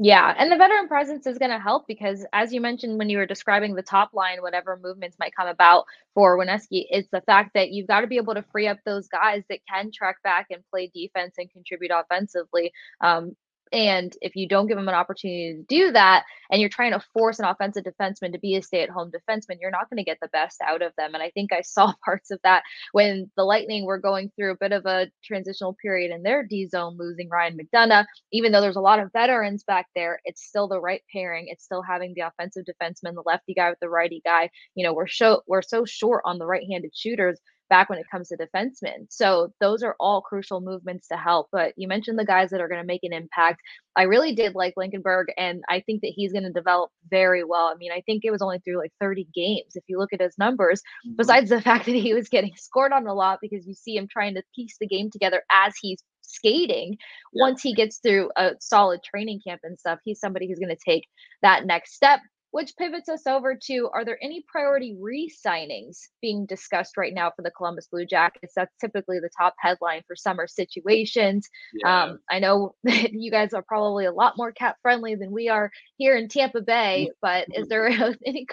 Yeah, 0.01 0.33
and 0.37 0.49
the 0.49 0.55
veteran 0.55 0.87
presence 0.87 1.27
is 1.27 1.37
going 1.37 1.51
to 1.51 1.59
help 1.59 1.85
because, 1.85 2.25
as 2.31 2.53
you 2.53 2.61
mentioned 2.61 2.97
when 2.97 3.09
you 3.09 3.17
were 3.17 3.25
describing 3.25 3.75
the 3.75 3.81
top 3.81 4.11
line, 4.13 4.41
whatever 4.41 4.79
movements 4.81 5.17
might 5.19 5.35
come 5.35 5.47
about 5.49 5.85
for 6.13 6.37
Werenski, 6.37 6.85
it's 6.89 7.09
the 7.11 7.21
fact 7.21 7.51
that 7.55 7.71
you've 7.71 7.87
got 7.87 8.01
to 8.01 8.07
be 8.07 8.15
able 8.15 8.33
to 8.35 8.45
free 8.51 8.67
up 8.67 8.79
those 8.85 9.09
guys 9.09 9.43
that 9.49 9.59
can 9.69 9.91
track 9.93 10.15
back 10.23 10.47
and 10.51 10.63
play 10.71 10.89
defense 10.93 11.35
and 11.37 11.51
contribute 11.51 11.91
offensively. 11.93 12.71
Um, 13.01 13.35
and 13.71 14.13
if 14.21 14.35
you 14.35 14.47
don't 14.47 14.67
give 14.67 14.77
them 14.77 14.87
an 14.87 14.95
opportunity 14.95 15.55
to 15.55 15.63
do 15.63 15.91
that, 15.91 16.23
and 16.51 16.59
you're 16.59 16.69
trying 16.69 16.93
to 16.93 17.03
force 17.13 17.39
an 17.39 17.45
offensive 17.45 17.83
defenseman 17.83 18.31
to 18.31 18.39
be 18.39 18.55
a 18.55 18.61
stay 18.61 18.81
at 18.81 18.89
home 18.89 19.11
defenseman, 19.11 19.57
you're 19.61 19.69
not 19.69 19.89
going 19.89 19.97
to 19.97 20.03
get 20.03 20.17
the 20.21 20.27
best 20.29 20.59
out 20.61 20.81
of 20.81 20.93
them. 20.97 21.13
And 21.13 21.21
I 21.21 21.29
think 21.29 21.53
I 21.53 21.61
saw 21.61 21.93
parts 22.05 22.31
of 22.31 22.39
that 22.43 22.63
when 22.91 23.29
the 23.37 23.43
Lightning 23.43 23.85
were 23.85 23.99
going 23.99 24.31
through 24.35 24.51
a 24.51 24.57
bit 24.57 24.71
of 24.71 24.85
a 24.85 25.11
transitional 25.23 25.75
period 25.81 26.11
in 26.11 26.23
their 26.23 26.43
D 26.43 26.67
zone, 26.67 26.97
losing 26.97 27.29
Ryan 27.29 27.57
McDonagh. 27.57 28.05
Even 28.31 28.51
though 28.51 28.61
there's 28.61 28.75
a 28.75 28.81
lot 28.81 28.99
of 28.99 29.11
veterans 29.13 29.63
back 29.63 29.87
there, 29.95 30.19
it's 30.25 30.43
still 30.43 30.67
the 30.67 30.81
right 30.81 31.01
pairing. 31.13 31.45
It's 31.47 31.63
still 31.63 31.83
having 31.83 32.13
the 32.15 32.21
offensive 32.21 32.65
defenseman, 32.65 33.13
the 33.13 33.23
lefty 33.25 33.53
guy 33.53 33.69
with 33.69 33.79
the 33.79 33.89
righty 33.89 34.21
guy. 34.25 34.49
You 34.75 34.85
know, 34.85 34.93
we're, 34.93 35.07
show, 35.07 35.43
we're 35.47 35.61
so 35.61 35.85
short 35.85 36.23
on 36.25 36.39
the 36.39 36.45
right 36.47 36.65
handed 36.69 36.95
shooters 36.95 37.39
back 37.69 37.89
when 37.89 37.99
it 37.99 38.09
comes 38.11 38.29
to 38.29 38.37
defensemen. 38.37 39.05
So 39.09 39.53
those 39.59 39.83
are 39.83 39.95
all 39.99 40.21
crucial 40.21 40.61
movements 40.61 41.07
to 41.09 41.17
help. 41.17 41.47
But 41.51 41.73
you 41.77 41.87
mentioned 41.87 42.17
the 42.17 42.25
guys 42.25 42.49
that 42.49 42.61
are 42.61 42.67
going 42.67 42.81
to 42.81 42.87
make 42.87 43.03
an 43.03 43.13
impact. 43.13 43.61
I 43.95 44.03
really 44.03 44.33
did 44.33 44.55
like 44.55 44.75
Blankenburg, 44.75 45.27
and 45.37 45.63
I 45.69 45.81
think 45.81 46.01
that 46.01 46.13
he's 46.15 46.31
going 46.31 46.43
to 46.43 46.51
develop 46.51 46.91
very 47.09 47.43
well. 47.43 47.71
I 47.73 47.75
mean, 47.75 47.91
I 47.91 48.01
think 48.01 48.23
it 48.25 48.31
was 48.31 48.41
only 48.41 48.59
through 48.59 48.77
like 48.77 48.93
30 48.99 49.27
games. 49.33 49.75
If 49.75 49.83
you 49.87 49.97
look 49.97 50.13
at 50.13 50.21
his 50.21 50.37
numbers, 50.37 50.81
mm-hmm. 51.05 51.15
besides 51.17 51.49
the 51.49 51.61
fact 51.69 51.85
that 51.85 51.95
he 51.95 52.13
was 52.13 52.29
getting 52.29 52.55
scored 52.55 52.93
on 52.93 53.07
a 53.07 53.13
lot 53.13 53.39
because 53.41 53.67
you 53.67 53.73
see 53.73 53.95
him 53.95 54.07
trying 54.07 54.35
to 54.35 54.43
piece 54.55 54.77
the 54.79 54.87
game 54.87 55.09
together 55.11 55.43
as 55.51 55.75
he's 55.79 56.03
skating 56.21 56.95
yeah. 57.33 57.41
once 57.43 57.61
he 57.61 57.73
gets 57.73 57.97
through 57.97 58.29
a 58.35 58.51
solid 58.59 59.01
training 59.03 59.41
camp 59.45 59.61
and 59.63 59.79
stuff 59.79 59.99
he's 60.05 60.19
somebody 60.19 60.47
who's 60.47 60.59
going 60.59 60.69
to 60.69 60.77
take 60.85 61.07
that 61.41 61.65
next 61.65 61.95
step 61.95 62.19
which 62.51 62.75
pivots 62.77 63.09
us 63.09 63.27
over 63.27 63.57
to 63.67 63.89
are 63.93 64.03
there 64.03 64.17
any 64.21 64.43
priority 64.47 64.95
re 64.99 65.31
signings 65.45 65.97
being 66.21 66.45
discussed 66.45 66.97
right 66.97 67.13
now 67.13 67.31
for 67.35 67.41
the 67.41 67.51
Columbus 67.51 67.87
Blue 67.91 68.05
Jackets? 68.05 68.53
That's 68.55 68.75
typically 68.81 69.19
the 69.19 69.29
top 69.37 69.55
headline 69.59 70.01
for 70.07 70.15
summer 70.15 70.47
situations. 70.47 71.47
Yeah. 71.73 72.03
Um, 72.03 72.19
I 72.29 72.39
know 72.39 72.75
you 72.83 73.31
guys 73.31 73.53
are 73.53 73.61
probably 73.61 74.05
a 74.05 74.11
lot 74.11 74.37
more 74.37 74.51
cap 74.51 74.77
friendly 74.81 75.15
than 75.15 75.31
we 75.31 75.49
are 75.49 75.71
here 75.97 76.17
in 76.17 76.27
Tampa 76.27 76.61
Bay, 76.61 77.09
but 77.21 77.47
is 77.53 77.67
there 77.67 77.87
any, 78.25 78.47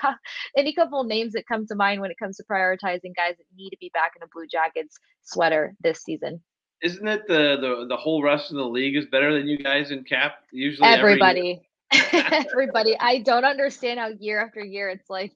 any 0.56 0.74
couple 0.74 1.04
names 1.04 1.32
that 1.32 1.46
come 1.46 1.66
to 1.66 1.74
mind 1.74 2.00
when 2.00 2.10
it 2.10 2.18
comes 2.18 2.36
to 2.36 2.44
prioritizing 2.44 3.14
guys 3.14 3.36
that 3.36 3.44
need 3.56 3.70
to 3.70 3.78
be 3.80 3.90
back 3.94 4.12
in 4.16 4.22
a 4.22 4.26
Blue 4.32 4.46
Jackets 4.46 4.96
sweater 5.22 5.74
this 5.80 6.02
season? 6.02 6.42
Isn't 6.82 7.08
it 7.08 7.26
the, 7.26 7.56
the 7.58 7.86
the 7.88 7.96
whole 7.96 8.22
rest 8.22 8.50
of 8.50 8.58
the 8.58 8.64
league 8.64 8.96
is 8.96 9.06
better 9.06 9.32
than 9.32 9.48
you 9.48 9.56
guys 9.56 9.90
in 9.90 10.04
cap? 10.04 10.34
Usually, 10.52 10.86
everybody. 10.86 11.62
everybody. 12.12 12.96
I 12.98 13.18
don't 13.18 13.44
understand 13.44 13.98
how 14.00 14.10
year 14.18 14.40
after 14.40 14.64
year 14.64 14.88
it's 14.88 15.08
like 15.08 15.34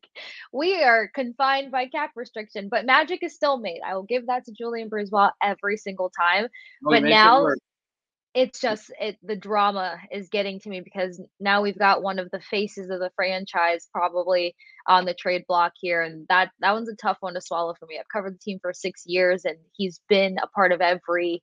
we 0.52 0.82
are 0.82 1.08
confined 1.14 1.72
by 1.72 1.86
cap 1.86 2.11
restriction, 2.16 2.68
but 2.70 2.86
magic 2.86 3.22
is 3.22 3.34
still 3.34 3.58
made. 3.58 3.80
I 3.86 3.94
will 3.94 4.04
give 4.04 4.26
that 4.26 4.44
to 4.46 4.52
Julien 4.52 4.90
BriseBois 4.90 5.32
every 5.42 5.76
single 5.76 6.11
time. 6.11 6.48
Oh, 6.86 6.90
but 6.90 7.02
now 7.02 7.46
it 7.46 7.58
it's 8.32 8.61
just 8.61 8.92
it 9.00 9.16
the 9.22 9.34
drama 9.34 9.98
is 10.12 10.28
getting 10.28 10.61
to 10.61 10.68
me 10.68 10.80
because 10.80 11.20
now 11.40 11.62
we've 11.62 11.78
got 11.78 12.02
one 12.02 12.18
of 12.18 12.30
the 12.30 12.40
faces 12.40 12.88
of 12.88 13.00
the 13.00 13.11
franchise 13.16 13.88
probably 13.92 14.54
on 14.86 15.04
the 15.04 15.14
trade 15.14 15.44
block 15.48 15.72
here 15.80 16.02
and 16.02 16.26
that 16.28 16.50
that 16.61 16.72
one's 16.72 16.88
a 16.88 16.94
tough 16.94 17.16
one 17.20 17.34
to 17.34 17.40
swallow 17.40 17.74
for 17.78 17.86
me. 17.86 17.98
I've 17.98 18.08
covered 18.08 18.34
the 18.34 18.38
team 18.38 18.58
for 18.62 18.72
6 18.72 19.02
years 19.06 19.44
and 19.44 19.56
he's 19.72 20.00
been 20.08 20.38
a 20.40 20.46
part 20.46 20.70
of 20.70 20.80
every 20.80 21.42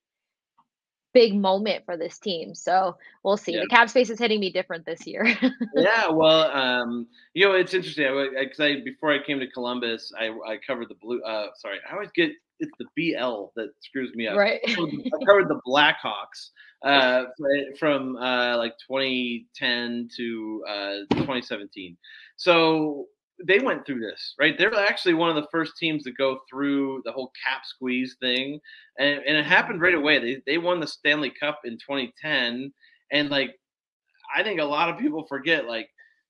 big 1.17 1.33
moment 1.33 1.83
for 1.83 1.97
this 1.97 2.19
team. 2.19 2.53
So 2.53 2.95
we'll 3.23 3.37
see. 3.37 3.53
Yeah. 3.53 3.61
The 3.61 3.67
cap 3.69 3.89
space 3.89 4.11
is 4.11 4.19
hitting 4.19 4.39
me 4.39 4.51
different 4.51 4.85
this 4.85 5.07
year. 5.07 5.25
yeah, 5.75 6.09
well, 6.11 6.51
um, 6.51 7.07
you 7.33 7.43
know, 7.43 7.53
it's 7.53 7.73
interesting 7.73 8.05
because 8.39 8.59
I, 8.59 8.65
I, 8.65 8.81
before 8.83 9.11
I 9.11 9.17
came 9.25 9.39
to 9.39 9.49
Columbus, 9.49 10.13
I, 10.15 10.27
I 10.27 10.57
covered 10.65 10.89
the 10.89 10.95
blue. 11.01 11.19
Uh, 11.23 11.47
sorry, 11.55 11.79
I 11.89 11.93
always 11.95 12.11
get 12.11 12.29
it's 12.59 12.71
the 12.77 12.85
BL 12.95 13.45
that 13.55 13.69
screws 13.79 14.13
me 14.13 14.27
up. 14.27 14.37
Right. 14.37 14.59
I 14.67 15.25
covered 15.25 15.47
the 15.47 15.59
Blackhawks 15.65 16.51
uh, 16.83 17.23
from 17.79 18.15
uh, 18.17 18.55
like 18.57 18.73
2010 18.87 20.09
to 20.17 20.63
uh, 20.69 20.97
2017. 21.13 21.97
So 22.35 23.07
they 23.45 23.59
went 23.59 23.85
through 23.85 23.99
this, 23.99 24.33
right? 24.39 24.57
They're 24.57 24.73
actually 24.73 25.13
one 25.13 25.29
of 25.29 25.35
the 25.35 25.47
first 25.51 25.77
teams 25.77 26.03
to 26.03 26.11
go 26.11 26.39
through 26.49 27.01
the 27.05 27.11
whole 27.11 27.31
cap 27.45 27.61
squeeze 27.65 28.15
thing, 28.19 28.59
and, 28.97 29.19
and 29.27 29.37
it 29.37 29.45
happened 29.45 29.81
right 29.81 29.93
away. 29.93 30.19
They 30.19 30.41
they 30.45 30.57
won 30.57 30.79
the 30.79 30.87
Stanley 30.87 31.31
Cup 31.39 31.61
in 31.65 31.73
2010, 31.73 32.73
and 33.11 33.29
like 33.29 33.55
I 34.35 34.43
think 34.43 34.59
a 34.59 34.65
lot 34.65 34.89
of 34.89 34.97
people 34.97 35.25
forget, 35.27 35.65
like 35.65 35.89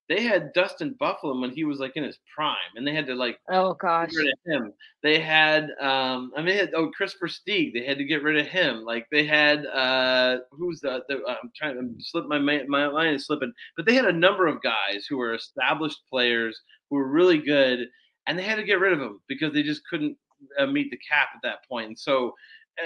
they 0.10 0.22
had 0.22 0.54
Dustin 0.54 0.96
Byfuglien 1.02 1.42
when 1.42 1.52
he 1.52 1.66
was 1.66 1.80
like 1.80 1.96
in 1.96 2.04
his 2.04 2.18
prime, 2.34 2.56
and 2.76 2.88
they 2.88 2.94
had 2.94 3.08
to 3.08 3.16
like 3.16 3.40
oh 3.50 3.74
gosh 3.74 4.12
get 4.12 4.18
rid 4.18 4.28
of 4.28 4.64
him. 4.64 4.74
They 5.04 5.20
had 5.20 5.70
um 5.82 6.32
I 6.36 6.42
mean 6.42 6.48
they 6.48 6.58
had 6.58 6.74
oh 6.74 6.92
Kris 6.92 7.16
Versteeg, 7.22 7.74
they 7.74 7.86
had 7.86 7.98
to 7.98 8.06
get 8.06 8.24
rid 8.24 8.38
of 8.38 8.48
him. 8.48 8.84
Like 8.84 9.08
they 9.12 9.26
had 9.26 9.66
uh 9.66 10.38
who's 10.52 10.80
the, 10.80 11.04
the 11.10 11.20
I'm 11.28 11.52
trying 11.56 11.76
to 11.76 12.04
slip 12.04 12.26
my 12.28 12.40
my 12.40 12.90
mind 12.90 13.16
is 13.16 13.26
slipping, 13.26 13.54
but 13.76 13.86
they 13.86 13.96
had 13.96 14.06
a 14.06 14.14
number 14.14 14.48
of 14.48 14.62
guys 14.62 15.06
who 15.10 15.18
were 15.18 15.34
established 15.34 16.00
players 16.10 16.60
who 16.90 16.98
were 16.98 17.08
really 17.08 17.38
good, 17.40 17.88
and 18.28 18.38
they 18.38 18.44
had 18.44 18.56
to 18.56 18.64
get 18.64 18.80
rid 18.80 18.94
of 18.94 19.00
them 19.00 19.22
because 19.28 19.54
they 19.54 19.64
just 19.64 19.82
couldn't 19.90 20.18
uh, 20.60 20.66
meet 20.66 20.92
the 20.92 21.00
cap 21.10 21.30
at 21.36 21.42
that 21.44 21.68
point. 21.68 21.88
And 21.88 22.00
so, 22.00 22.34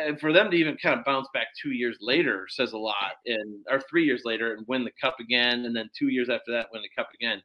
uh, 0.08 0.16
for 0.16 0.32
them 0.32 0.49
to 0.49 0.58
even 0.58 0.78
kind 0.78 0.97
of 0.97 1.06
bounce 1.06 1.28
back 1.34 1.47
two 1.62 1.72
years 1.72 1.97
later 2.02 2.47
says 2.49 2.74
a 2.74 2.78
lot, 2.78 3.14
and 3.26 3.66
or 3.70 3.82
three 3.89 4.06
years 4.06 4.22
later 4.26 4.54
and 4.54 4.66
win 4.68 4.84
the 4.84 4.91
cup 5.02 5.18
again, 5.20 5.66
and 5.66 5.76
then 5.76 5.89
two 5.97 6.10
years 6.10 6.30
after 6.30 6.52
that 6.52 6.68
win 6.72 6.82
the 6.82 7.02
cup 7.02 7.10
again. 7.14 7.41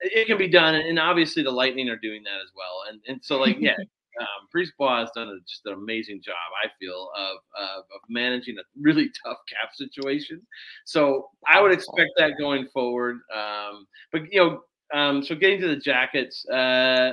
It 0.00 0.28
can 0.28 0.38
be 0.38 0.48
done, 0.48 0.76
and 0.76 0.98
obviously 0.98 1.42
the 1.42 1.50
Lightning 1.50 1.88
are 1.88 1.96
doing 1.96 2.22
that 2.24 2.40
as 2.40 2.52
well. 2.56 2.84
And 2.88 3.00
and 3.08 3.20
so 3.24 3.38
like 3.38 3.58
yeah. 3.60 3.76
Um, 4.18 4.48
Brisebois 4.54 5.00
has 5.00 5.10
done 5.14 5.28
a, 5.28 5.38
just 5.48 5.64
an 5.66 5.74
amazing 5.74 6.20
job, 6.24 6.34
I 6.64 6.68
feel, 6.80 7.10
of, 7.16 7.36
of, 7.56 7.78
of 7.94 8.00
managing 8.08 8.56
a 8.58 8.62
really 8.80 9.10
tough 9.24 9.38
cap 9.48 9.70
situation. 9.74 10.42
So 10.84 11.28
I 11.46 11.60
would 11.60 11.72
expect 11.72 12.10
that 12.16 12.32
going 12.38 12.66
forward. 12.72 13.20
Um, 13.34 13.86
but 14.12 14.22
you 14.32 14.40
know, 14.40 14.60
um, 14.94 15.22
so 15.22 15.34
getting 15.34 15.60
to 15.60 15.68
the 15.68 15.76
Jackets, 15.76 16.46
uh, 16.48 17.12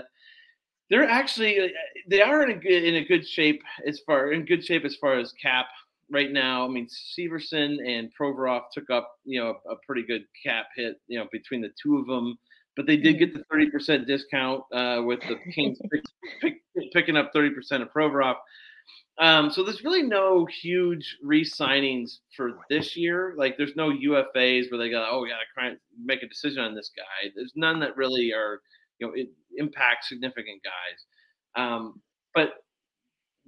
they're 0.89 1.07
actually 1.09 1.59
uh, 1.59 1.67
they 2.09 2.21
are 2.21 2.43
in 2.43 2.51
a 2.51 2.59
good 2.59 2.83
in 2.83 2.95
a 2.95 3.05
good 3.05 3.27
shape 3.27 3.61
as 3.87 3.99
far 4.05 4.31
in 4.31 4.45
good 4.45 4.63
shape 4.63 4.85
as 4.85 4.95
far 4.95 5.17
as 5.17 5.33
cap 5.41 5.65
right 6.11 6.31
now. 6.31 6.65
I 6.65 6.67
mean, 6.67 6.87
Severson 6.87 7.77
and 7.85 8.11
Provorov 8.19 8.63
took 8.71 8.89
up 8.89 9.09
you 9.25 9.41
know 9.41 9.55
a, 9.67 9.73
a 9.73 9.75
pretty 9.85 10.03
good 10.03 10.25
cap 10.45 10.67
hit 10.75 10.97
you 11.07 11.19
know 11.19 11.27
between 11.31 11.61
the 11.61 11.71
two 11.81 11.97
of 11.97 12.07
them, 12.07 12.37
but 12.75 12.85
they 12.85 12.97
did 12.97 13.19
get 13.19 13.33
the 13.33 13.43
thirty 13.51 13.69
percent 13.69 14.07
discount 14.07 14.63
uh, 14.71 15.01
with 15.03 15.21
the 15.21 15.37
Kings 15.53 15.79
pick, 15.91 16.03
pick, 16.41 16.93
picking 16.93 17.17
up 17.17 17.31
thirty 17.33 17.49
percent 17.49 17.81
of 17.81 17.89
Provorov. 17.91 18.35
Um, 19.17 19.49
so 19.49 19.63
there's 19.63 19.83
really 19.83 20.03
no 20.03 20.45
huge 20.45 21.17
re-signings 21.23 22.19
for 22.35 22.59
this 22.69 22.97
year. 22.97 23.33
Like 23.37 23.57
there's 23.57 23.75
no 23.75 23.89
UFAs 23.89 24.69
where 24.69 24.77
they 24.77 24.89
go, 24.89 25.07
oh 25.09 25.25
yeah, 25.25 25.69
to 25.69 25.77
make 26.03 26.21
a 26.21 26.27
decision 26.27 26.59
on 26.59 26.75
this 26.75 26.91
guy. 26.95 27.31
There's 27.33 27.53
none 27.55 27.79
that 27.79 27.95
really 27.95 28.33
are, 28.33 28.61
you 28.99 29.07
know, 29.07 29.13
it 29.13 29.29
impact 29.57 30.05
significant 30.05 30.61
guys. 30.63 31.63
Um, 31.63 32.01
but 32.33 32.55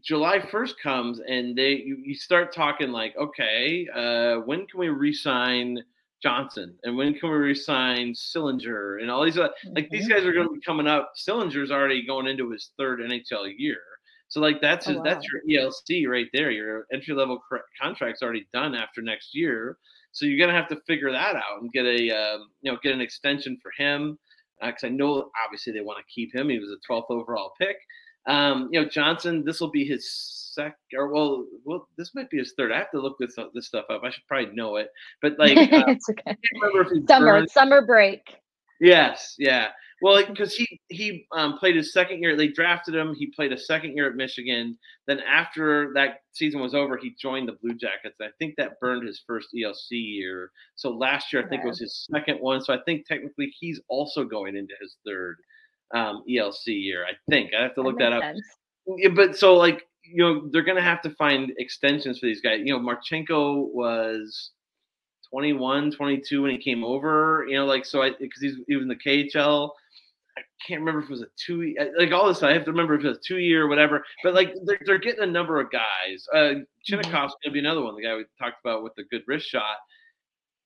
July 0.03 0.39
1st 0.39 0.73
comes 0.81 1.19
and 1.19 1.57
they 1.57 1.71
you, 1.71 1.97
you 2.01 2.15
start 2.15 2.53
talking 2.53 2.91
like, 2.91 3.13
okay, 3.17 3.87
uh, 3.93 4.35
when 4.45 4.65
can 4.67 4.79
we 4.79 4.87
re-sign 4.87 5.83
Johnson 6.23 6.75
and 6.83 6.95
when 6.95 7.13
can 7.13 7.29
we 7.29 7.35
re-sign 7.35 8.13
Sillinger 8.13 9.01
and 9.01 9.11
all 9.11 9.25
these 9.25 9.37
other, 9.37 9.51
like 9.75 9.89
these 9.89 10.03
mm-hmm. 10.03 10.13
guys 10.13 10.25
are 10.25 10.33
going 10.33 10.47
to 10.47 10.53
be 10.53 10.61
coming 10.61 10.87
up. 10.87 11.11
Sillinger's 11.17 11.71
already 11.71 12.05
going 12.05 12.27
into 12.27 12.49
his 12.51 12.71
third 12.77 13.01
NHL 13.01 13.51
year. 13.57 13.81
So 14.29 14.41
like 14.41 14.61
that's 14.61 14.87
oh, 14.87 14.97
wow. 14.97 15.03
that's 15.03 15.25
your 15.31 15.69
ELC 15.69 16.07
right 16.07 16.27
there. 16.33 16.51
Your 16.51 16.85
entry 16.91 17.15
level 17.15 17.39
contract's 17.81 18.21
already 18.21 18.47
done 18.53 18.75
after 18.75 19.01
next 19.01 19.33
year. 19.33 19.77
So 20.11 20.25
you're 20.25 20.39
gonna 20.45 20.57
have 20.57 20.69
to 20.69 20.81
figure 20.87 21.11
that 21.11 21.35
out 21.35 21.61
and 21.61 21.71
get 21.71 21.85
a 21.85 22.11
um, 22.11 22.49
you 22.61 22.71
know 22.71 22.77
get 22.83 22.93
an 22.93 23.01
extension 23.01 23.57
for 23.61 23.71
him 23.77 24.17
because 24.61 24.83
uh, 24.83 24.87
I 24.87 24.89
know 24.89 25.29
obviously 25.45 25.73
they 25.73 25.81
want 25.81 25.99
to 25.99 26.13
keep 26.13 26.33
him. 26.33 26.49
He 26.49 26.59
was 26.59 26.71
a 26.71 26.91
12th 26.91 27.09
overall 27.09 27.53
pick. 27.59 27.77
Um, 28.27 28.69
you 28.71 28.81
know 28.81 28.89
Johnson, 28.89 29.43
this 29.45 29.61
will 29.61 29.71
be 29.71 29.85
his 29.85 30.11
second 30.57 30.75
or 30.95 31.07
well, 31.07 31.45
well, 31.63 31.87
this 31.97 32.13
might 32.15 32.29
be 32.29 32.37
his 32.37 32.53
third. 32.57 32.71
I 32.71 32.77
have 32.77 32.91
to 32.91 32.99
look 32.99 33.17
this 33.19 33.35
this 33.53 33.67
stuff 33.67 33.85
up. 33.89 34.01
I 34.03 34.09
should 34.09 34.27
probably 34.27 34.53
know 34.53 34.75
it, 34.75 34.89
but 35.21 35.37
like 35.39 35.57
uh, 35.71 35.85
it's 35.87 36.09
okay. 36.09 36.35
summer 37.07 37.45
summer 37.47 37.85
break. 37.85 38.21
Yes, 38.81 39.35
yeah. 39.37 39.69
Well, 40.01 40.23
because 40.25 40.53
he 40.53 40.79
he 40.89 41.25
um, 41.31 41.57
played 41.57 41.75
his 41.75 41.91
second 41.91 42.21
year, 42.21 42.35
they 42.35 42.49
drafted 42.49 42.93
him. 42.93 43.15
He 43.15 43.27
played 43.27 43.51
a 43.51 43.57
second 43.57 43.95
year 43.95 44.07
at 44.07 44.15
Michigan. 44.15 44.77
Then 45.07 45.19
after 45.21 45.91
that 45.95 46.21
season 46.33 46.59
was 46.59 46.75
over, 46.75 46.97
he 46.97 47.15
joined 47.19 47.47
the 47.47 47.53
Blue 47.53 47.73
Jackets. 47.73 48.17
I 48.21 48.27
think 48.37 48.55
that 48.57 48.79
burned 48.79 49.07
his 49.07 49.23
first 49.25 49.49
ELC 49.55 49.89
year. 49.89 50.51
So 50.75 50.91
last 50.91 51.33
year, 51.33 51.43
I 51.43 51.49
think 51.49 51.63
it 51.63 51.67
was 51.67 51.79
his 51.79 52.07
second 52.11 52.37
one. 52.39 52.61
So 52.61 52.73
I 52.73 52.79
think 52.85 53.07
technically 53.07 53.51
he's 53.59 53.81
also 53.87 54.23
going 54.23 54.55
into 54.55 54.75
his 54.79 54.97
third 55.05 55.37
um, 55.93 56.23
ELC 56.29 56.67
year. 56.67 57.03
I 57.05 57.13
think 57.29 57.53
I 57.57 57.63
have 57.63 57.75
to 57.75 57.81
look 57.81 57.97
that, 57.97 58.11
that 58.11 58.23
up. 58.23 58.35
Yeah, 58.97 59.09
but 59.09 59.35
so 59.35 59.55
like 59.55 59.87
you 60.03 60.23
know 60.23 60.47
they're 60.51 60.63
gonna 60.63 60.81
have 60.81 61.01
to 61.01 61.09
find 61.11 61.51
extensions 61.57 62.19
for 62.19 62.27
these 62.27 62.41
guys. 62.41 62.61
You 62.63 62.77
know, 62.77 62.79
Marchenko 62.79 63.73
was 63.73 64.51
21, 65.29 65.91
22 65.91 66.41
when 66.41 66.51
he 66.51 66.57
came 66.57 66.83
over. 66.83 67.45
You 67.49 67.57
know, 67.57 67.65
like 67.65 67.85
so 67.85 68.01
I 68.01 68.11
because 68.11 68.41
he's 68.41 68.57
he 68.67 68.75
was 68.75 68.83
in 68.83 68.89
the 68.89 68.95
KHL. 68.95 69.71
I 70.37 70.41
can't 70.65 70.81
remember 70.81 70.99
if 70.99 71.05
it 71.05 71.11
was 71.11 71.21
a 71.21 71.27
two 71.35 71.75
like 71.97 72.11
all 72.11 72.27
this. 72.27 72.39
Time, 72.39 72.49
I 72.49 72.53
have 72.53 72.65
to 72.65 72.71
remember 72.71 72.95
if 72.95 73.03
it 73.03 73.07
was 73.07 73.19
two 73.25 73.39
year 73.39 73.63
or 73.65 73.67
whatever. 73.67 74.05
But 74.23 74.33
like 74.33 74.53
they're, 74.65 74.79
they're 74.85 74.97
getting 74.97 75.23
a 75.23 75.27
number 75.27 75.59
of 75.59 75.71
guys. 75.71 76.25
Uh, 76.33 76.61
Chinakhov's 76.89 77.05
mm-hmm. 77.05 77.27
gonna 77.43 77.53
be 77.53 77.59
another 77.59 77.81
one. 77.81 77.95
The 77.95 78.03
guy 78.03 78.15
we 78.15 78.25
talked 78.39 78.57
about 78.63 78.83
with 78.83 78.93
the 78.95 79.03
good 79.05 79.23
wrist 79.27 79.47
shot. 79.47 79.77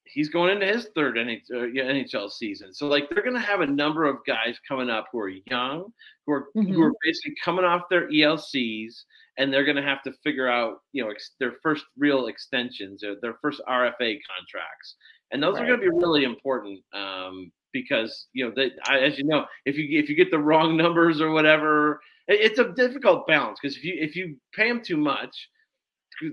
He's 0.03 0.27
going 0.27 0.51
into 0.51 0.65
his 0.65 0.89
third 0.93 1.15
NHL 1.15 2.25
uh, 2.25 2.29
season. 2.29 2.73
So 2.73 2.87
like 2.87 3.09
they're 3.09 3.23
gonna 3.23 3.39
have 3.39 3.61
a 3.61 3.67
number 3.67 4.05
of 4.05 4.17
guys 4.27 4.59
coming 4.67 4.89
up 4.89 5.05
who 5.11 5.19
are 5.19 5.29
young, 5.29 5.93
who 6.25 6.33
are 6.33 6.47
mm-hmm. 6.55 6.73
who 6.73 6.83
are 6.83 6.93
basically 7.03 7.35
coming 7.43 7.65
off 7.65 7.83
their 7.89 8.09
ELCs 8.09 9.03
and 9.37 9.51
they're 9.51 9.63
going 9.63 9.77
to 9.77 9.81
have 9.81 10.03
to 10.03 10.11
figure 10.23 10.47
out, 10.47 10.81
you 10.91 11.03
know, 11.03 11.09
ex- 11.09 11.31
their 11.39 11.53
first 11.63 11.85
real 11.97 12.27
extensions, 12.27 13.03
or 13.03 13.15
their 13.21 13.35
first 13.41 13.61
RFA 13.67 14.19
contracts, 14.37 14.95
and 15.31 15.41
those 15.41 15.55
right. 15.55 15.63
are 15.63 15.67
going 15.67 15.79
to 15.79 15.89
be 15.89 15.97
really 15.97 16.25
important 16.25 16.79
um, 16.93 17.51
because 17.73 18.27
you 18.33 18.45
know, 18.45 18.69
I, 18.85 18.99
as 18.99 19.17
you 19.17 19.25
know, 19.25 19.45
if 19.65 19.77
you 19.77 19.99
if 19.99 20.09
you 20.09 20.15
get 20.15 20.31
the 20.31 20.39
wrong 20.39 20.77
numbers 20.77 21.21
or 21.21 21.31
whatever, 21.31 22.01
it, 22.27 22.39
it's 22.41 22.59
a 22.59 22.71
difficult 22.73 23.27
balance 23.27 23.59
because 23.61 23.77
if 23.77 23.83
you 23.83 23.95
if 23.97 24.15
you 24.15 24.37
pay 24.53 24.67
them 24.67 24.81
too 24.83 24.97
much, 24.97 25.49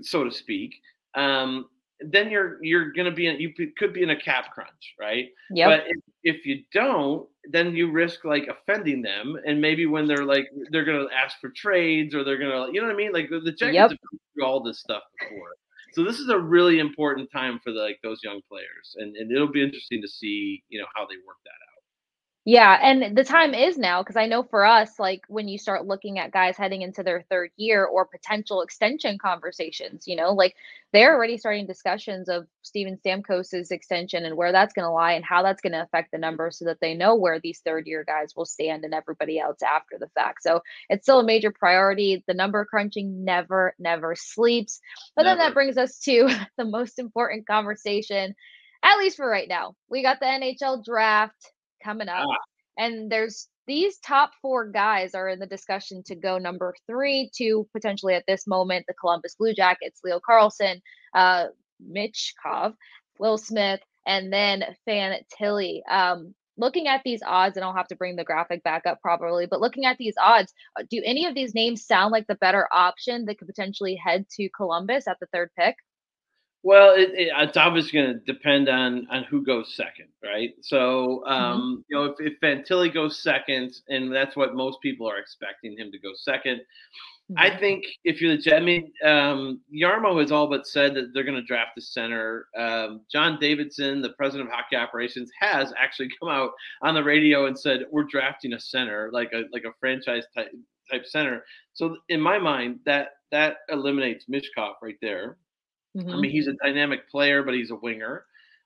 so 0.01 0.23
to 0.23 0.31
speak, 0.31 0.75
um, 1.15 1.65
then 2.01 2.29
you're 2.29 2.63
you're 2.63 2.91
going 2.91 3.05
to 3.05 3.11
be 3.11 3.27
in, 3.27 3.39
you 3.39 3.51
could 3.77 3.93
be 3.93 4.03
in 4.03 4.11
a 4.11 4.19
cap 4.19 4.53
crunch, 4.53 4.95
right? 4.99 5.27
Yeah. 5.51 5.67
But 5.67 5.83
if, 5.87 5.97
if 6.23 6.45
you 6.45 6.63
don't, 6.73 7.27
then 7.51 7.75
you 7.75 7.91
risk 7.91 8.23
like 8.23 8.47
offending 8.47 9.01
them, 9.01 9.37
and 9.45 9.59
maybe 9.59 9.85
when 9.85 10.07
they're 10.07 10.25
like 10.25 10.49
they're 10.71 10.85
going 10.85 11.07
to 11.07 11.13
ask 11.13 11.37
for 11.39 11.49
trades 11.49 12.15
or 12.15 12.23
they're 12.23 12.37
going 12.37 12.51
to 12.51 12.73
you 12.73 12.81
know 12.81 12.87
what 12.87 12.93
I 12.93 12.97
mean? 12.97 13.11
Like 13.11 13.29
the, 13.29 13.51
Jackets 13.51 13.73
yep. 13.73 13.89
have 13.89 13.97
through 14.33 14.45
all 14.45 14.63
this 14.63 14.79
stuff 14.79 15.03
before, 15.19 15.49
so 15.93 16.03
this 16.03 16.19
is 16.19 16.29
a 16.29 16.37
really 16.39 16.79
important 16.79 17.29
time 17.31 17.59
for 17.63 17.71
the, 17.71 17.79
like 17.79 17.99
those 18.03 18.19
young 18.23 18.41
players, 18.49 18.95
and 18.97 19.15
and 19.17 19.31
it'll 19.31 19.51
be 19.51 19.63
interesting 19.63 20.01
to 20.01 20.07
see 20.07 20.63
you 20.69 20.79
know 20.79 20.87
how 20.95 21.03
they 21.05 21.15
work 21.25 21.37
that 21.45 21.51
out. 21.51 21.68
Yeah, 22.51 22.79
and 22.81 23.15
the 23.15 23.23
time 23.23 23.53
is 23.53 23.77
now 23.77 24.01
because 24.01 24.15
I 24.15 24.25
know 24.25 24.41
for 24.41 24.65
us, 24.65 24.97
like 24.97 25.21
when 25.27 25.47
you 25.47 25.59
start 25.59 25.85
looking 25.85 26.17
at 26.17 26.31
guys 26.31 26.57
heading 26.57 26.81
into 26.81 27.03
their 27.03 27.21
third 27.29 27.51
year 27.57 27.85
or 27.85 28.07
potential 28.07 28.63
extension 28.63 29.19
conversations, 29.19 30.07
you 30.07 30.15
know, 30.15 30.33
like 30.33 30.55
they're 30.91 31.13
already 31.15 31.37
starting 31.37 31.67
discussions 31.67 32.27
of 32.27 32.47
Steven 32.63 32.97
Stamkos's 33.05 33.69
extension 33.69 34.25
and 34.25 34.35
where 34.35 34.51
that's 34.51 34.73
going 34.73 34.87
to 34.87 34.91
lie 34.91 35.11
and 35.11 35.23
how 35.23 35.43
that's 35.43 35.61
going 35.61 35.73
to 35.73 35.83
affect 35.83 36.11
the 36.11 36.17
numbers 36.17 36.57
so 36.57 36.65
that 36.65 36.79
they 36.81 36.95
know 36.95 37.13
where 37.13 37.39
these 37.39 37.61
third 37.63 37.85
year 37.85 38.03
guys 38.03 38.33
will 38.35 38.47
stand 38.47 38.83
and 38.83 38.95
everybody 38.95 39.37
else 39.37 39.61
after 39.61 39.99
the 39.99 40.09
fact. 40.15 40.41
So 40.41 40.61
it's 40.89 41.05
still 41.05 41.19
a 41.19 41.23
major 41.23 41.51
priority. 41.51 42.23
The 42.25 42.33
number 42.33 42.65
crunching 42.65 43.23
never, 43.23 43.75
never 43.77 44.15
sleeps. 44.17 44.79
But 45.15 45.21
never. 45.21 45.37
then 45.37 45.45
that 45.45 45.53
brings 45.53 45.77
us 45.77 45.99
to 45.99 46.27
the 46.57 46.65
most 46.65 46.97
important 46.97 47.45
conversation, 47.45 48.33
at 48.81 48.97
least 48.97 49.17
for 49.17 49.29
right 49.29 49.47
now. 49.47 49.75
We 49.87 50.01
got 50.01 50.19
the 50.19 50.25
NHL 50.25 50.83
draft 50.83 51.51
coming 51.83 52.09
up. 52.09 52.25
Ah. 52.27 52.37
And 52.77 53.11
there's 53.11 53.47
these 53.67 53.99
top 53.99 54.31
four 54.41 54.69
guys 54.69 55.13
are 55.13 55.29
in 55.29 55.37
the 55.39 55.45
discussion 55.45 56.01
to 56.07 56.15
go 56.15 56.37
number 56.37 56.73
three 56.87 57.29
to 57.35 57.67
potentially 57.73 58.15
at 58.15 58.23
this 58.27 58.47
moment 58.47 58.85
the 58.87 58.93
Columbus 58.95 59.35
Blue 59.35 59.53
Jackets, 59.53 60.01
Leo 60.03 60.19
Carlsson, 60.19 60.81
uh, 61.13 61.47
Michkov, 61.85 62.73
Will 63.19 63.37
Smith, 63.37 63.81
and 64.07 64.33
then 64.33 64.63
Fantilli. 64.87 65.81
Um, 65.89 66.33
looking 66.57 66.87
at 66.87 67.01
these 67.05 67.21
odds, 67.25 67.57
and 67.57 67.63
I'll 67.63 67.75
have 67.75 67.87
to 67.87 67.95
bring 67.95 68.15
the 68.15 68.23
graphic 68.23 68.63
back 68.63 68.85
up 68.85 68.99
probably, 69.01 69.45
but 69.45 69.61
looking 69.61 69.85
at 69.85 69.97
these 69.97 70.15
odds, 70.19 70.53
uh, 70.79 70.83
do 70.89 71.01
any 71.05 71.25
of 71.25 71.35
these 71.35 71.53
names 71.53 71.85
sound 71.85 72.11
like 72.11 72.27
the 72.27 72.35
better 72.35 72.67
option 72.71 73.25
that 73.25 73.37
could 73.37 73.47
potentially 73.47 73.95
head 73.95 74.25
to 74.31 74.49
Columbus 74.55 75.07
at 75.07 75.17
the 75.19 75.27
third 75.33 75.51
pick? 75.57 75.75
Well, 76.61 76.93
it, 76.93 77.11
it, 77.13 77.31
it's 77.35 77.57
obviously 77.57 78.01
going 78.01 78.13
to 78.13 78.19
depend 78.31 78.67
on 78.67 79.07
on 79.09 79.23
who 79.23 79.43
goes 79.45 79.75
second, 79.75 80.07
right? 80.21 80.51
So, 80.61 81.23
mm-hmm. 81.25 81.31
um, 81.31 81.61
mm-hmm. 81.61 81.81
you 81.87 81.97
know, 81.97 82.03
if, 82.05 82.15
if 82.19 82.39
Fantilli 82.41 82.93
goes 82.93 83.21
second, 83.21 83.77
and 83.87 84.13
that's 84.13 84.35
what 84.35 84.55
most 84.55 84.81
people 84.81 85.09
are 85.09 85.17
expecting 85.17 85.77
him 85.77 85.89
to 85.91 85.99
go 85.99 86.09
2nd 86.27 86.55
mm-hmm. 86.55 87.35
I 87.37 87.57
think 87.57 87.85
if 88.03 88.19
you're 88.19 88.35
the 88.35 88.55
I 88.55 88.59
mean, 88.59 88.91
um, 89.05 89.61
Jarmo 89.73 90.19
has 90.19 90.33
all 90.33 90.47
but 90.47 90.67
said 90.67 90.95
that 90.95 91.13
they're 91.13 91.23
going 91.23 91.35
to 91.35 91.43
draft 91.43 91.71
the 91.77 91.81
center. 91.81 92.47
Um, 92.57 93.01
John 93.09 93.37
Davidson, 93.39 94.01
the 94.01 94.09
president 94.09 94.49
of 94.49 94.53
hockey 94.53 94.75
operations, 94.75 95.31
has 95.39 95.71
actually 95.77 96.09
come 96.19 96.29
out 96.29 96.51
on 96.81 96.93
the 96.93 97.03
radio 97.03 97.45
and 97.45 97.57
said 97.57 97.85
we're 97.89 98.03
drafting 98.03 98.51
a 98.51 98.59
center, 98.59 99.09
like 99.13 99.31
a 99.31 99.43
like 99.53 99.63
a 99.63 99.71
franchise 99.79 100.25
type 100.35 100.51
type 100.91 101.05
center. 101.05 101.45
So 101.71 101.95
in 102.09 102.19
my 102.19 102.37
mind, 102.37 102.79
that 102.85 103.11
that 103.31 103.57
eliminates 103.69 104.25
Michkov 104.25 104.73
right 104.81 104.97
there. 105.01 105.37
Mm-hmm. 105.97 106.09
I 106.09 106.19
mean, 106.19 106.31
he's 106.31 106.47
a 106.47 106.53
dynamic 106.53 107.09
player, 107.09 107.43
but 107.43 107.53
he's 107.53 107.71
a 107.71 107.75
winger. 107.75 108.25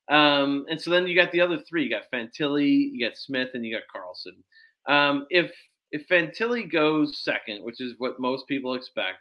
Um, 0.10 0.66
and 0.70 0.82
so 0.82 0.92
then 0.92 1.08
you 1.08 1.16
got 1.16 1.32
the 1.32 1.42
other 1.42 1.60
three. 1.60 1.84
You 1.84 1.90
got 1.90 2.12
Fantilli, 2.14 2.92
you 2.92 3.08
got 3.08 3.18
Smith, 3.18 3.50
and 3.54 3.66
you 3.66 3.74
got 3.74 3.84
Carlsson. 3.94 4.36
Um, 4.92 5.26
if 5.30 5.52
if 5.92 6.08
Fantilli 6.08 6.70
goes 6.70 7.20
second, 7.20 7.64
which 7.64 7.80
is 7.80 7.94
what 7.98 8.20
most 8.20 8.48
people 8.48 8.74
expect, 8.74 9.20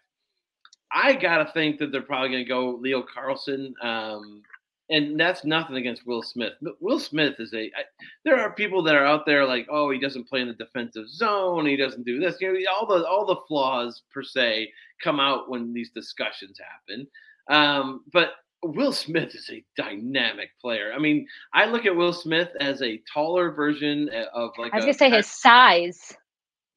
I 0.92 1.14
gotta 1.14 1.50
think 1.52 1.78
that 1.78 1.92
they're 1.92 2.02
probably 2.02 2.30
gonna 2.30 2.44
go 2.44 2.78
Leo 2.80 3.02
Carlsson. 3.02 3.72
Um, 3.82 4.42
and 4.90 5.18
that's 5.18 5.44
nothing 5.44 5.76
against 5.76 6.06
Will 6.06 6.22
Smith. 6.22 6.52
Will 6.80 6.98
Smith 6.98 7.36
is 7.38 7.54
a. 7.54 7.66
I, 7.66 7.84
there 8.24 8.38
are 8.40 8.52
people 8.52 8.82
that 8.82 8.94
are 8.94 9.06
out 9.06 9.24
there 9.24 9.46
like, 9.46 9.66
oh, 9.70 9.90
he 9.90 9.98
doesn't 9.98 10.28
play 10.28 10.40
in 10.40 10.48
the 10.48 10.54
defensive 10.54 11.08
zone. 11.08 11.66
He 11.66 11.76
doesn't 11.76 12.04
do 12.04 12.18
this. 12.18 12.36
You 12.40 12.52
know, 12.52 12.60
all 12.76 12.86
the 12.86 13.06
all 13.06 13.24
the 13.24 13.40
flaws 13.48 14.02
per 14.12 14.22
se 14.22 14.70
come 15.02 15.20
out 15.20 15.48
when 15.48 15.72
these 15.72 15.90
discussions 15.90 16.58
happen. 16.58 17.06
Um, 17.50 18.04
but 18.12 18.30
Will 18.62 18.92
Smith 18.92 19.34
is 19.34 19.50
a 19.50 19.64
dynamic 19.76 20.50
player. 20.60 20.92
I 20.94 20.98
mean, 20.98 21.26
I 21.52 21.66
look 21.66 21.84
at 21.84 21.94
Will 21.94 22.12
Smith 22.12 22.50
as 22.60 22.80
a 22.82 23.00
taller 23.12 23.50
version 23.50 24.08
eh, 24.12 24.24
of 24.32 24.50
like. 24.58 24.72
I 24.72 24.76
was 24.76 24.84
gonna 24.84 24.94
say 24.94 25.10
his 25.10 25.26
size. 25.26 26.16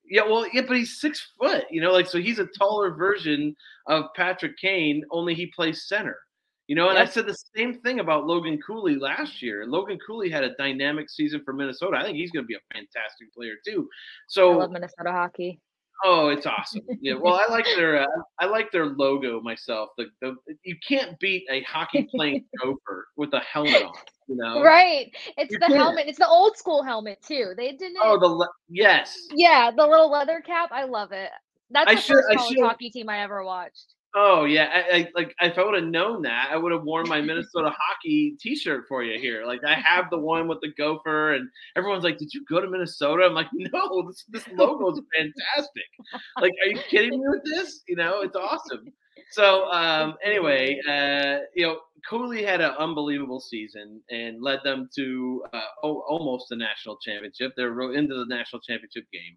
Yeah, 0.07 0.23
well, 0.23 0.45
yeah, 0.53 0.61
but 0.67 0.77
he's 0.77 0.99
six 0.99 1.31
foot. 1.39 1.65
You 1.69 1.81
know, 1.81 1.91
like 1.91 2.07
so 2.07 2.19
he's 2.19 2.39
a 2.39 2.47
taller 2.57 2.91
version 2.91 3.55
of 3.87 4.05
Patrick 4.15 4.57
Kane. 4.57 5.03
Only 5.11 5.35
he 5.35 5.47
plays 5.47 5.87
center. 5.87 6.17
You 6.67 6.75
know, 6.75 6.89
and 6.89 6.97
yep. 6.97 7.07
I 7.07 7.11
said 7.11 7.27
the 7.27 7.37
same 7.55 7.79
thing 7.81 7.99
about 7.99 8.25
Logan 8.25 8.59
Cooley 8.65 8.95
last 8.95 9.41
year. 9.43 9.67
Logan 9.67 9.99
Cooley 10.05 10.31
had 10.31 10.43
a 10.43 10.55
dynamic 10.55 11.11
season 11.11 11.43
for 11.45 11.53
Minnesota. 11.53 11.97
I 11.97 12.03
think 12.03 12.17
he's 12.17 12.31
going 12.31 12.43
to 12.43 12.47
be 12.47 12.55
a 12.55 12.73
fantastic 12.73 13.31
player 13.35 13.53
too. 13.63 13.87
So 14.27 14.53
I 14.53 14.55
love 14.55 14.71
Minnesota 14.71 15.11
hockey. 15.11 15.59
Oh, 16.03 16.29
it's 16.29 16.45
awesome. 16.45 16.81
Yeah. 17.01 17.13
Well, 17.15 17.35
I 17.35 17.51
like 17.51 17.65
their 17.75 18.01
uh, 18.01 18.21
I 18.39 18.45
like 18.45 18.71
their 18.71 18.87
logo 18.87 19.39
myself. 19.41 19.89
The, 19.97 20.05
the 20.21 20.35
you 20.63 20.75
can't 20.87 21.17
beat 21.19 21.45
a 21.49 21.61
hockey 21.61 22.07
playing 22.13 22.45
gopher 22.61 23.07
with 23.15 23.33
a 23.33 23.39
helmet 23.39 23.83
on. 23.83 23.93
You 24.27 24.35
know? 24.37 24.61
Right. 24.61 25.11
It's 25.37 25.51
you 25.51 25.59
the 25.59 25.67
can't. 25.67 25.77
helmet. 25.77 26.05
It's 26.07 26.19
the 26.19 26.27
old 26.27 26.57
school 26.57 26.83
helmet 26.83 27.21
too. 27.25 27.53
They 27.55 27.71
didn't. 27.71 27.97
Oh, 28.01 28.19
the 28.19 28.27
le- 28.27 28.49
yes. 28.69 29.15
Yeah, 29.33 29.71
the 29.75 29.85
little 29.85 30.11
leather 30.11 30.41
cap. 30.45 30.69
I 30.71 30.85
love 30.85 31.11
it. 31.11 31.29
That's 31.71 31.85
the 31.85 31.91
I 31.91 31.95
should, 31.95 32.13
first 32.15 32.37
college 32.37 32.57
hockey 32.59 32.89
team 32.89 33.09
I 33.09 33.21
ever 33.21 33.43
watched. 33.43 33.94
Oh 34.17 34.45
yeah, 34.45 34.69
I, 34.73 34.95
I, 34.95 35.07
like 35.13 35.35
if 35.41 35.57
I 35.57 35.63
would 35.65 35.75
have 35.75 35.89
known 35.91 36.21
that, 36.21 36.47
I 36.49 36.55
would 36.55 36.71
have 36.71 36.83
worn 36.83 37.09
my 37.09 37.19
Minnesota 37.21 37.69
hockey 37.77 38.37
T-shirt 38.39 38.85
for 38.87 39.03
you 39.03 39.19
here. 39.19 39.45
Like 39.45 39.59
I 39.67 39.75
have 39.75 40.09
the 40.09 40.17
one 40.17 40.47
with 40.47 40.59
the 40.61 40.71
gopher, 40.77 41.33
and 41.33 41.49
everyone's 41.75 42.05
like, 42.05 42.17
"Did 42.17 42.33
you 42.33 42.45
go 42.49 42.61
to 42.61 42.69
Minnesota?" 42.69 43.23
I'm 43.25 43.33
like, 43.33 43.49
"No, 43.53 44.07
this 44.07 44.23
this 44.29 44.47
logo 44.57 44.89
is 44.91 45.01
fantastic. 45.17 45.83
Like, 46.39 46.53
are 46.63 46.69
you 46.69 46.79
kidding 46.89 47.11
me 47.19 47.25
with 47.27 47.43
this? 47.43 47.81
You 47.89 47.97
know, 47.97 48.21
it's 48.21 48.37
awesome." 48.37 48.85
So 49.31 49.65
um, 49.71 50.15
anyway, 50.23 50.79
uh, 50.87 51.39
you 51.53 51.65
know, 51.67 51.79
Cooley 52.09 52.43
had 52.43 52.61
an 52.61 52.71
unbelievable 52.79 53.41
season 53.41 54.01
and 54.09 54.41
led 54.41 54.59
them 54.63 54.87
to 54.95 55.43
uh, 55.53 55.87
almost 55.87 56.45
the 56.49 56.55
national 56.55 56.97
championship. 56.99 57.51
They're 57.57 57.91
into 57.93 58.15
the 58.15 58.25
national 58.33 58.61
championship 58.61 59.05
game. 59.11 59.35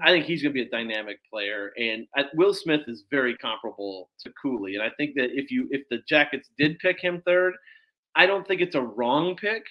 I 0.00 0.10
think 0.10 0.24
he's 0.24 0.42
going 0.42 0.54
to 0.54 0.62
be 0.62 0.66
a 0.66 0.70
dynamic 0.70 1.18
player, 1.30 1.72
and 1.76 2.06
Will 2.34 2.54
Smith 2.54 2.82
is 2.86 3.04
very 3.10 3.36
comparable 3.36 4.10
to 4.20 4.32
Cooley. 4.40 4.74
And 4.74 4.82
I 4.82 4.90
think 4.96 5.14
that 5.16 5.30
if 5.32 5.50
you 5.50 5.68
if 5.70 5.82
the 5.90 5.98
Jackets 6.08 6.48
did 6.58 6.78
pick 6.78 7.00
him 7.00 7.22
third, 7.26 7.54
I 8.14 8.26
don't 8.26 8.46
think 8.46 8.60
it's 8.60 8.74
a 8.74 8.82
wrong 8.82 9.36
pick. 9.36 9.64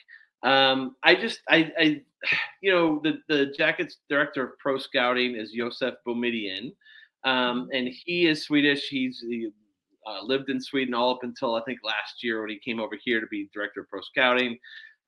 Um, 0.43 0.95
I 1.03 1.15
just 1.15 1.41
I, 1.49 1.71
I 1.79 2.01
you 2.61 2.71
know 2.71 3.01
the 3.03 3.19
the 3.27 3.53
Jackets 3.57 3.97
director 4.09 4.43
of 4.43 4.57
pro 4.59 4.77
scouting 4.77 5.35
is 5.35 5.51
Josef 5.51 5.95
Boumedienne, 6.07 6.71
um, 7.23 7.69
and 7.73 7.89
he 8.05 8.27
is 8.27 8.43
Swedish. 8.43 8.87
He's 8.89 9.19
he, 9.27 9.49
uh, 10.07 10.23
lived 10.23 10.49
in 10.49 10.59
Sweden 10.59 10.93
all 10.93 11.11
up 11.11 11.23
until 11.23 11.55
I 11.55 11.61
think 11.61 11.79
last 11.83 12.23
year 12.23 12.41
when 12.41 12.49
he 12.49 12.59
came 12.59 12.79
over 12.79 12.97
here 13.03 13.19
to 13.19 13.27
be 13.27 13.49
director 13.53 13.81
of 13.81 13.89
pro 13.89 14.01
scouting. 14.01 14.57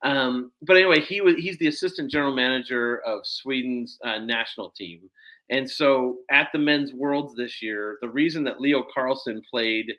Um, 0.04 0.52
but 0.62 0.76
anyway, 0.76 1.00
he 1.00 1.22
was 1.22 1.36
he's 1.36 1.58
the 1.58 1.68
assistant 1.68 2.12
general 2.12 2.36
manager 2.36 3.02
of 3.06 3.26
Sweden's 3.26 3.98
uh, 4.04 4.20
national 4.20 4.72
team. 4.72 5.10
And 5.50 5.70
so 5.70 6.18
at 6.32 6.50
the 6.54 6.60
men's 6.60 6.94
worlds 6.94 7.36
this 7.36 7.62
year, 7.62 7.98
the 8.02 8.10
reason 8.10 8.44
that 8.46 8.62
Leo 8.62 8.84
Carlsson 8.96 9.42
played 9.50 9.94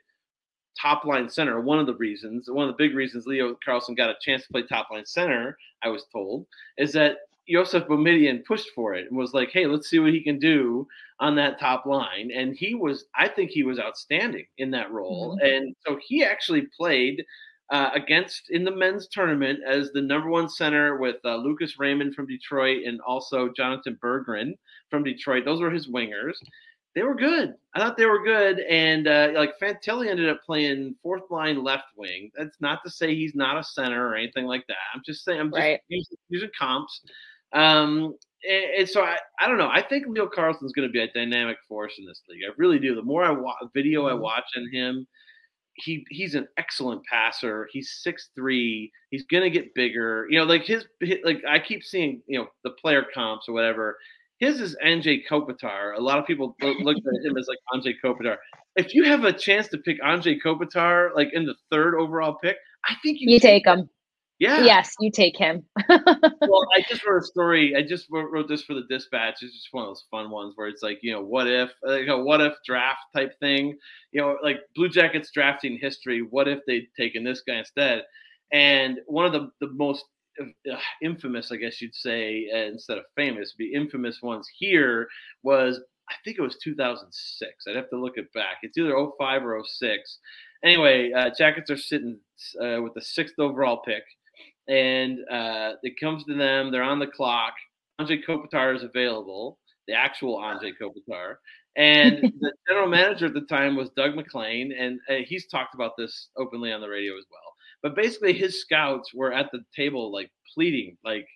top 0.79 1.05
line 1.05 1.29
center, 1.29 1.61
one 1.61 1.79
of 1.79 1.85
the 1.85 1.95
reasons, 1.95 2.49
one 2.49 2.67
of 2.67 2.75
the 2.75 2.83
big 2.83 2.95
reasons 2.95 3.25
Leo 3.25 3.55
Carlsson 3.65 3.95
got 3.95 4.09
a 4.09 4.15
chance 4.21 4.43
to 4.43 4.51
play 4.51 4.63
top 4.63 4.87
line 4.91 5.05
center, 5.05 5.57
I 5.83 5.89
was 5.89 6.05
told, 6.11 6.45
is 6.77 6.91
that 6.93 7.17
Josef 7.49 7.87
Boumedienne 7.87 8.43
pushed 8.43 8.69
for 8.75 8.95
it 8.95 9.07
and 9.07 9.17
was 9.17 9.33
like, 9.33 9.51
hey, 9.51 9.67
let's 9.67 9.89
see 9.89 9.99
what 9.99 10.13
he 10.13 10.23
can 10.23 10.39
do 10.39 10.87
on 11.19 11.35
that 11.35 11.59
top 11.59 11.85
line. 11.85 12.31
And 12.33 12.55
he 12.55 12.73
was, 12.73 13.05
I 13.15 13.27
think 13.27 13.51
he 13.51 13.63
was 13.63 13.79
outstanding 13.79 14.47
in 14.57 14.71
that 14.71 14.91
role. 14.91 15.37
Mm-hmm. 15.37 15.45
And 15.45 15.75
so 15.85 15.99
he 16.05 16.23
actually 16.23 16.67
played 16.75 17.23
uh, 17.71 17.89
against 17.93 18.49
in 18.49 18.63
the 18.63 18.75
men's 18.75 19.07
tournament 19.07 19.59
as 19.67 19.91
the 19.91 20.01
number 20.01 20.29
one 20.29 20.49
center 20.49 20.97
with 20.97 21.17
uh, 21.25 21.35
Lucas 21.35 21.79
Raymond 21.79 22.13
from 22.13 22.27
Detroit 22.27 22.83
and 22.85 23.01
also 23.01 23.49
Jonathan 23.55 23.97
Berggren 24.01 24.53
from 24.89 25.03
Detroit. 25.03 25.45
Those 25.45 25.61
were 25.61 25.71
his 25.71 25.87
wingers. 25.87 26.35
They 26.93 27.03
were 27.03 27.15
good. 27.15 27.55
I 27.73 27.79
thought 27.79 27.97
they 27.97 28.05
were 28.05 28.23
good, 28.23 28.59
and 28.59 29.07
uh, 29.07 29.31
like 29.33 29.59
Fantilli 29.59 30.07
ended 30.07 30.29
up 30.29 30.41
playing 30.45 30.95
fourth 31.03 31.29
line 31.29 31.61
left 31.61 31.87
wing. 31.97 32.31
That's 32.37 32.55
not 32.61 32.79
to 32.85 32.89
say 32.89 33.13
he's 33.13 33.35
not 33.35 33.57
a 33.57 33.63
center 33.63 34.07
or 34.07 34.15
anything 34.15 34.45
like 34.45 34.65
that. 34.67 34.77
I'm 34.93 35.01
just 35.05 35.25
saying 35.25 35.41
I'm 35.41 35.49
just 35.49 35.59
right. 35.59 35.79
using, 35.89 36.17
using 36.29 36.49
comps. 36.57 37.01
Um, 37.51 38.15
and, 38.49 38.65
and, 38.79 38.89
so 38.89 39.01
I, 39.01 39.17
I 39.41 39.47
don't 39.47 39.57
know. 39.57 39.69
I 39.69 39.81
think 39.81 40.07
Leo 40.07 40.27
Carlsson's 40.27 40.71
going 40.71 40.87
to 40.87 40.91
be 40.91 41.01
a 41.01 41.11
dynamic 41.11 41.57
force 41.67 41.95
in 41.97 42.05
this 42.05 42.21
league. 42.29 42.41
I 42.47 42.53
really 42.57 42.79
do. 42.79 42.95
The 42.95 43.01
more 43.01 43.25
I 43.25 43.31
wa- 43.31 43.55
video 43.73 44.07
I 44.07 44.11
mm-hmm. 44.11 44.21
watch 44.21 44.45
on 44.55 44.69
him, 44.71 45.05
he 45.75 46.05
he's 46.09 46.35
an 46.35 46.47
excellent 46.57 47.03
passer. 47.05 47.67
He's 47.71 47.99
six 48.01 48.29
three. 48.35 48.91
He's 49.11 49.23
gonna 49.25 49.49
get 49.49 49.73
bigger. 49.75 50.27
You 50.29 50.39
know, 50.39 50.45
like 50.45 50.63
his, 50.63 50.85
his, 50.99 51.17
like 51.23 51.43
I 51.47 51.59
keep 51.59 51.83
seeing 51.83 52.21
you 52.27 52.39
know 52.39 52.47
the 52.63 52.71
player 52.71 53.05
comps 53.13 53.47
or 53.47 53.53
whatever. 53.53 53.97
His 54.39 54.59
is 54.59 54.75
Anze 54.83 55.21
Kopitar. 55.29 55.97
A 55.97 56.01
lot 56.01 56.19
of 56.19 56.25
people 56.25 56.55
look 56.61 56.97
at 56.97 57.25
him 57.25 57.37
as 57.37 57.47
like 57.47 57.59
Anze 57.73 57.93
Kopitar. 58.03 58.35
If 58.75 58.93
you 58.93 59.05
have 59.05 59.23
a 59.23 59.31
chance 59.31 59.69
to 59.69 59.77
pick 59.77 60.01
Anze 60.01 60.37
Kopitar 60.43 61.15
like 61.15 61.29
in 61.33 61.45
the 61.45 61.55
third 61.71 61.95
overall 61.95 62.35
pick, 62.41 62.57
I 62.85 62.95
think 63.01 63.19
you, 63.21 63.31
you 63.31 63.39
take 63.39 63.65
him. 63.65 63.89
Yeah. 64.39 64.65
Yes, 64.65 64.93
you 64.99 65.11
take 65.11 65.37
him. 65.37 65.63
well, 65.89 66.67
I 66.75 66.83
just 66.89 67.05
wrote 67.05 67.23
a 67.23 67.25
story. 67.25 67.73
I 67.75 67.81
just 67.81 68.07
wrote, 68.11 68.29
wrote, 68.31 68.49
this 68.49 68.63
for 68.63 68.73
the 68.73 68.83
dispatch. 68.89 69.35
It's 69.41 69.53
just 69.53 69.69
one 69.71 69.83
of 69.83 69.89
those 69.89 70.03
fun 70.11 70.29
ones 70.29 70.53
where 70.55 70.67
it's 70.67 70.83
like, 70.83 70.99
you 71.01 71.13
know, 71.13 71.23
what 71.23 71.47
if, 71.47 71.71
like 71.83 72.07
a 72.07 72.21
what 72.21 72.41
if 72.41 72.53
draft 72.65 72.99
type 73.15 73.31
thing. 73.39 73.77
You 74.11 74.21
know, 74.21 74.37
like 74.43 74.57
Blue 74.75 74.89
Jackets 74.89 75.31
drafting 75.33 75.79
history. 75.81 76.19
What 76.29 76.49
if 76.49 76.59
they'd 76.67 76.87
taken 76.97 77.23
this 77.23 77.43
guy 77.47 77.59
instead? 77.59 78.03
And 78.51 78.99
one 79.07 79.25
of 79.25 79.31
the, 79.31 79.49
the 79.61 79.71
most 79.71 80.03
uh, 80.41 80.75
infamous, 81.01 81.51
I 81.51 81.55
guess 81.55 81.81
you'd 81.81 81.95
say, 81.95 82.47
uh, 82.53 82.57
instead 82.57 82.97
of 82.97 83.05
famous, 83.15 83.53
be 83.53 83.73
infamous 83.73 84.21
ones 84.21 84.49
here 84.57 85.07
was, 85.43 85.79
I 86.09 86.13
think 86.25 86.37
it 86.37 86.41
was 86.41 86.57
2006. 86.61 87.51
I'd 87.67 87.75
have 87.77 87.89
to 87.89 87.99
look 87.99 88.17
it 88.17 88.31
back. 88.33 88.57
It's 88.63 88.77
either 88.77 88.93
05 89.17 89.45
or 89.45 89.63
06. 89.65 90.19
Anyway, 90.63 91.11
uh, 91.13 91.29
Jackets 91.37 91.71
are 91.71 91.77
sitting 91.77 92.19
uh, 92.61 92.81
with 92.81 92.93
the 92.95 93.01
sixth 93.01 93.35
overall 93.39 93.77
pick 93.77 94.03
and 94.67 95.19
uh, 95.29 95.73
it 95.83 95.99
comes 95.99 96.23
to 96.25 96.35
them. 96.35 96.71
They're 96.71 96.83
on 96.83 96.99
the 96.99 97.07
clock. 97.07 97.53
Anze 97.99 98.25
Kopitar 98.27 98.75
is 98.75 98.83
available, 98.83 99.59
the 99.87 99.93
actual 99.93 100.37
Anze 100.39 100.71
Kopitar. 100.81 101.35
And 101.77 102.21
the 102.39 102.53
general 102.67 102.87
manager 102.87 103.27
at 103.27 103.33
the 103.33 103.41
time 103.41 103.75
was 103.75 103.89
Doug 103.95 104.15
MacLean, 104.15 104.71
and 104.71 104.99
uh, 105.09 105.25
he's 105.25 105.47
talked 105.47 105.75
about 105.75 105.91
this 105.97 106.29
openly 106.37 106.71
on 106.71 106.81
the 106.81 106.89
radio 106.89 107.17
as 107.17 107.25
well. 107.31 107.53
But 107.83 107.95
basically, 107.95 108.33
his 108.33 108.61
scouts 108.61 109.13
were 109.13 109.33
at 109.33 109.51
the 109.51 109.59
table, 109.75 110.11
like 110.11 110.31
pleading, 110.53 110.97
like, 111.03 111.27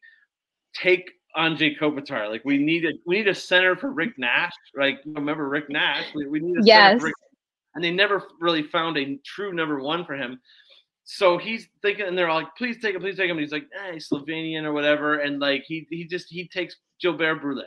take 0.73 1.09
Anze 1.37 1.77
Kopitar. 1.79 2.29
Like, 2.29 2.43
we 2.45 2.57
need 2.57 2.85
a 2.85 2.91
we 3.05 3.17
need 3.17 3.27
a 3.27 3.35
center 3.35 3.75
for 3.75 3.91
Rick 3.91 4.17
Nash. 4.17 4.53
Like, 4.75 4.99
remember 5.05 5.47
Rick 5.47 5.69
Nash? 5.69 6.05
We, 6.15 6.27
we 6.27 6.39
need 6.39 6.57
a 6.57 6.65
yes. 6.65 6.89
center 6.89 6.99
for 6.99 7.05
Rick. 7.07 7.15
And 7.75 7.83
they 7.83 7.91
never 7.91 8.23
really 8.41 8.63
found 8.63 8.97
a 8.97 9.19
true 9.23 9.53
number 9.53 9.79
one 9.79 10.03
for 10.03 10.15
him 10.15 10.39
so 11.11 11.39
he's 11.39 11.67
thinking, 11.81 12.05
and 12.05 12.15
they're 12.15 12.31
like, 12.31 12.55
"Please 12.55 12.77
take 12.79 12.93
him, 12.93 13.01
please 13.01 13.17
take 13.17 13.31
him." 13.31 13.37
And 13.37 13.39
he's 13.39 13.51
like, 13.51 13.67
"Eh, 13.75 13.93
he's 13.93 14.07
Slovenian 14.07 14.63
or 14.63 14.73
whatever," 14.73 15.17
and 15.17 15.39
like 15.39 15.63
he 15.65 15.87
he 15.89 16.05
just 16.05 16.27
he 16.29 16.47
takes 16.47 16.75
Gilbert 17.01 17.41
Brule, 17.41 17.63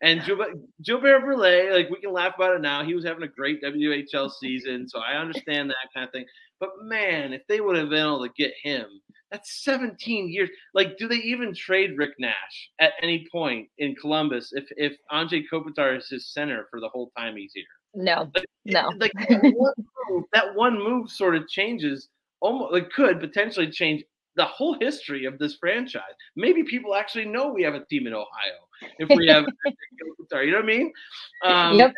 and 0.00 0.24
Gilbert, 0.24 0.52
Gilbert 0.80 1.20
Brule, 1.22 1.72
like 1.74 1.90
we 1.90 2.00
can 2.00 2.12
laugh 2.12 2.34
about 2.36 2.54
it 2.54 2.60
now. 2.60 2.84
He 2.84 2.94
was 2.94 3.04
having 3.04 3.24
a 3.24 3.28
great 3.28 3.60
WHL 3.60 4.30
season, 4.30 4.88
so 4.88 5.00
I 5.00 5.20
understand 5.20 5.68
that 5.68 5.76
kind 5.92 6.06
of 6.06 6.12
thing. 6.12 6.26
But 6.60 6.70
man, 6.82 7.32
if 7.32 7.42
they 7.48 7.60
would 7.60 7.76
have 7.76 7.90
been 7.90 8.06
able 8.06 8.24
to 8.24 8.32
get 8.36 8.52
him, 8.62 8.86
that's 9.32 9.64
17 9.64 10.28
years. 10.28 10.48
Like, 10.72 10.96
do 10.96 11.08
they 11.08 11.16
even 11.16 11.52
trade 11.52 11.98
Rick 11.98 12.12
Nash 12.20 12.70
at 12.80 12.92
any 13.02 13.26
point 13.32 13.68
in 13.78 13.96
Columbus 13.96 14.52
if 14.52 14.66
if 14.76 14.96
Anze 15.10 15.42
Kopitar 15.52 15.98
is 15.98 16.08
his 16.08 16.32
center 16.32 16.68
for 16.70 16.78
the 16.78 16.88
whole 16.88 17.10
time 17.18 17.34
he's 17.36 17.52
here? 17.52 17.64
No, 17.94 18.30
like, 18.32 18.46
no. 18.64 18.92
Like 18.96 19.12
that 19.28 19.42
one, 19.56 19.74
move, 20.08 20.24
that 20.32 20.54
one 20.54 20.78
move 20.78 21.10
sort 21.10 21.34
of 21.34 21.48
changes 21.48 22.08
almost 22.40 22.72
like 22.72 22.90
could 22.90 23.20
potentially 23.20 23.70
change 23.70 24.02
the 24.36 24.44
whole 24.44 24.76
history 24.80 25.24
of 25.24 25.38
this 25.38 25.56
franchise. 25.56 26.14
Maybe 26.36 26.62
people 26.62 26.94
actually 26.94 27.26
know 27.26 27.52
we 27.52 27.62
have 27.62 27.74
a 27.74 27.84
team 27.86 28.06
in 28.06 28.14
Ohio 28.14 28.26
if 28.98 29.08
we 29.16 29.26
have, 29.26 29.44
sorry, 30.30 30.46
you 30.46 30.52
know 30.52 30.58
what 30.58 30.64
I 30.64 30.68
mean? 30.68 30.92
Um, 31.44 31.78
yep. 31.78 31.94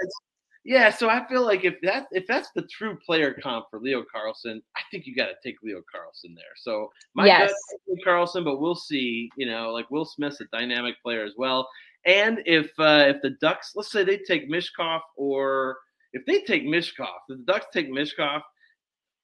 Yeah, 0.65 0.91
so 0.91 1.09
I 1.09 1.27
feel 1.27 1.45
like 1.45 1.65
if 1.65 1.75
that 1.83 2.07
if 2.13 2.25
that's 2.29 2.51
the 2.55 2.63
true 2.63 2.97
player 3.05 3.37
comp 3.43 3.67
for 3.69 3.81
Leo 3.81 4.05
Carlsson, 4.15 4.63
I 4.77 4.81
think 4.93 5.07
you 5.07 5.17
got 5.17 5.27
to 5.27 5.35
take 5.43 5.57
Leo 5.61 5.83
Carlsson 5.93 6.37
there. 6.37 6.55
So 6.57 6.89
my 7.15 7.27
yes. 7.27 7.53
Leo 7.89 7.97
Carlsson, 8.07 8.45
but 8.45 8.61
we'll 8.61 8.77
see. 8.77 9.29
You 9.37 9.47
know, 9.47 9.73
like 9.73 9.91
Will 9.91 10.05
Smith's 10.05 10.41
a 10.41 10.45
dynamic 10.53 10.95
player 11.03 11.25
as 11.25 11.33
well. 11.37 11.69
And 12.07 12.43
if 12.47 12.71
uh, 12.79 13.07
if 13.09 13.17
the 13.23 13.31
Ducks, 13.41 13.73
let's 13.75 13.91
say 13.91 14.05
they 14.05 14.19
take 14.19 14.49
Michkov, 14.49 15.01
or 15.17 15.79
if 16.13 16.25
they 16.27 16.43
take 16.43 16.63
Michkov, 16.63 17.09
if 17.29 17.39
the 17.39 17.45
Ducks 17.45 17.67
take 17.73 17.91
Michkov, 17.91 18.43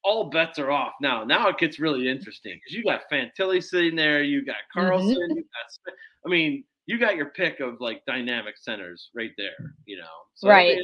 all 0.05 0.31
bets 0.31 0.59
are 0.59 0.71
off 0.71 0.93
now. 1.01 1.25
Now 1.25 1.49
it 1.49 1.59
gets 1.59 1.79
really 1.79 2.09
interesting 2.09 2.55
because 2.55 2.75
you 2.75 2.85
got 2.85 3.03
Fantilli 3.13 3.63
sitting 3.63 3.97
there, 3.97 4.23
you 4.23 4.45
got 4.45 4.57
Carlsson, 4.75 5.17
mm-hmm. 5.17 5.37
you 5.37 5.43
got. 5.43 5.95
I 6.27 6.29
mean, 6.29 6.65
you 6.87 6.99
got 6.99 7.17
your 7.17 7.27
pick 7.31 7.61
of 7.61 7.81
like 7.81 8.03
dynamic 8.07 8.57
centers 8.59 9.11
right 9.15 9.33
there. 9.37 9.75
You 9.85 9.99
know, 9.99 10.05
so 10.35 10.49
right. 10.49 10.79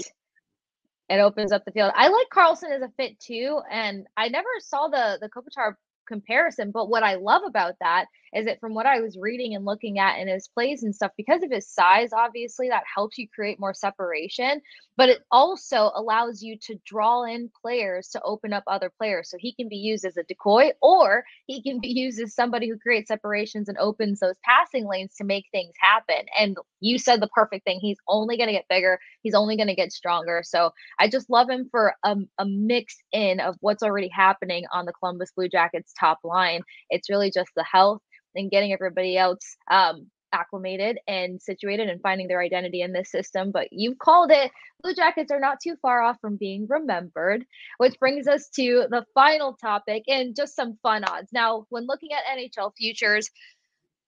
It, 1.09 1.19
opens 1.19 1.53
up 1.53 1.65
the 1.65 1.73
field. 1.73 1.93
I 1.95 2.09
like 2.09 2.27
Carlsson 2.33 2.73
as 2.73 2.83
a 2.83 2.91
fit 2.97 3.19
too, 3.21 3.61
and 3.71 4.07
I 4.17 4.29
never 4.29 4.49
saw 4.61 4.89
the 4.89 5.19
the 5.21 5.29
Kopitar 5.29 5.75
comparison. 6.09 6.71
But 6.71 6.89
what 6.89 7.03
I 7.03 7.15
love 7.15 7.43
about 7.47 7.75
that 7.81 8.07
is 8.35 8.47
that 8.47 8.61
from 8.61 8.75
what 8.75 8.87
I 8.87 9.01
was 9.01 9.17
reading 9.17 9.55
and 9.55 9.65
looking 9.65 9.99
at 9.99 10.19
in 10.19 10.29
his 10.29 10.49
plays 10.49 10.83
and 10.83 10.95
stuff, 10.95 11.13
because 11.17 11.43
of 11.43 11.51
his 11.51 11.69
size, 11.69 12.11
obviously 12.13 12.69
that 12.69 12.83
helps 12.93 13.17
you 13.17 13.29
create 13.29 13.61
more 13.61 13.75
separation, 13.75 14.61
but 14.97 15.09
it 15.09 15.21
also 15.31 15.93
allows 15.95 16.43
you 16.43 16.59
to 16.63 16.77
draw 16.85 17.25
in 17.25 17.51
players 17.63 18.09
to 18.09 18.23
open 18.23 18.53
up 18.53 18.65
other 18.67 18.91
players. 18.99 19.31
So 19.31 19.37
he 19.39 19.55
can 19.55 19.69
be 19.69 19.77
used 19.77 20.05
as 20.05 20.17
a 20.17 20.25
decoy 20.25 20.71
or 20.83 21.25
he 21.47 21.63
can 21.63 21.81
be 21.81 21.89
used 21.95 22.21
as 22.21 22.35
somebody 22.35 22.69
who 22.69 22.79
creates 22.79 23.09
separations 23.09 23.69
and 23.69 23.79
opens 23.79 24.21
those 24.21 24.37
passing 24.45 24.87
lanes 24.87 25.15
to 25.17 25.25
make 25.25 25.47
things 25.53 25.75
happen. 25.79 26.27
And 26.39 26.57
you 26.81 26.99
said 26.99 27.21
the 27.21 27.29
perfect 27.29 27.65
thing. 27.65 27.79
He's 27.81 27.99
only 28.09 28.37
going 28.37 28.49
to 28.49 28.53
get 28.53 28.69
bigger, 28.69 28.99
he's 29.23 29.35
only 29.35 29.57
going 29.57 29.69
to 29.69 29.75
get 29.75 29.93
stronger. 29.93 30.43
So 30.45 30.73
I 30.99 31.09
just 31.09 31.31
love 31.31 31.49
him 31.49 31.69
for 31.71 31.95
a, 32.05 32.17
a 32.39 32.45
mix 32.45 32.97
in 33.13 33.41
of 33.41 33.57
what's 33.61 33.83
already 33.83 34.09
happening 34.09 34.65
on 34.73 34.87
the 34.87 34.93
Columbus 34.93 35.33
Blue 35.37 35.49
Jackets 35.49 35.93
top 35.99 36.19
line. 36.25 36.63
It's 36.91 37.09
really 37.09 37.31
just 37.31 37.51
the 37.57 37.65
health 37.65 38.03
and 38.35 38.51
getting 38.51 38.73
everybody 38.73 39.17
else 39.17 39.57
um, 39.71 40.11
acclimated 40.33 40.99
and 41.07 41.41
situated 41.41 41.89
and 41.89 42.03
finding 42.03 42.29
their 42.29 42.41
identity 42.41 42.83
in 42.83 42.93
this 42.93 43.11
system. 43.11 43.51
But 43.53 43.69
you've 43.71 43.99
called 43.99 44.31
it. 44.31 44.51
Blue 44.83 44.95
Jackets 44.95 45.31
are 45.31 45.41
not 45.41 45.61
too 45.63 45.77
far 45.81 46.03
off 46.03 46.21
from 46.21 46.37
being 46.37 46.67
remembered, 46.69 47.47
which 47.79 47.99
brings 47.99 48.27
us 48.27 48.49
to 48.57 48.87
the 48.91 49.07
final 49.15 49.55
topic 49.55 50.05
and 50.09 50.37
just 50.37 50.55
some 50.55 50.77
fun 50.83 51.05
odds. 51.05 51.33
Now, 51.33 51.67
when 51.71 51.87
looking 51.87 52.11
at 52.13 52.39
NHL 52.39 52.73
futures, 52.77 53.31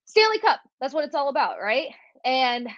Stanley 0.05 0.39
Cup, 0.41 0.61
that's 0.81 0.93
what 0.93 1.05
it's 1.05 1.15
all 1.15 1.29
about, 1.29 1.57
right? 1.63 1.89
And 2.25 2.69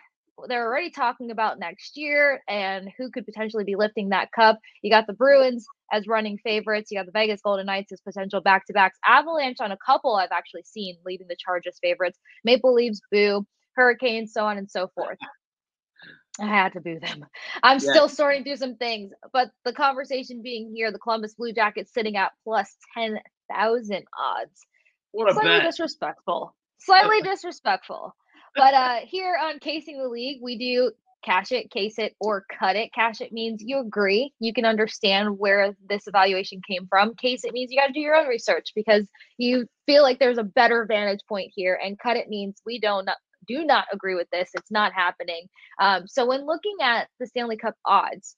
they're 0.47 0.67
already 0.67 0.91
talking 0.91 1.31
about 1.31 1.59
next 1.59 1.97
year 1.97 2.43
and 2.49 2.89
who 2.97 3.11
could 3.11 3.25
potentially 3.25 3.65
be 3.65 3.77
lifting 3.77 4.11
that 4.11 4.31
cup. 4.33 4.59
You 4.83 4.91
got 4.91 5.07
the 5.07 5.13
Bruins 5.13 5.67
as 5.93 6.07
running 6.07 6.39
favorites. 6.39 6.91
You 6.91 6.99
got 6.99 7.07
the 7.07 7.13
Vegas 7.13 7.41
Golden 7.41 7.67
Knights 7.67 7.93
as 7.93 8.01
potential 8.01 8.41
back 8.41 8.67
to 8.67 8.73
backs. 8.73 8.99
Avalanche 9.07 9.59
on 9.61 9.73
a 9.73 9.79
couple 9.85 10.15
I've 10.17 10.33
actually 10.33 10.63
seen 10.65 10.97
leading 11.05 11.27
the 11.29 11.37
charges 11.39 11.79
favorites. 11.83 12.19
Maple 12.45 12.75
Leafs 12.75 13.01
boo, 13.11 13.47
Hurricanes, 13.75 14.33
so 14.33 14.45
on 14.45 14.59
and 14.59 14.71
so 14.71 14.89
forth. 14.95 15.19
I 16.41 16.47
had 16.47 16.75
to 16.75 16.81
boo 16.81 17.01
them. 17.01 17.27
I'm 17.63 17.79
yeah. 17.81 17.91
still 17.91 18.09
sorting 18.09 18.45
through 18.45 18.57
some 18.57 18.77
things, 18.77 19.13
but 19.33 19.51
the 19.65 19.73
conversation 19.73 20.43
being 20.43 20.73
here, 20.75 20.93
the 20.93 20.99
Columbus 20.99 21.35
Blue 21.35 21.53
Jackets 21.53 21.93
sitting 21.93 22.17
at 22.17 22.33
plus 22.45 22.77
10,000 22.95 24.05
odds. 24.17 24.67
What 25.11 25.31
a 25.31 25.35
Slightly 25.35 25.51
bet. 25.51 25.63
disrespectful. 25.65 26.55
Slightly 26.79 27.23
disrespectful. 27.23 28.15
But 28.59 28.75
uh 28.75 28.97
here 29.05 29.37
on 29.41 29.61
Kasing 29.61 30.03
the 30.03 30.09
League, 30.09 30.41
we 30.43 30.59
do 30.59 30.91
cash 31.25 31.53
it, 31.53 31.71
case 31.71 31.99
it, 31.99 32.15
or 32.21 32.45
cut 32.59 32.77
it. 32.77 32.93
Cash 32.93 33.21
it 33.21 33.33
means 33.33 33.63
you 33.65 33.79
agree, 33.79 34.33
you 34.41 34.53
can 34.53 34.65
understand 34.65 35.39
where 35.39 35.77
this 35.89 36.07
evaluation 36.07 36.61
came 36.67 36.87
from. 36.89 37.15
Case 37.15 37.45
it 37.45 37.53
means 37.53 37.71
you 37.71 37.81
got 37.81 37.87
to 37.87 37.93
do 37.93 38.01
your 38.01 38.17
own 38.17 38.27
research 38.27 38.73
because 38.75 39.07
you 39.37 39.67
feel 39.87 40.03
like 40.03 40.19
there's 40.19 40.39
a 40.39 40.45
better 40.45 40.85
vantage 40.87 41.21
point 41.29 41.53
here. 41.55 41.79
And 41.83 41.99
cut 41.99 42.17
it 42.17 42.29
means 42.29 42.61
we 42.67 42.81
don't 42.81 43.09
do 43.47 43.65
not 43.65 43.87
agree 43.93 44.15
with 44.15 44.29
this. 44.31 44.51
It's 44.55 44.71
not 44.71 44.93
happening. 44.93 45.49
Um, 45.81 46.07
so 46.07 46.27
when 46.27 46.47
looking 46.47 46.77
at 46.83 47.09
the 47.21 47.27
Stanley 47.27 47.57
Cup 47.57 47.75
odds, 47.85 48.37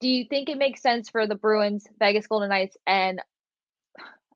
do 0.00 0.08
you 0.08 0.24
think 0.28 0.48
it 0.48 0.58
makes 0.58 0.82
sense 0.82 1.08
for 1.08 1.26
the 1.26 1.36
Bruins, 1.36 1.86
Vegas 1.98 2.26
Golden 2.26 2.48
Knights, 2.48 2.76
and 2.86 3.20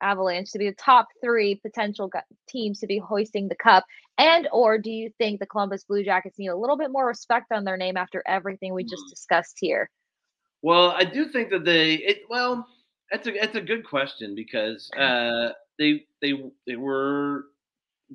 Avalanche 0.01 0.51
to 0.53 0.59
be 0.59 0.69
the 0.69 0.77
top 0.77 1.09
three 1.23 1.57
potential 1.57 2.11
teams 2.49 2.81
to 2.81 2.87
be 2.87 2.99
hoisting 2.99 3.49
the 3.49 3.57
cup? 3.57 3.85
And 4.19 4.49
or 4.53 4.79
do 4.79 4.91
you 4.91 5.11
think 5.19 5.41
the 5.41 5.47
Columbus 5.47 5.85
Blue 5.85 6.05
Jackets 6.05 6.39
need 6.39 6.49
a 6.49 6.57
little 6.57 6.77
bit 6.77 6.91
more 6.91 7.07
respect 7.07 7.53
on 7.53 7.65
their 7.65 7.77
name 7.77 7.97
after 7.97 8.23
everything 8.27 8.73
we 8.73 8.85
just 8.85 9.05
hmm. 9.05 9.11
discussed 9.11 9.57
here? 9.61 9.91
Well, 10.63 10.91
I 10.91 11.05
do 11.05 11.29
think 11.29 11.51
that 11.51 11.65
they 11.65 11.95
it 11.95 12.23
well, 12.29 12.67
That's 13.11 13.29
a 13.29 13.33
that's 13.33 13.57
a 13.57 13.61
good 13.61 13.85
question 13.85 14.35
because 14.35 14.91
uh, 14.99 15.51
they 15.79 16.05
they 16.23 16.33
they 16.67 16.77
were 16.77 17.45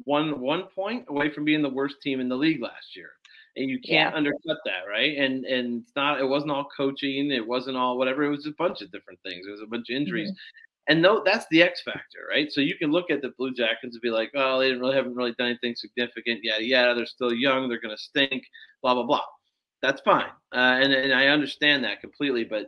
one 0.05 0.39
one 0.39 0.63
point 0.73 1.05
away 1.09 1.32
from 1.32 1.45
being 1.45 1.61
the 1.61 1.69
worst 1.69 2.01
team 2.01 2.19
in 2.19 2.29
the 2.29 2.36
league 2.36 2.61
last 2.61 2.95
year, 2.95 3.11
and 3.55 3.69
you 3.69 3.79
can't 3.79 4.11
yeah. 4.11 4.17
undercut 4.17 4.57
that, 4.65 4.89
right? 4.89 5.17
And 5.17 5.45
and 5.45 5.84
it's 5.84 5.91
not 5.95 6.19
it 6.19 6.27
wasn't 6.27 6.51
all 6.51 6.67
coaching, 6.75 7.32
it 7.32 7.45
wasn't 7.45 7.77
all 7.77 7.97
whatever. 7.97 8.23
It 8.23 8.29
was 8.29 8.47
a 8.47 8.51
bunch 8.57 8.82
of 8.82 8.91
different 8.91 9.19
things. 9.23 9.45
It 9.47 9.51
was 9.51 9.61
a 9.61 9.67
bunch 9.67 9.89
of 9.89 9.95
injuries. 9.95 10.29
Mm-hmm. 10.29 10.70
And 10.91 11.01
no, 11.01 11.21
that's 11.23 11.45
the 11.49 11.63
X 11.63 11.81
factor, 11.83 12.19
right? 12.29 12.51
So 12.51 12.59
you 12.59 12.75
can 12.75 12.91
look 12.91 13.09
at 13.09 13.21
the 13.21 13.31
Blue 13.37 13.53
Jackets 13.53 13.95
and 13.95 14.01
be 14.01 14.09
like, 14.09 14.29
"Oh, 14.35 14.59
they 14.59 14.67
didn't 14.67 14.81
really 14.81 14.95
haven't 14.95 15.15
really 15.15 15.33
done 15.37 15.47
anything 15.47 15.73
significant. 15.73 16.41
Yeah, 16.43 16.57
yeah, 16.59 16.93
they're 16.93 17.05
still 17.05 17.33
young. 17.33 17.69
They're 17.69 17.79
going 17.79 17.95
to 17.95 18.03
stink. 18.03 18.43
Blah 18.81 18.95
blah 18.95 19.03
blah. 19.03 19.23
That's 19.81 20.01
fine, 20.01 20.31
uh, 20.53 20.79
and 20.83 20.91
and 20.91 21.13
I 21.13 21.27
understand 21.27 21.85
that 21.85 22.01
completely. 22.01 22.43
But 22.43 22.65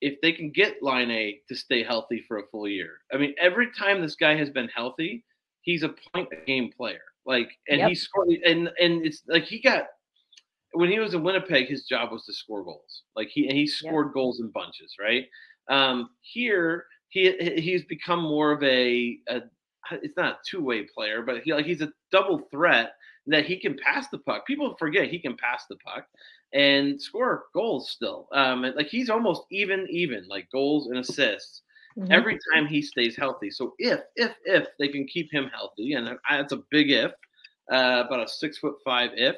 if 0.00 0.20
they 0.20 0.30
can 0.30 0.52
get 0.52 0.80
Laine 0.80 1.40
to 1.48 1.56
stay 1.56 1.82
healthy 1.82 2.24
for 2.28 2.38
a 2.38 2.46
full 2.52 2.68
year, 2.68 2.98
I 3.12 3.16
mean, 3.16 3.34
every 3.40 3.72
time 3.76 4.00
this 4.00 4.14
guy 4.14 4.36
has 4.36 4.50
been 4.50 4.68
healthy, 4.68 5.24
he's 5.62 5.82
a 5.82 5.94
point 6.14 6.28
a 6.32 6.46
game 6.46 6.70
player. 6.70 7.02
Like, 7.26 7.50
and 7.68 7.80
yep. 7.80 7.88
he 7.88 7.96
scored, 7.96 8.28
and 8.28 8.70
and 8.80 9.04
it's 9.04 9.22
like 9.26 9.42
he 9.42 9.60
got 9.60 9.86
when 10.74 10.88
he 10.88 11.00
was 11.00 11.14
in 11.14 11.24
Winnipeg, 11.24 11.66
his 11.66 11.84
job 11.84 12.12
was 12.12 12.24
to 12.26 12.32
score 12.32 12.62
goals. 12.62 13.02
Like 13.16 13.28
he 13.28 13.48
and 13.48 13.58
he 13.58 13.66
scored 13.66 14.08
yep. 14.10 14.14
goals 14.14 14.38
in 14.38 14.52
bunches, 14.52 14.94
right? 15.00 15.24
Um, 15.68 16.10
here 16.20 16.84
he 17.10 17.32
he's 17.56 17.84
become 17.84 18.20
more 18.20 18.52
of 18.52 18.62
a, 18.62 19.18
a 19.28 19.42
it's 19.92 20.16
not 20.16 20.34
a 20.34 20.38
two 20.48 20.62
way 20.62 20.86
player, 20.94 21.22
but 21.22 21.42
he 21.42 21.52
like 21.52 21.66
he's 21.66 21.82
a 21.82 21.92
double 22.10 22.48
threat 22.50 22.92
that 23.26 23.46
he 23.46 23.58
can 23.58 23.76
pass 23.76 24.08
the 24.08 24.18
puck. 24.18 24.46
People 24.46 24.74
forget 24.78 25.08
he 25.08 25.18
can 25.18 25.36
pass 25.36 25.64
the 25.68 25.76
puck 25.76 26.06
and 26.52 27.00
score 27.00 27.44
goals 27.54 27.90
still. 27.90 28.28
Um, 28.32 28.62
like 28.76 28.88
he's 28.88 29.10
almost 29.10 29.42
even 29.50 29.86
even 29.90 30.26
like 30.28 30.50
goals 30.50 30.88
and 30.88 30.98
assists 30.98 31.62
mm-hmm. 31.98 32.10
every 32.12 32.38
time 32.52 32.66
he 32.66 32.82
stays 32.82 33.16
healthy. 33.16 33.50
So 33.50 33.74
if 33.78 34.00
if 34.16 34.32
if 34.44 34.66
they 34.78 34.88
can 34.88 35.06
keep 35.06 35.32
him 35.32 35.50
healthy, 35.52 35.94
and 35.94 36.18
that's 36.28 36.52
a 36.52 36.62
big 36.70 36.90
if, 36.90 37.12
uh, 37.72 38.04
about 38.06 38.24
a 38.24 38.28
six 38.28 38.58
foot 38.58 38.76
five 38.84 39.10
if, 39.14 39.36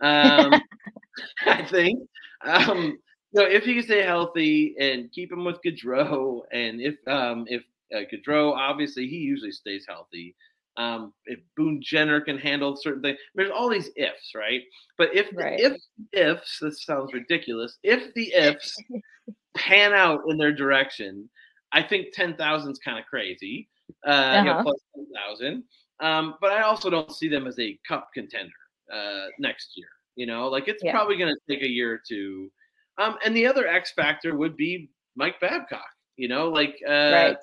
um, 0.00 0.52
I 1.46 1.64
think. 1.64 2.00
Um, 2.44 2.98
so 3.34 3.44
if 3.44 3.64
he 3.64 3.74
can 3.74 3.82
stay 3.82 4.02
healthy 4.02 4.74
and 4.78 5.10
keep 5.12 5.32
him 5.32 5.44
with 5.44 5.58
Gaudreau, 5.64 6.42
and 6.52 6.80
if 6.80 6.96
um, 7.06 7.46
if 7.48 7.62
uh, 7.94 8.00
Gaudreau 8.12 8.52
obviously 8.52 9.06
he 9.08 9.16
usually 9.16 9.52
stays 9.52 9.84
healthy. 9.88 10.34
Um, 10.78 11.12
if 11.26 11.38
Boone 11.54 11.82
Jenner 11.82 12.22
can 12.22 12.38
handle 12.38 12.76
certain 12.76 13.02
things, 13.02 13.18
there's 13.34 13.50
all 13.50 13.68
these 13.68 13.90
ifs, 13.94 14.32
right? 14.34 14.62
But 14.96 15.14
if 15.14 15.28
right. 15.34 15.60
if 15.60 15.76
ifs, 16.12 16.58
this 16.60 16.84
sounds 16.84 17.12
ridiculous. 17.12 17.78
If 17.82 18.14
the 18.14 18.32
ifs 18.32 18.74
pan 19.54 19.92
out 19.92 20.22
in 20.28 20.38
their 20.38 20.52
direction, 20.52 21.28
I 21.72 21.82
think 21.82 22.12
ten 22.12 22.36
thousand 22.36 22.72
is 22.72 22.78
kind 22.78 22.98
of 22.98 23.04
crazy. 23.06 23.68
Uh, 24.06 24.10
uh-huh. 24.10 24.38
you 24.38 24.44
know, 24.44 24.52
uh-huh. 24.52 24.62
plus 24.62 24.80
ten 24.94 25.06
thousand. 25.14 25.64
Um, 26.00 26.34
but 26.40 26.52
I 26.52 26.62
also 26.62 26.90
don't 26.90 27.12
see 27.12 27.28
them 27.28 27.46
as 27.46 27.58
a 27.58 27.78
cup 27.86 28.08
contender 28.14 28.50
uh, 28.92 29.26
next 29.38 29.72
year. 29.76 29.88
You 30.16 30.26
know, 30.26 30.48
like 30.48 30.68
it's 30.68 30.82
yeah. 30.82 30.92
probably 30.92 31.16
going 31.16 31.34
to 31.34 31.54
take 31.54 31.62
a 31.62 31.70
year 31.70 31.92
or 31.92 32.00
two. 32.06 32.50
Um, 32.98 33.16
and 33.24 33.36
the 33.36 33.46
other 33.46 33.66
X 33.66 33.92
factor 33.92 34.36
would 34.36 34.56
be 34.56 34.90
Mike 35.16 35.40
Babcock. 35.40 35.80
You 36.16 36.28
know, 36.28 36.48
like 36.48 36.76
uh, 36.86 36.92
right. 36.92 37.36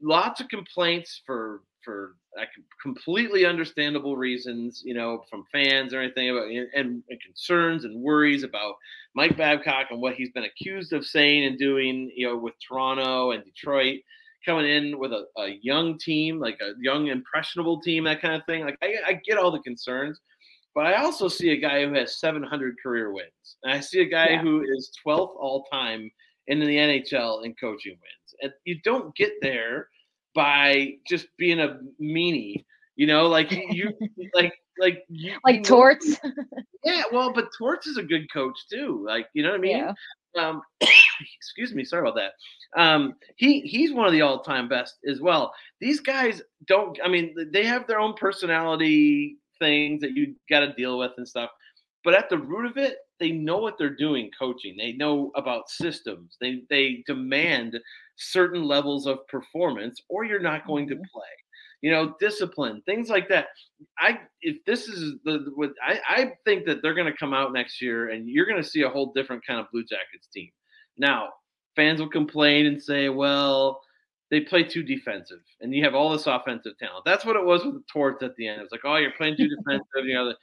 lots 0.00 0.40
of 0.40 0.48
complaints 0.48 1.22
for 1.24 1.62
for 1.82 2.16
completely 2.82 3.46
understandable 3.46 4.16
reasons, 4.16 4.82
you 4.84 4.92
know, 4.92 5.24
from 5.30 5.44
fans 5.50 5.94
or 5.94 6.00
anything 6.00 6.30
about 6.30 6.48
and, 6.48 7.02
and, 7.08 7.20
concerns 7.24 7.84
and 7.84 8.02
worries 8.02 8.42
about 8.42 8.74
Mike 9.14 9.36
Babcock 9.36 9.86
and 9.90 10.00
what 10.00 10.14
he's 10.14 10.30
been 10.30 10.44
accused 10.44 10.92
of 10.92 11.06
saying 11.06 11.44
and 11.46 11.58
doing, 11.58 12.10
you 12.14 12.26
know, 12.26 12.36
with 12.36 12.54
Toronto 12.66 13.30
and 13.30 13.44
Detroit 13.44 14.00
coming 14.44 14.66
in 14.66 14.98
with 14.98 15.12
a, 15.12 15.24
a 15.38 15.58
young 15.62 15.98
team, 15.98 16.38
like 16.38 16.58
a 16.60 16.72
young 16.80 17.08
impressionable 17.08 17.80
team, 17.80 18.04
that 18.04 18.20
kind 18.20 18.34
of 18.34 18.44
thing. 18.46 18.64
Like 18.64 18.78
I, 18.82 18.96
I 19.06 19.12
get 19.24 19.38
all 19.38 19.50
the 19.50 19.60
concerns, 19.60 20.20
but 20.76 20.84
I 20.84 21.02
also 21.02 21.26
see 21.26 21.52
a 21.52 21.56
guy 21.56 21.86
who 21.86 21.94
has 21.94 22.20
700 22.20 22.76
career 22.82 23.10
wins, 23.10 23.56
and 23.62 23.72
I 23.72 23.80
see 23.80 24.02
a 24.02 24.04
guy 24.04 24.28
yeah. 24.32 24.42
who 24.42 24.62
is 24.62 24.92
12th 25.04 25.34
all 25.40 25.64
time 25.72 26.10
in 26.48 26.60
the 26.60 26.66
NHL 26.66 27.46
in 27.46 27.54
coaching 27.54 27.92
wins, 27.92 28.34
and 28.42 28.52
you 28.66 28.78
don't 28.84 29.16
get 29.16 29.32
there 29.40 29.88
by 30.34 30.92
just 31.08 31.28
being 31.38 31.60
a 31.60 31.78
meanie. 32.00 32.66
You 32.94 33.06
know, 33.06 33.26
like 33.26 33.50
you, 33.50 33.90
like, 34.34 34.52
like, 34.78 35.02
you, 35.08 35.38
like 35.46 35.64
Torts. 35.64 36.18
yeah, 36.84 37.04
well, 37.10 37.32
but 37.32 37.48
Torts 37.56 37.86
is 37.86 37.96
a 37.96 38.02
good 38.02 38.30
coach 38.30 38.58
too. 38.70 39.02
Like, 39.06 39.28
you 39.32 39.42
know 39.42 39.52
what 39.52 39.58
I 39.58 39.62
mean? 39.62 39.78
Yeah. 39.78 39.92
Um, 40.38 40.60
excuse 41.38 41.74
me, 41.74 41.84
sorry 41.84 42.06
about 42.06 42.16
that. 42.16 42.32
Um, 42.78 43.14
he 43.36 43.62
he's 43.62 43.94
one 43.94 44.06
of 44.06 44.12
the 44.12 44.20
all-time 44.20 44.68
best 44.68 44.96
as 45.10 45.22
well. 45.22 45.54
These 45.80 46.00
guys 46.00 46.42
don't. 46.66 46.98
I 47.02 47.08
mean, 47.08 47.34
they 47.50 47.64
have 47.64 47.86
their 47.86 47.98
own 47.98 48.12
personality 48.12 49.38
things 49.58 50.00
that 50.00 50.12
you 50.12 50.34
got 50.48 50.60
to 50.60 50.72
deal 50.74 50.98
with 50.98 51.12
and 51.16 51.26
stuff. 51.26 51.50
But 52.04 52.14
at 52.14 52.30
the 52.30 52.38
root 52.38 52.66
of 52.66 52.76
it, 52.76 52.98
they 53.18 53.32
know 53.32 53.58
what 53.58 53.78
they're 53.78 53.96
doing 53.96 54.30
coaching. 54.38 54.76
They 54.76 54.92
know 54.92 55.32
about 55.34 55.68
systems. 55.68 56.36
They 56.40 56.62
they 56.70 57.02
demand 57.06 57.78
certain 58.16 58.62
levels 58.62 59.06
of 59.06 59.26
performance 59.28 60.00
or 60.08 60.24
you're 60.24 60.40
not 60.40 60.66
going 60.66 60.86
mm-hmm. 60.86 61.02
to 61.02 61.08
play. 61.12 61.24
You 61.82 61.90
know, 61.90 62.14
discipline, 62.20 62.82
things 62.86 63.08
like 63.08 63.28
that. 63.28 63.48
I 63.98 64.20
if 64.40 64.64
this 64.64 64.88
is 64.88 65.14
the 65.24 65.50
what 65.54 65.72
I, 65.82 66.00
I 66.08 66.32
think 66.44 66.64
that 66.66 66.80
they're 66.82 66.94
gonna 66.94 67.16
come 67.16 67.34
out 67.34 67.52
next 67.52 67.82
year 67.82 68.10
and 68.10 68.28
you're 68.28 68.46
gonna 68.46 68.64
see 68.64 68.82
a 68.82 68.88
whole 68.88 69.12
different 69.12 69.44
kind 69.46 69.60
of 69.60 69.66
Blue 69.72 69.84
Jackets 69.84 70.28
team. 70.32 70.50
Now, 70.98 71.30
fans 71.76 72.00
will 72.00 72.08
complain 72.08 72.66
and 72.66 72.82
say, 72.82 73.08
well, 73.08 73.80
they 74.30 74.40
play 74.40 74.64
too 74.64 74.82
defensive, 74.82 75.42
and 75.60 75.72
you 75.74 75.84
have 75.84 75.94
all 75.94 76.10
this 76.10 76.26
offensive 76.26 76.76
talent. 76.78 77.04
That's 77.04 77.24
what 77.24 77.36
it 77.36 77.44
was 77.44 77.64
with 77.64 77.74
the 77.74 77.84
Torts 77.92 78.22
at 78.22 78.34
the 78.36 78.48
end. 78.48 78.62
It's 78.62 78.72
like, 78.72 78.82
oh, 78.84 78.96
you're 78.96 79.12
playing 79.12 79.36
too 79.36 79.48
defensive. 79.56 80.04
You 80.04 80.14
know, 80.14 80.34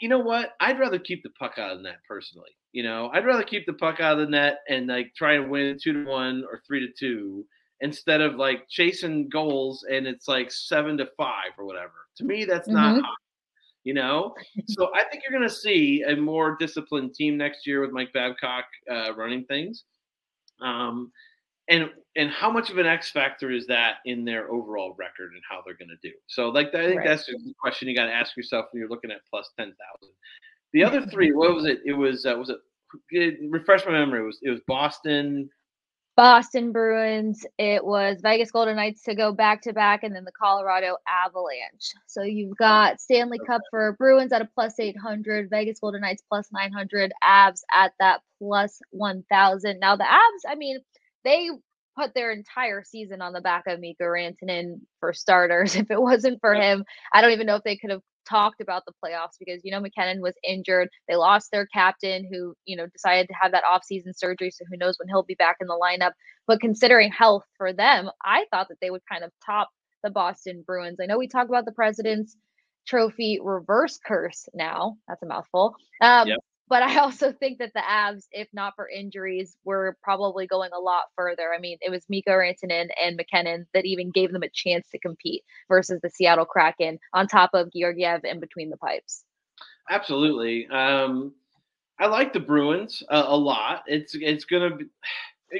you 0.00 0.08
know 0.08 0.18
what? 0.18 0.50
I'd 0.60 0.78
rather 0.78 0.98
keep 0.98 1.22
the 1.22 1.30
puck 1.30 1.58
out 1.58 1.70
of 1.70 1.78
the 1.78 1.84
net 1.84 1.98
personally. 2.06 2.50
You 2.72 2.82
know, 2.82 3.10
I'd 3.12 3.24
rather 3.24 3.42
keep 3.42 3.66
the 3.66 3.72
puck 3.72 4.00
out 4.00 4.18
of 4.18 4.18
the 4.18 4.30
net 4.30 4.60
and 4.68 4.86
like 4.86 5.14
try 5.16 5.34
and 5.34 5.50
win 5.50 5.78
two 5.82 5.92
to 5.92 6.04
one 6.04 6.44
or 6.50 6.60
three 6.66 6.80
to 6.80 6.92
two 6.92 7.46
instead 7.80 8.20
of 8.20 8.36
like 8.36 8.68
chasing 8.68 9.28
goals 9.28 9.84
and 9.90 10.06
it's 10.06 10.28
like 10.28 10.50
seven 10.50 10.96
to 10.98 11.08
five 11.16 11.52
or 11.58 11.64
whatever. 11.64 11.92
To 12.16 12.24
me, 12.24 12.44
that's 12.44 12.68
mm-hmm. 12.68 12.76
not 12.76 13.02
hot, 13.02 13.16
you 13.84 13.94
know. 13.94 14.34
so 14.66 14.90
I 14.94 15.04
think 15.04 15.22
you're 15.22 15.38
going 15.38 15.48
to 15.48 15.54
see 15.54 16.02
a 16.06 16.16
more 16.16 16.56
disciplined 16.58 17.14
team 17.14 17.36
next 17.36 17.66
year 17.66 17.80
with 17.80 17.92
Mike 17.92 18.12
Babcock 18.12 18.64
uh, 18.90 19.14
running 19.14 19.44
things. 19.44 19.84
Um, 20.60 21.12
and 21.68 21.90
and 22.16 22.30
how 22.30 22.50
much 22.50 22.70
of 22.70 22.78
an 22.78 22.86
X 22.86 23.10
factor 23.10 23.50
is 23.50 23.66
that 23.66 23.96
in 24.06 24.24
their 24.24 24.50
overall 24.50 24.94
record 24.98 25.32
and 25.32 25.42
how 25.48 25.60
they're 25.64 25.76
going 25.76 25.90
to 25.90 26.08
do? 26.08 26.14
So, 26.26 26.48
like, 26.48 26.68
I 26.68 26.86
think 26.86 26.98
right. 27.00 27.08
that's 27.08 27.26
the 27.26 27.54
question 27.60 27.88
you 27.88 27.94
got 27.94 28.06
to 28.06 28.12
ask 28.12 28.36
yourself 28.36 28.66
when 28.70 28.80
you're 28.80 28.88
looking 28.88 29.10
at 29.10 29.18
plus 29.30 29.50
ten 29.58 29.66
thousand. 29.66 30.14
The 30.72 30.84
other 30.84 31.06
three, 31.10 31.32
what 31.32 31.54
was 31.54 31.66
it? 31.66 31.80
It 31.84 31.92
was 31.92 32.24
uh, 32.24 32.36
was 32.36 32.50
it, 32.50 32.58
it? 33.10 33.38
Refresh 33.50 33.84
my 33.84 33.92
memory. 33.92 34.20
It 34.20 34.26
was 34.26 34.38
it 34.42 34.50
was 34.50 34.60
Boston, 34.66 35.50
Boston 36.16 36.72
Bruins. 36.72 37.44
It 37.58 37.84
was 37.84 38.20
Vegas 38.22 38.50
Golden 38.50 38.76
Knights 38.76 39.02
to 39.02 39.14
go 39.14 39.32
back 39.32 39.60
to 39.62 39.74
back, 39.74 40.02
and 40.02 40.16
then 40.16 40.24
the 40.24 40.32
Colorado 40.32 40.96
Avalanche. 41.06 41.92
So 42.06 42.22
you've 42.22 42.56
got 42.56 43.00
Stanley 43.02 43.38
Cup 43.46 43.60
for 43.70 43.92
Bruins 43.98 44.32
at 44.32 44.40
a 44.40 44.48
plus 44.54 44.80
800, 44.80 45.50
Vegas 45.50 45.78
Golden 45.78 46.00
Knights 46.00 46.22
plus 46.26 46.48
900, 46.50 47.12
Abs 47.22 47.62
at 47.70 47.92
that 48.00 48.22
plus 48.38 48.80
1000. 48.90 49.78
Now, 49.78 49.94
the 49.94 50.10
Abs, 50.10 50.44
I 50.48 50.54
mean, 50.54 50.78
they 51.26 51.50
put 51.96 52.14
their 52.14 52.30
entire 52.30 52.84
season 52.84 53.22
on 53.22 53.32
the 53.32 53.40
back 53.40 53.64
of 53.66 53.80
Mikko 53.80 54.04
Rantanen 54.04 54.80
for 55.00 55.12
starters. 55.12 55.74
If 55.86 55.90
it 55.90 56.00
wasn't 56.00 56.40
for 56.40 56.54
him, 56.54 56.84
I 57.12 57.20
don't 57.20 57.32
even 57.32 57.46
know 57.46 57.56
if 57.56 57.64
they 57.64 57.76
could 57.76 57.90
have 57.90 58.02
talked 58.28 58.60
about 58.60 58.82
the 58.84 58.92
playoffs 59.04 59.38
because 59.38 59.60
you 59.64 59.70
know 59.70 59.80
MacKinnon 59.80 60.20
was 60.20 60.34
injured. 60.46 60.88
They 61.08 61.16
lost 61.16 61.50
their 61.50 61.66
captain 61.66 62.28
who, 62.30 62.54
you 62.64 62.76
know, 62.76 62.86
decided 62.86 63.28
to 63.28 63.34
have 63.40 63.52
that 63.52 63.64
offseason 63.64 64.16
surgery, 64.16 64.50
so 64.50 64.64
who 64.70 64.76
knows 64.76 64.96
when 64.98 65.08
he'll 65.08 65.22
be 65.22 65.34
back 65.34 65.56
in 65.60 65.66
the 65.66 65.80
lineup. 65.80 66.12
But 66.46 66.60
considering 66.60 67.10
health 67.10 67.44
for 67.56 67.72
them, 67.72 68.10
I 68.24 68.44
thought 68.50 68.68
that 68.68 68.78
they 68.80 68.90
would 68.90 69.02
kind 69.10 69.24
of 69.24 69.30
top 69.44 69.68
the 70.02 70.10
Boston 70.10 70.62
Bruins. 70.66 70.98
I 71.00 71.06
know 71.06 71.18
we 71.18 71.28
talk 71.28 71.48
about 71.48 71.64
the 71.64 71.72
President's 71.72 72.36
Trophy 72.86 73.40
reverse 73.42 73.98
curse 74.06 74.48
now. 74.54 74.96
That's 75.08 75.22
a 75.22 75.26
mouthful. 75.26 75.74
Um, 76.00 76.28
yep. 76.28 76.38
But 76.68 76.82
I 76.82 76.98
also 77.00 77.32
think 77.32 77.58
that 77.58 77.72
the 77.74 77.80
Avs, 77.80 78.24
if 78.32 78.48
not 78.52 78.74
for 78.76 78.88
injuries, 78.88 79.56
were 79.64 79.96
probably 80.02 80.46
going 80.46 80.70
a 80.72 80.80
lot 80.80 81.04
further. 81.16 81.52
I 81.54 81.58
mean, 81.58 81.78
it 81.80 81.90
was 81.90 82.04
Mikko 82.08 82.32
Rantanen 82.32 82.88
and 83.02 83.16
MacKinnon 83.16 83.66
that 83.74 83.84
even 83.84 84.10
gave 84.10 84.32
them 84.32 84.42
a 84.42 84.50
chance 84.52 84.88
to 84.90 84.98
compete 84.98 85.42
versus 85.68 86.00
the 86.02 86.10
Seattle 86.10 86.44
Kraken 86.44 86.98
on 87.12 87.26
top 87.26 87.50
of 87.54 87.72
Georgiev 87.72 88.24
in 88.24 88.40
between 88.40 88.70
the 88.70 88.76
pipes. 88.76 89.24
Absolutely. 89.88 90.66
Um, 90.66 91.32
I 91.98 92.06
like 92.06 92.32
the 92.32 92.40
Bruins 92.40 93.02
a, 93.08 93.16
a 93.16 93.36
lot. 93.36 93.84
It's 93.86 94.14
it's 94.14 94.44
gonna 94.44 94.76
be. 94.76 94.84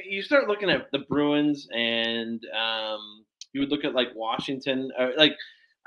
You 0.04 0.20
start 0.20 0.48
looking 0.48 0.68
at 0.68 0.90
the 0.90 0.98
Bruins, 1.08 1.68
and 1.72 2.44
um, 2.52 3.24
you 3.52 3.60
would 3.60 3.70
look 3.70 3.84
at 3.84 3.94
like 3.94 4.08
Washington, 4.16 4.90
or 4.98 5.12
like 5.16 5.36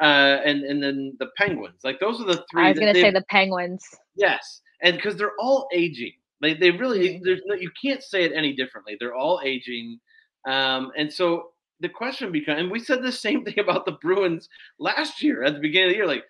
uh, 0.01 0.39
and 0.45 0.63
and 0.63 0.81
then 0.81 1.17
the 1.19 1.27
Penguins. 1.35 1.81
Like 1.83 1.99
those 1.99 2.21
are 2.21 2.25
the 2.25 2.45
three. 2.49 2.63
I 2.63 2.69
was 2.69 2.79
gonna 2.79 2.93
say 2.93 3.11
the 3.11 3.25
Penguins. 3.29 3.83
Yes, 4.15 4.61
and 4.81 4.95
because 4.95 5.15
they're 5.15 5.35
all 5.39 5.67
aging. 5.73 6.13
They 6.41 6.53
they 6.53 6.71
really 6.71 7.19
there's 7.23 7.41
no 7.45 7.55
you 7.55 7.71
can't 7.81 8.03
say 8.03 8.23
it 8.23 8.31
any 8.33 8.53
differently. 8.53 8.95
They're 8.99 9.15
all 9.15 9.41
aging, 9.43 9.99
um, 10.47 10.91
and 10.97 11.11
so 11.11 11.49
the 11.81 11.89
question 11.89 12.31
becomes, 12.31 12.59
and 12.59 12.71
we 12.71 12.79
said 12.79 13.01
the 13.01 13.11
same 13.27 13.43
thing 13.43 13.59
about 13.59 13.85
the 13.85 13.97
Bruins 14.01 14.49
last 14.79 15.21
year 15.21 15.43
at 15.43 15.53
the 15.53 15.59
beginning 15.59 15.89
of 15.89 15.93
the 15.93 15.97
year, 15.97 16.07
like. 16.07 16.23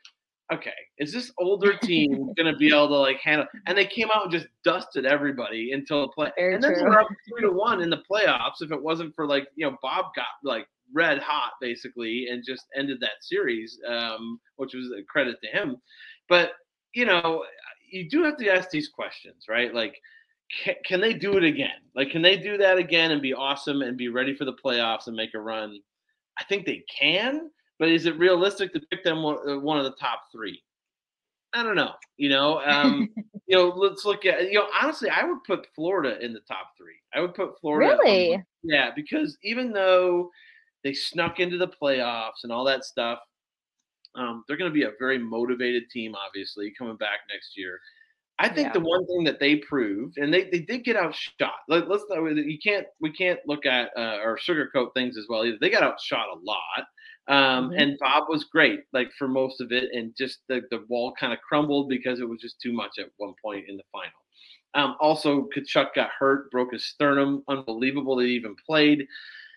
Okay, 0.52 0.74
is 0.98 1.14
this 1.14 1.32
older 1.38 1.78
team 1.84 2.34
going 2.36 2.52
to 2.52 2.58
be 2.58 2.70
able 2.70 2.88
to 2.88 2.96
like 2.96 3.20
handle? 3.20 3.46
And 3.68 3.78
they 3.78 3.86
came 3.86 4.08
out 4.12 4.24
and 4.24 4.32
just 4.32 4.48
dusted 4.64 5.06
everybody 5.06 5.74
until 5.74 6.02
the 6.02 6.08
play. 6.08 6.32
Very 6.36 6.56
and 6.56 6.64
then 6.64 6.74
they 6.74 6.82
were 6.82 7.02
up 7.02 7.08
three 7.30 7.44
to 7.44 7.52
one 7.52 7.84
in 7.84 7.92
the 7.92 8.02
playoffs. 8.12 8.62
If 8.62 8.72
it 8.72 8.82
wasn't 8.82 9.14
for 9.14 9.28
like 9.28 9.48
you 9.56 9.70
know 9.70 9.78
Bob 9.84 10.06
got 10.16 10.26
like 10.44 10.66
red 10.94 11.20
hot 11.20 11.52
basically 11.62 12.28
and 12.32 12.44
just 12.44 12.66
ended 12.76 13.00
that 13.02 13.22
series, 13.22 13.80
um, 13.88 14.40
which 14.56 14.74
was 14.74 14.92
a 14.98 15.04
credit 15.04 15.38
to 15.44 15.50
him. 15.50 15.78
But 16.28 16.54
you 16.94 17.06
know, 17.06 17.44
you 17.92 18.10
do 18.10 18.24
have 18.24 18.38
to 18.38 18.50
ask 18.50 18.70
these 18.70 18.90
questions, 18.90 19.46
right? 19.50 19.74
Like, 19.74 19.96
can, 20.64 20.76
can 20.86 21.00
they 21.02 21.14
do 21.14 21.38
it 21.38 21.44
again? 21.44 21.82
Like, 21.96 22.10
can 22.12 22.22
they 22.22 22.38
do 22.38 22.58
that 22.58 22.78
again 22.78 23.12
and 23.12 23.22
be 23.22 23.34
awesome 23.34 23.82
and 23.82 23.98
be 23.98 24.10
ready 24.10 24.34
for 24.36 24.46
the 24.46 24.54
playoffs 24.54 25.08
and 25.08 25.16
make 25.16 25.34
a 25.34 25.40
run? 25.40 25.80
I 26.40 26.44
think 26.46 26.66
they 26.66 26.84
can, 27.00 27.52
but 27.78 27.90
is 27.90 28.06
it 28.06 28.18
realistic 28.18 28.74
to 28.74 28.80
pick 28.92 29.04
them 29.04 29.22
one, 29.24 29.38
uh, 29.48 29.58
of 29.60 29.84
the 29.84 29.96
top 30.00 30.24
three? 30.32 30.62
I 31.54 31.64
don't 31.64 31.76
know. 31.76 31.94
You 32.18 32.30
know, 32.30 32.62
um, 32.66 33.10
you 33.48 33.58
know, 33.58 33.70
let's 33.70 34.06
look 34.06 34.26
at 34.26 34.44
you 34.52 34.60
know. 34.60 34.68
Honestly, 34.82 35.10
I 35.10 35.24
would 35.24 35.44
put 35.46 35.68
Florida 35.76 36.24
in 36.24 36.32
the 36.34 36.42
top 36.42 36.72
three. 36.78 36.96
I 37.14 37.20
would 37.22 37.34
put 37.34 37.60
Florida. 37.60 37.94
on- 37.94 38.00
Really? 38.00 38.44
yeah, 38.64 38.92
because 38.96 39.38
even 39.44 39.72
though 39.72 40.30
they 40.84 40.94
snuck 40.94 41.40
into 41.40 41.58
the 41.58 41.68
playoffs 41.68 42.44
and 42.44 42.52
all 42.52 42.64
that 42.66 42.84
stuff, 42.86 43.20
um, 44.20 44.44
they're 44.48 44.58
going 44.58 44.70
to 44.72 44.74
be 44.74 44.84
a 44.84 44.92
very 45.00 45.18
motivated 45.18 45.90
team, 45.90 46.14
obviously, 46.16 46.74
coming 46.78 46.98
back 46.98 47.20
next 47.32 47.58
year. 47.58 47.80
I 48.42 48.48
think 48.48 48.68
Yeah. 48.68 48.74
the 48.74 48.80
one 48.82 49.06
thing 49.08 49.24
that 49.26 49.40
they 49.40 49.58
proved, 49.58 50.18
and 50.18 50.34
they, 50.34 50.44
they 50.50 50.60
did 50.60 50.86
get 50.86 50.96
outshot. 50.96 51.60
Let, 51.68 51.90
let's 51.90 52.06
you 52.10 52.58
can't 52.64 52.88
we 53.02 53.12
can't 53.12 53.40
look 53.46 53.66
at 53.66 53.92
uh, 53.98 54.20
or 54.24 54.38
sugarcoat 54.38 54.94
things 54.94 55.18
as 55.18 55.26
well 55.30 55.46
either. 55.46 55.58
They 55.60 55.70
got 55.70 55.84
outshot 55.84 56.28
a 56.30 56.40
lot, 56.40 56.84
um, 57.28 57.70
Mhm. 57.70 57.82
and 57.82 58.00
Bob 58.00 58.24
was 58.30 58.46
great 58.46 58.82
like 58.94 59.12
for 59.20 59.28
most 59.28 59.60
of 59.62 59.72
it, 59.74 59.90
and 59.94 60.16
just 60.18 60.40
the 60.48 60.62
the 60.72 60.86
wall 60.88 61.14
kind 61.20 61.34
of 61.34 61.40
crumbled 61.42 61.90
because 61.90 62.22
it 62.22 62.30
was 62.30 62.40
just 62.40 62.62
too 62.62 62.72
much 62.72 62.98
at 62.98 63.10
one 63.18 63.34
point 63.44 63.66
in 63.68 63.76
the 63.78 63.84
final. 63.92 64.20
Um, 64.76 64.96
also, 65.02 65.50
Tkachuk 65.56 65.94
got 65.96 66.12
hurt, 66.12 66.50
broke 66.52 66.72
his 66.74 66.86
sternum. 66.86 67.44
Unbelievable 67.48 68.16
that 68.18 68.26
he 68.28 68.34
even 68.36 68.56
played. 68.66 69.06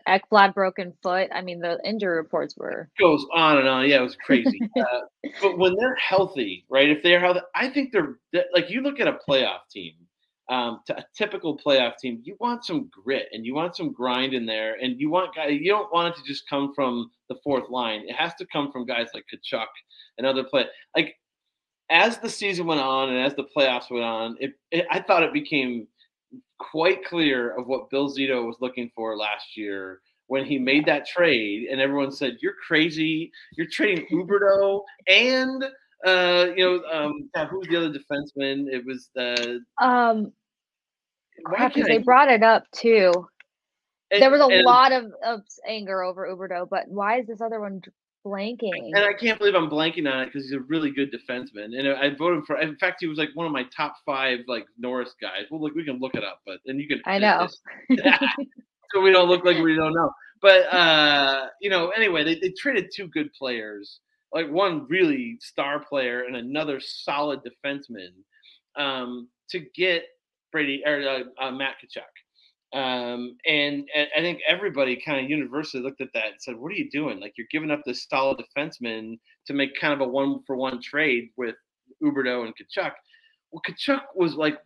Ekblad 0.08 0.54
broken 0.54 0.92
foot. 1.02 1.28
I 1.32 1.42
mean, 1.42 1.60
the 1.60 1.78
injury 1.84 2.16
reports 2.16 2.56
were 2.56 2.88
goes 2.98 3.24
on 3.34 3.58
and 3.58 3.68
on. 3.68 3.88
Yeah, 3.88 4.00
it 4.00 4.02
was 4.02 4.16
crazy. 4.16 4.60
uh, 4.78 5.00
but 5.40 5.58
when 5.58 5.74
they're 5.78 5.96
healthy, 5.96 6.64
right? 6.68 6.88
If 6.88 7.02
they're 7.02 7.20
healthy, 7.20 7.40
I 7.54 7.68
think 7.68 7.92
they're 7.92 8.18
they're- 8.32 8.46
like 8.54 8.70
you 8.70 8.82
look 8.82 9.00
at 9.00 9.08
a 9.08 9.18
playoff 9.28 9.60
team, 9.70 9.94
um, 10.48 10.80
to 10.86 10.98
a 10.98 11.04
typical 11.16 11.58
playoff 11.58 11.96
team. 11.98 12.20
You 12.24 12.36
want 12.40 12.64
some 12.64 12.90
grit 12.92 13.28
and 13.32 13.44
you 13.46 13.54
want 13.54 13.76
some 13.76 13.92
grind 13.92 14.34
in 14.34 14.46
there, 14.46 14.74
and 14.80 15.00
you 15.00 15.10
want 15.10 15.34
guys. 15.34 15.58
You 15.60 15.70
don't 15.70 15.92
want 15.92 16.14
it 16.14 16.18
to 16.18 16.24
just 16.24 16.48
come 16.48 16.72
from 16.74 17.10
the 17.28 17.36
fourth 17.42 17.70
line. 17.70 18.02
It 18.06 18.14
has 18.14 18.34
to 18.36 18.46
come 18.46 18.70
from 18.72 18.86
guys 18.86 19.08
like 19.14 19.24
Tkachuk 19.32 19.66
and 20.18 20.26
other 20.26 20.44
play. 20.44 20.66
Like 20.96 21.16
as 21.90 22.18
the 22.18 22.28
season 22.28 22.66
went 22.66 22.80
on 22.80 23.10
and 23.10 23.18
as 23.18 23.34
the 23.34 23.44
playoffs 23.56 23.90
went 23.90 24.04
on, 24.04 24.36
it, 24.40 24.52
it 24.70 24.86
I 24.90 25.00
thought 25.00 25.22
it 25.22 25.32
became 25.32 25.86
quite 26.58 27.04
clear 27.04 27.56
of 27.56 27.66
what 27.66 27.90
Bill 27.90 28.08
Zito 28.10 28.44
was 28.46 28.56
looking 28.60 28.90
for 28.94 29.16
last 29.16 29.56
year 29.56 30.00
when 30.28 30.44
he 30.44 30.58
made 30.58 30.86
that 30.86 31.06
trade, 31.06 31.68
and 31.70 31.80
everyone 31.80 32.10
said, 32.12 32.38
"You're 32.40 32.54
crazy! 32.66 33.30
You're 33.56 33.66
trading 33.70 34.06
Huberdeau 34.10 34.82
and 35.08 35.64
uh, 36.06 36.46
you 36.56 36.64
know 36.64 36.84
um, 36.90 37.28
God, 37.34 37.48
who's 37.48 37.66
the 37.68 37.76
other 37.76 37.90
defenseman? 37.90 38.66
It 38.72 38.84
was 38.86 39.10
the 39.14 39.60
um 39.80 40.32
crap 41.44 41.74
because 41.74 41.88
they 41.88 41.98
brought 41.98 42.30
it 42.30 42.42
up 42.42 42.64
too. 42.72 43.12
and- 44.10 44.22
There 44.22 44.30
was 44.30 44.40
a 44.40 44.44
and- 44.46 44.64
lot 44.64 44.92
of, 44.92 45.12
of 45.24 45.40
anger 45.66 46.02
over 46.02 46.26
Huberdeau, 46.28 46.68
but 46.68 46.88
why 46.88 47.20
is 47.20 47.26
this 47.26 47.40
other 47.40 47.60
one 47.60 47.82
blanking? 48.24 48.90
And 48.94 49.04
I 49.04 49.12
can't 49.12 49.38
believe 49.38 49.54
I'm 49.54 49.70
blanking 49.70 50.10
on 50.10 50.22
it 50.22 50.26
because 50.26 50.44
he's 50.44 50.52
a 50.52 50.60
really 50.60 50.90
good 50.90 51.12
defenseman, 51.12 51.78
and 51.78 51.88
I 51.88 52.14
voted 52.16 52.44
for. 52.46 52.60
In 52.60 52.76
fact, 52.76 52.98
he 53.00 53.06
was 53.06 53.18
like 53.18 53.30
one 53.34 53.46
of 53.46 53.52
my 53.52 53.64
top 53.76 53.94
five 54.04 54.40
like 54.48 54.66
Norris 54.78 55.14
guys. 55.20 55.44
Well, 55.50 55.60
look, 55.60 55.74
we 55.74 55.84
can 55.84 55.98
look 55.98 56.14
it 56.14 56.24
up, 56.24 56.40
but 56.46 56.58
and 56.66 56.80
you 56.80 56.88
can. 56.88 57.00
I 57.06 57.18
know. 57.18 57.48
so 58.92 59.00
we 59.00 59.10
don't 59.10 59.28
look 59.28 59.44
like 59.44 59.58
we 59.58 59.74
don't 59.74 59.94
know. 59.94 60.10
But 60.40 60.72
uh, 60.72 61.46
you 61.60 61.70
know, 61.70 61.90
anyway, 61.90 62.24
they, 62.24 62.34
they 62.34 62.52
traded 62.58 62.90
two 62.94 63.08
good 63.08 63.32
players, 63.32 64.00
like 64.32 64.50
one 64.50 64.86
really 64.88 65.38
star 65.40 65.80
player 65.80 66.24
and 66.24 66.36
another 66.36 66.80
solid 66.80 67.40
defenseman, 67.44 68.10
um, 68.76 69.28
to 69.50 69.60
get 69.74 70.04
Brady 70.50 70.82
or 70.84 71.00
uh, 71.08 71.44
uh, 71.44 71.50
Matt 71.52 71.76
Tkachuk. 71.82 72.02
Um, 72.72 73.36
and, 73.46 73.86
and 73.94 74.08
I 74.16 74.20
think 74.20 74.40
everybody 74.48 74.96
kind 74.96 75.22
of 75.22 75.30
universally 75.30 75.82
looked 75.82 76.00
at 76.00 76.12
that 76.14 76.26
and 76.26 76.40
said, 76.40 76.56
"What 76.56 76.72
are 76.72 76.76
you 76.76 76.90
doing? 76.90 77.20
Like 77.20 77.34
you're 77.36 77.46
giving 77.50 77.70
up 77.70 77.82
this 77.84 78.06
solid 78.08 78.38
defenseman 78.38 79.18
to 79.46 79.52
make 79.52 79.78
kind 79.78 79.92
of 79.92 80.00
a 80.00 80.08
one 80.08 80.42
for 80.46 80.56
one 80.56 80.80
trade 80.80 81.30
with 81.36 81.56
Huberdeau 82.02 82.46
and 82.46 82.54
Tkachuk." 82.56 82.92
Well, 83.50 83.62
Tkachuk 83.68 84.02
was 84.14 84.34
like 84.34 84.58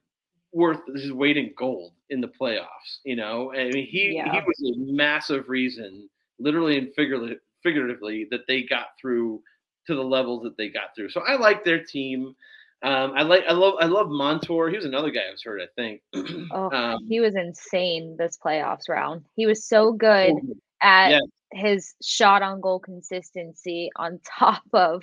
worth 0.52 0.80
his 0.94 1.12
weight 1.12 1.36
in 1.36 1.52
gold 1.58 1.92
in 2.10 2.20
the 2.20 2.28
playoffs. 2.40 3.00
You 3.04 3.16
know, 3.16 3.52
I 3.52 3.70
mean, 3.70 3.86
he 3.86 4.22
he 4.22 4.40
was 4.46 4.72
a 4.74 4.92
massive 4.92 5.48
reason, 5.48 6.08
literally 6.38 6.78
and 6.78 6.94
figuratively, 6.94 7.38
figuratively, 7.62 8.28
that 8.30 8.46
they 8.46 8.62
got 8.62 8.88
through 9.00 9.42
to 9.86 9.94
the 9.94 10.02
levels 10.02 10.42
that 10.44 10.56
they 10.56 10.68
got 10.68 10.94
through. 10.94 11.10
So 11.10 11.22
I 11.22 11.36
like 11.36 11.64
their 11.64 11.82
team. 11.82 12.34
Um, 12.82 13.12
I 13.16 13.22
like 13.22 13.44
I 13.48 13.52
love 13.52 13.74
I 13.80 13.86
love 13.86 14.08
Montour. 14.10 14.68
He 14.70 14.76
was 14.76 14.84
another 14.84 15.10
guy 15.10 15.20
I 15.28 15.30
was 15.30 15.42
hurt, 15.42 15.60
I 15.60 15.68
think. 15.76 16.02
Oh, 16.52 16.70
um, 16.70 17.06
he 17.08 17.18
was 17.20 17.34
insane 17.34 18.16
this 18.18 18.38
playoffs 18.42 18.88
round. 18.88 19.24
He 19.34 19.46
was 19.46 19.66
so 19.66 19.92
good 19.92 20.34
at 20.80 21.10
Yeah. 21.10 21.20
his 21.52 21.94
shot 22.04 22.42
on 22.42 22.60
goal 22.60 22.78
consistency 22.78 23.90
on 23.96 24.20
top 24.38 24.62
of 24.72 25.02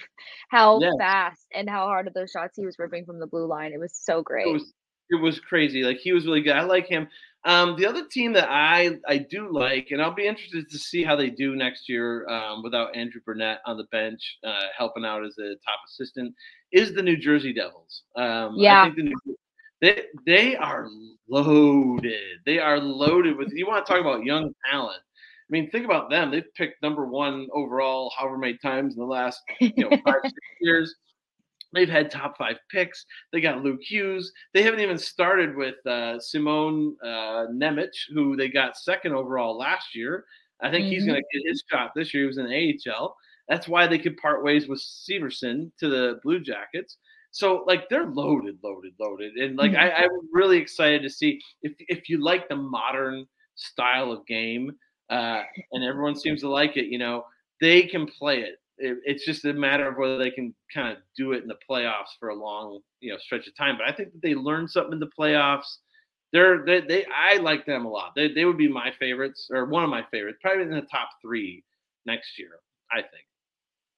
how 0.49 0.80
Yes. 0.80 0.93
fast 0.97 1.45
and 1.53 1.69
how 1.69 1.86
hard 1.88 2.07
of 2.07 2.13
those 2.13 2.32
shots 2.32 2.55
he 2.55 2.65
was 2.65 2.80
ripping 2.80 3.05
from 3.05 3.19
the 3.19 3.28
blue 3.28 3.45
line. 3.45 3.74
It 3.74 3.80
was 3.80 3.93
so 3.93 4.21
great. 4.21 4.47
it 4.47 4.53
was 4.53 4.74
it 5.09 5.21
was 5.21 5.39
crazy. 5.39 5.84
Like 5.84 5.97
he 5.97 6.13
was 6.13 6.26
really 6.26 6.41
good. 6.41 6.55
I 6.55 6.63
like 6.63 6.88
him. 6.88 7.07
Um, 7.45 7.75
the 7.75 7.85
other 7.85 8.05
team 8.07 8.31
that 8.33 8.49
I 8.49 8.97
I 9.07 9.17
do 9.17 9.51
like, 9.51 9.89
and 9.91 10.01
I'll 10.01 10.13
be 10.13 10.25
interested 10.25 10.69
to 10.69 10.77
see 10.79 11.03
how 11.03 11.15
they 11.15 11.29
do 11.29 11.55
next 11.55 11.89
year 11.89 12.27
um, 12.29 12.63
without 12.63 12.95
Andrew 12.95 13.21
Brunette 13.25 13.59
on 13.65 13.77
the 13.77 13.83
bench 13.85 14.37
uh, 14.45 14.67
helping 14.77 15.03
out 15.03 15.25
as 15.25 15.37
a 15.37 15.55
top 15.65 15.79
assistant, 15.87 16.33
is 16.71 16.93
the 16.93 17.01
New 17.01 17.17
Jersey 17.17 17.53
Devils. 17.53 18.03
Um, 18.15 18.53
Yeah. 18.55 18.81
I 18.81 18.85
think 18.85 18.95
the 18.95 19.03
New, 19.03 19.37
they 19.81 20.03
they 20.25 20.55
are 20.55 20.87
loaded. 21.27 22.39
They 22.45 22.59
are 22.59 22.79
loaded 22.79 23.37
with. 23.37 23.51
You 23.51 23.67
want 23.67 23.85
to 23.85 23.91
talk 23.91 23.99
about 23.99 24.23
young 24.23 24.55
talent? 24.71 25.01
I 25.01 25.49
mean, 25.49 25.69
think 25.69 25.83
about 25.83 26.09
them. 26.09 26.31
They've 26.31 26.53
picked 26.55 26.81
number 26.81 27.05
one 27.05 27.49
overall 27.53 28.11
however 28.17 28.37
many 28.37 28.57
times 28.57 28.95
in 28.95 29.01
the 29.01 29.05
last 29.05 29.41
you 29.59 29.73
know 29.77 29.89
five 30.05 30.21
six 30.23 30.35
years. 30.61 30.95
They've 31.74 31.89
had 31.89 32.11
top 32.11 32.38
five 32.38 32.57
picks. 32.69 33.05
They 33.32 33.41
got 33.41 33.63
Luke 33.63 33.82
Hughes. 33.82 34.32
They 34.53 34.63
haven't 34.63 34.80
even 34.82 34.97
started 34.97 35.55
with 35.55 35.76
uh, 35.86 36.19
Simon 36.19 36.95
uh, 37.03 37.47
Nemec, 37.51 37.89
who 38.13 38.36
they 38.36 38.47
got 38.49 38.78
second 38.78 39.13
overall 39.13 39.57
last 39.57 39.95
year. 39.95 40.26
I 40.61 40.69
think 40.71 40.86
he's 40.86 41.03
Mhm. 41.03 41.07
going 41.07 41.21
to 41.21 41.38
get 41.39 41.49
his 41.49 41.63
shot 41.69 41.91
this 41.95 42.13
year. 42.13 42.24
He 42.24 42.28
was 42.28 42.38
in 42.38 42.45
the 42.47 42.55
AHL. 42.55 43.15
That's 43.49 43.67
why 43.67 43.88
they 43.88 43.97
could 43.99 44.15
part 44.17 44.43
ways 44.43 44.67
with 44.67 44.80
Severson 44.80 45.71
to 45.80 45.89
the 45.89 46.19
Blue 46.24 46.39
Jackets. 46.39 46.97
So 47.32 47.63
like 47.67 47.89
they're 47.89 48.05
loaded, 48.05 48.59
loaded, 48.63 48.93
loaded, 48.99 49.34
and 49.38 49.57
like 49.57 49.74
I, 49.74 49.89
I'm 49.89 50.11
really 50.32 50.57
excited 50.59 51.01
to 51.01 51.09
see 51.09 51.41
if 51.63 51.74
if 51.80 52.07
you 52.07 52.24
like 52.24 52.47
the 52.47 52.55
modern 52.55 53.26
style 53.55 54.11
of 54.11 54.26
game, 54.28 54.71
uh, 55.09 55.41
and 55.71 55.84
everyone 55.84 56.15
seems 56.15 56.41
to 56.41 56.49
like 56.49 56.78
it. 56.78 56.86
You 56.86 56.99
know, 56.99 57.26
they 57.59 57.84
can 57.84 58.05
play 58.05 58.41
it. 58.41 58.59
It. 58.78 58.97
It's 59.05 59.26
just 59.26 59.45
a 59.45 59.53
matter 59.53 59.88
of 59.88 59.97
whether 59.97 60.17
they 60.17 60.32
can 60.32 60.53
kind 60.74 60.89
of 60.89 60.97
do 61.17 61.34
it 61.34 61.41
in 61.41 61.47
the 61.47 61.57
playoffs 61.69 62.17
for 62.19 62.30
a 62.30 62.36
long, 62.36 62.80
you 62.99 63.11
know, 63.11 63.17
stretch 63.17 63.47
of 63.47 63.55
time. 63.55 63.78
But 63.78 63.88
I 63.88 63.95
think 63.95 64.11
that 64.13 64.21
they 64.21 64.36
learned 64.36 64.69
something 64.69 64.93
in 64.93 64.99
the 64.99 65.09
playoffs. 65.17 65.78
They're 66.32 66.65
they, 66.65 66.82
they 66.82 67.05
I 67.05 67.38
like 67.38 67.65
them 67.65 67.86
a 67.86 67.89
lot. 67.89 68.13
They 68.15 68.34
they 68.34 68.45
would 68.45 68.57
be 68.57 68.67
my 68.67 68.91
favorites 68.99 69.49
or 69.51 69.65
one 69.65 69.84
of 69.84 69.89
my 69.89 70.03
favorites, 70.11 70.39
probably 70.41 70.63
in 70.63 70.71
the 70.71 70.82
top 70.82 71.09
three 71.21 71.63
next 72.05 72.39
year. 72.39 72.59
I 72.91 73.01
think. 73.01 73.26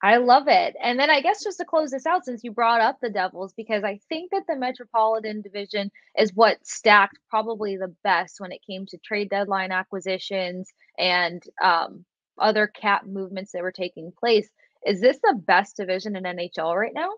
I 0.03 0.17
love 0.17 0.43
it. 0.47 0.75
And 0.83 0.99
then 0.99 1.09
I 1.09 1.21
guess 1.21 1.43
just 1.43 1.57
to 1.57 1.65
close 1.65 1.89
this 1.89 2.05
out, 2.05 2.25
since 2.25 2.43
you 2.43 2.51
brought 2.51 2.81
up 2.81 2.99
the 3.01 3.09
Devils, 3.09 3.53
because 3.57 3.83
I 3.83 3.99
think 4.07 4.29
that 4.31 4.43
the 4.47 4.55
Metropolitan 4.55 5.41
Division 5.41 5.89
is 6.15 6.31
what 6.35 6.57
stacked 6.63 7.17
probably 7.29 7.75
the 7.75 7.95
best 8.03 8.39
when 8.39 8.51
it 8.51 8.61
came 8.69 8.85
to 8.87 8.99
trade 8.99 9.29
deadline 9.31 9.71
acquisitions 9.71 10.71
and 10.99 11.41
um, 11.63 12.05
other 12.37 12.67
cap 12.67 13.07
movements 13.07 13.53
that 13.53 13.63
were 13.63 13.71
taking 13.71 14.11
place. 14.11 14.47
Is 14.85 15.01
this 15.01 15.17
the 15.23 15.41
best 15.47 15.77
division 15.77 16.15
in 16.15 16.23
NHL 16.23 16.75
right 16.75 16.93
now? 16.93 17.09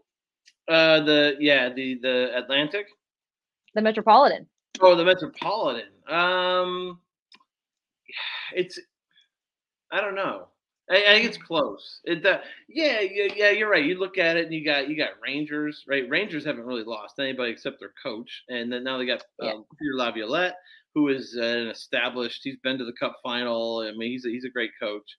Uh, 0.70 1.03
the 1.03 1.36
yeah 1.39 1.70
the 1.74 1.99
the 2.01 2.38
Atlantic. 2.38 2.88
The 3.76 3.82
Metropolitan. 3.82 4.47
Oh, 4.82 4.95
the 4.95 5.05
Metropolitan. 5.05 5.89
Um, 6.09 6.99
it's 8.53 8.80
I 9.91 10.01
don't 10.01 10.15
know. 10.15 10.47
I, 10.89 10.95
I 10.95 11.15
think 11.15 11.26
it's 11.26 11.38
close. 11.38 11.99
It, 12.05 12.26
uh, 12.26 12.39
yeah, 12.70 13.01
yeah, 13.01 13.34
yeah. 13.36 13.49
You're 13.51 13.70
right. 13.70 13.84
You 13.84 13.99
look 13.99 14.18
at 14.18 14.38
it, 14.38 14.45
and 14.45 14.53
you 14.53 14.63
got 14.63 14.89
you 14.89 14.95
got 14.95 15.11
Rangers, 15.22 15.84
right? 15.88 16.09
Rangers 16.09 16.45
haven't 16.45 16.65
really 16.65 16.84
lost 16.84 17.20
anybody 17.20 17.51
except 17.51 17.80
their 17.80 17.93
coach, 18.01 18.43
and 18.49 18.72
then 18.72 18.84
now 18.84 18.97
they 18.97 19.05
got 19.05 19.24
um, 19.41 19.47
yeah. 19.47 19.53
Peter 19.80 19.95
Laviolette, 19.95 20.55
who 20.95 21.09
is 21.09 21.34
an 21.34 21.68
established. 21.68 22.41
He's 22.43 22.57
been 22.63 22.78
to 22.78 22.86
the 22.86 22.93
Cup 22.99 23.18
final. 23.24 23.80
I 23.80 23.91
mean, 23.97 24.11
he's 24.11 24.26
a, 24.26 24.30
he's 24.30 24.45
a 24.45 24.49
great 24.49 24.72
coach. 24.82 25.09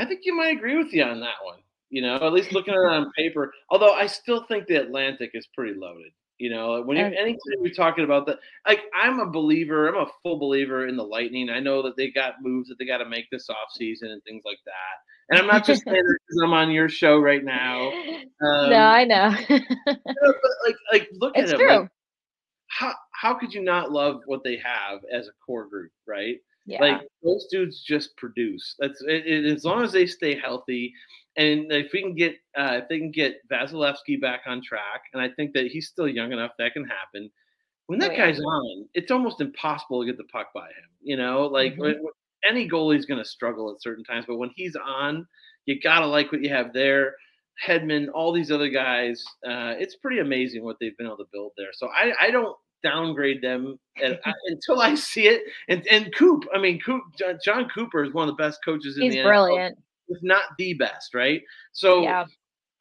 I 0.00 0.06
think 0.06 0.22
you 0.24 0.34
might 0.34 0.56
agree 0.56 0.76
with 0.76 0.92
you 0.92 1.02
on 1.02 1.20
that 1.20 1.44
one. 1.44 1.58
You 1.90 2.02
know, 2.02 2.16
at 2.16 2.32
least 2.32 2.52
looking 2.52 2.72
at 2.72 2.80
it 2.80 2.86
on 2.86 3.12
paper. 3.16 3.52
Although 3.68 3.92
I 3.92 4.06
still 4.06 4.44
think 4.44 4.66
the 4.66 4.76
Atlantic 4.76 5.32
is 5.34 5.46
pretty 5.54 5.78
loaded. 5.78 6.12
You 6.38 6.48
know, 6.48 6.80
when 6.80 6.96
you 6.96 7.04
anytime 7.04 7.38
we're 7.58 7.74
talking 7.74 8.04
about 8.04 8.24
that, 8.26 8.38
like 8.66 8.84
I'm 8.94 9.20
a 9.20 9.30
believer, 9.30 9.88
I'm 9.88 10.06
a 10.06 10.10
full 10.22 10.38
believer 10.38 10.86
in 10.86 10.96
the 10.96 11.04
Lightning. 11.04 11.50
I 11.50 11.60
know 11.60 11.82
that 11.82 11.98
they 11.98 12.10
got 12.10 12.40
moves 12.40 12.70
that 12.70 12.78
they 12.78 12.86
got 12.86 12.98
to 12.98 13.04
make 13.04 13.28
this 13.30 13.50
off 13.50 13.72
season 13.72 14.10
and 14.10 14.22
things 14.24 14.42
like 14.46 14.58
that. 14.64 14.94
And 15.28 15.38
I'm 15.38 15.46
not 15.46 15.66
just 15.66 15.84
saying 15.84 16.02
because 16.02 16.42
I'm 16.42 16.54
on 16.54 16.70
your 16.70 16.88
show 16.88 17.18
right 17.18 17.44
now. 17.44 17.92
Um, 18.42 18.70
no, 18.70 18.78
I 18.78 19.04
know. 19.04 19.36
but 19.86 19.98
like, 20.64 20.76
like 20.90 21.08
look 21.12 21.36
it's 21.36 21.52
at 21.52 21.60
it. 21.60 21.68
Like, 21.68 21.90
how 22.68 22.94
how 23.12 23.34
could 23.34 23.52
you 23.52 23.62
not 23.62 23.92
love 23.92 24.22
what 24.24 24.42
they 24.42 24.56
have 24.56 25.00
as 25.12 25.28
a 25.28 25.32
core 25.44 25.66
group, 25.66 25.90
right? 26.06 26.38
Yeah. 26.70 26.80
Like 26.80 27.00
those 27.24 27.46
dudes 27.50 27.82
just 27.82 28.16
produce. 28.16 28.76
That's 28.78 29.02
it, 29.02 29.26
it, 29.26 29.44
as 29.44 29.64
long 29.64 29.82
as 29.82 29.90
they 29.90 30.06
stay 30.06 30.38
healthy, 30.38 30.94
and 31.36 31.70
if 31.72 31.92
we 31.92 32.00
can 32.00 32.14
get 32.14 32.36
uh, 32.56 32.80
if 32.82 32.88
they 32.88 32.98
can 32.98 33.10
get 33.10 33.40
Vasilevskiy 33.50 34.20
back 34.20 34.42
on 34.46 34.62
track, 34.62 35.02
and 35.12 35.20
I 35.20 35.30
think 35.30 35.52
that 35.54 35.66
he's 35.66 35.88
still 35.88 36.08
young 36.08 36.32
enough 36.32 36.52
that 36.58 36.72
can 36.72 36.84
happen. 36.84 37.28
When 37.86 37.98
that 37.98 38.10
oh, 38.10 38.14
yeah. 38.14 38.26
guy's 38.26 38.40
on, 38.40 38.88
it's 38.94 39.10
almost 39.10 39.40
impossible 39.40 40.00
to 40.00 40.06
get 40.06 40.16
the 40.16 40.24
puck 40.24 40.50
by 40.54 40.66
him. 40.66 40.90
You 41.02 41.16
know, 41.16 41.46
like 41.46 41.72
mm-hmm. 41.72 41.82
when, 41.82 41.96
any 42.48 42.68
goalie's 42.68 43.04
going 43.04 43.22
to 43.22 43.28
struggle 43.28 43.70
at 43.70 43.82
certain 43.82 44.04
times, 44.04 44.24
but 44.26 44.38
when 44.38 44.50
he's 44.54 44.76
on, 44.76 45.26
you 45.66 45.78
gotta 45.80 46.06
like 46.06 46.30
what 46.30 46.40
you 46.40 46.50
have 46.50 46.72
there. 46.72 47.14
Hedman, 47.66 48.08
all 48.14 48.32
these 48.32 48.50
other 48.50 48.68
guys, 48.68 49.24
uh, 49.46 49.74
it's 49.78 49.96
pretty 49.96 50.20
amazing 50.20 50.64
what 50.64 50.76
they've 50.80 50.96
been 50.96 51.06
able 51.06 51.18
to 51.18 51.26
build 51.32 51.52
there. 51.56 51.72
So 51.72 51.88
I, 51.88 52.12
I 52.20 52.30
don't 52.30 52.56
downgrade 52.82 53.42
them 53.42 53.78
and, 54.02 54.18
I, 54.24 54.32
until 54.46 54.80
I 54.80 54.94
see 54.94 55.28
it. 55.28 55.42
And 55.68 55.86
and 55.90 56.14
Coop, 56.14 56.44
I 56.54 56.58
mean, 56.58 56.80
Coop, 56.80 57.02
Jon 57.44 57.68
Cooper 57.68 58.04
is 58.04 58.12
one 58.12 58.28
of 58.28 58.36
the 58.36 58.42
best 58.42 58.60
coaches 58.64 58.96
in 58.96 59.04
He's 59.04 59.14
the 59.14 59.22
brilliant. 59.22 59.76
NHL 59.76 59.82
if 60.10 60.18
not 60.22 60.42
the 60.58 60.74
best, 60.74 61.14
right? 61.14 61.40
So 61.72 62.02
yeah. 62.02 62.26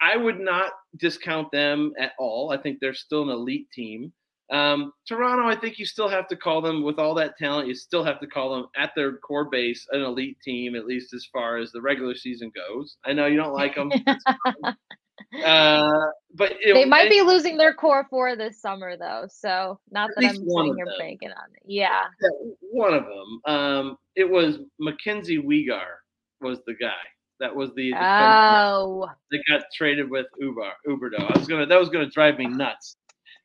I 0.01 0.17
would 0.17 0.39
not 0.39 0.71
discount 0.97 1.51
them 1.51 1.93
at 1.99 2.13
all. 2.19 2.51
I 2.51 2.57
think 2.57 2.79
they're 2.79 2.93
still 2.93 3.23
an 3.23 3.29
elite 3.29 3.69
team. 3.71 4.11
Um, 4.51 4.93
Toronto, 5.07 5.47
I 5.47 5.55
think 5.55 5.77
you 5.77 5.85
still 5.85 6.07
have 6.07 6.27
to 6.29 6.35
call 6.35 6.61
them 6.61 6.83
with 6.83 6.97
all 6.97 7.13
that 7.15 7.37
talent. 7.37 7.67
You 7.67 7.75
still 7.75 8.03
have 8.03 8.19
to 8.19 8.27
call 8.27 8.55
them 8.55 8.67
at 8.75 8.91
their 8.95 9.17
core 9.17 9.45
base 9.45 9.85
an 9.91 10.01
elite 10.01 10.37
team, 10.41 10.75
at 10.75 10.85
least 10.85 11.13
as 11.13 11.27
far 11.31 11.57
as 11.57 11.71
the 11.71 11.81
regular 11.81 12.15
season 12.15 12.51
goes. 12.55 12.97
I 13.05 13.13
know 13.13 13.27
you 13.27 13.37
don't 13.37 13.53
like 13.53 13.75
them, 13.75 13.91
uh, 15.45 15.91
but 16.33 16.53
it, 16.61 16.73
they 16.73 16.85
might 16.85 17.09
be 17.09 17.21
losing 17.21 17.57
their 17.57 17.75
core 17.75 18.07
four 18.09 18.35
this 18.35 18.59
summer, 18.59 18.97
though. 18.97 19.25
So 19.29 19.79
not 19.91 20.09
that 20.15 20.25
I'm 20.25 20.35
sitting 20.35 20.75
here 20.75 20.87
banking 20.97 21.29
on 21.29 21.49
it. 21.55 21.63
Yeah. 21.65 22.05
yeah, 22.21 22.29
one 22.71 22.95
of 22.95 23.03
them. 23.03 23.53
Um, 23.53 23.97
it 24.15 24.29
was 24.29 24.59
Mackenzie 24.79 25.41
Weegar 25.41 25.85
was 26.41 26.59
the 26.65 26.73
guy. 26.73 26.91
That 27.39 27.55
was 27.55 27.69
the 27.75 27.93
oh. 27.95 29.07
They 29.31 29.39
got 29.47 29.63
traded 29.73 30.09
with 30.09 30.25
Uber. 30.39 30.71
Huberdeau. 30.85 31.35
I 31.35 31.39
was 31.39 31.47
gonna. 31.47 31.65
That 31.65 31.79
was 31.79 31.89
gonna 31.89 32.09
drive 32.09 32.37
me 32.37 32.47
nuts. 32.47 32.97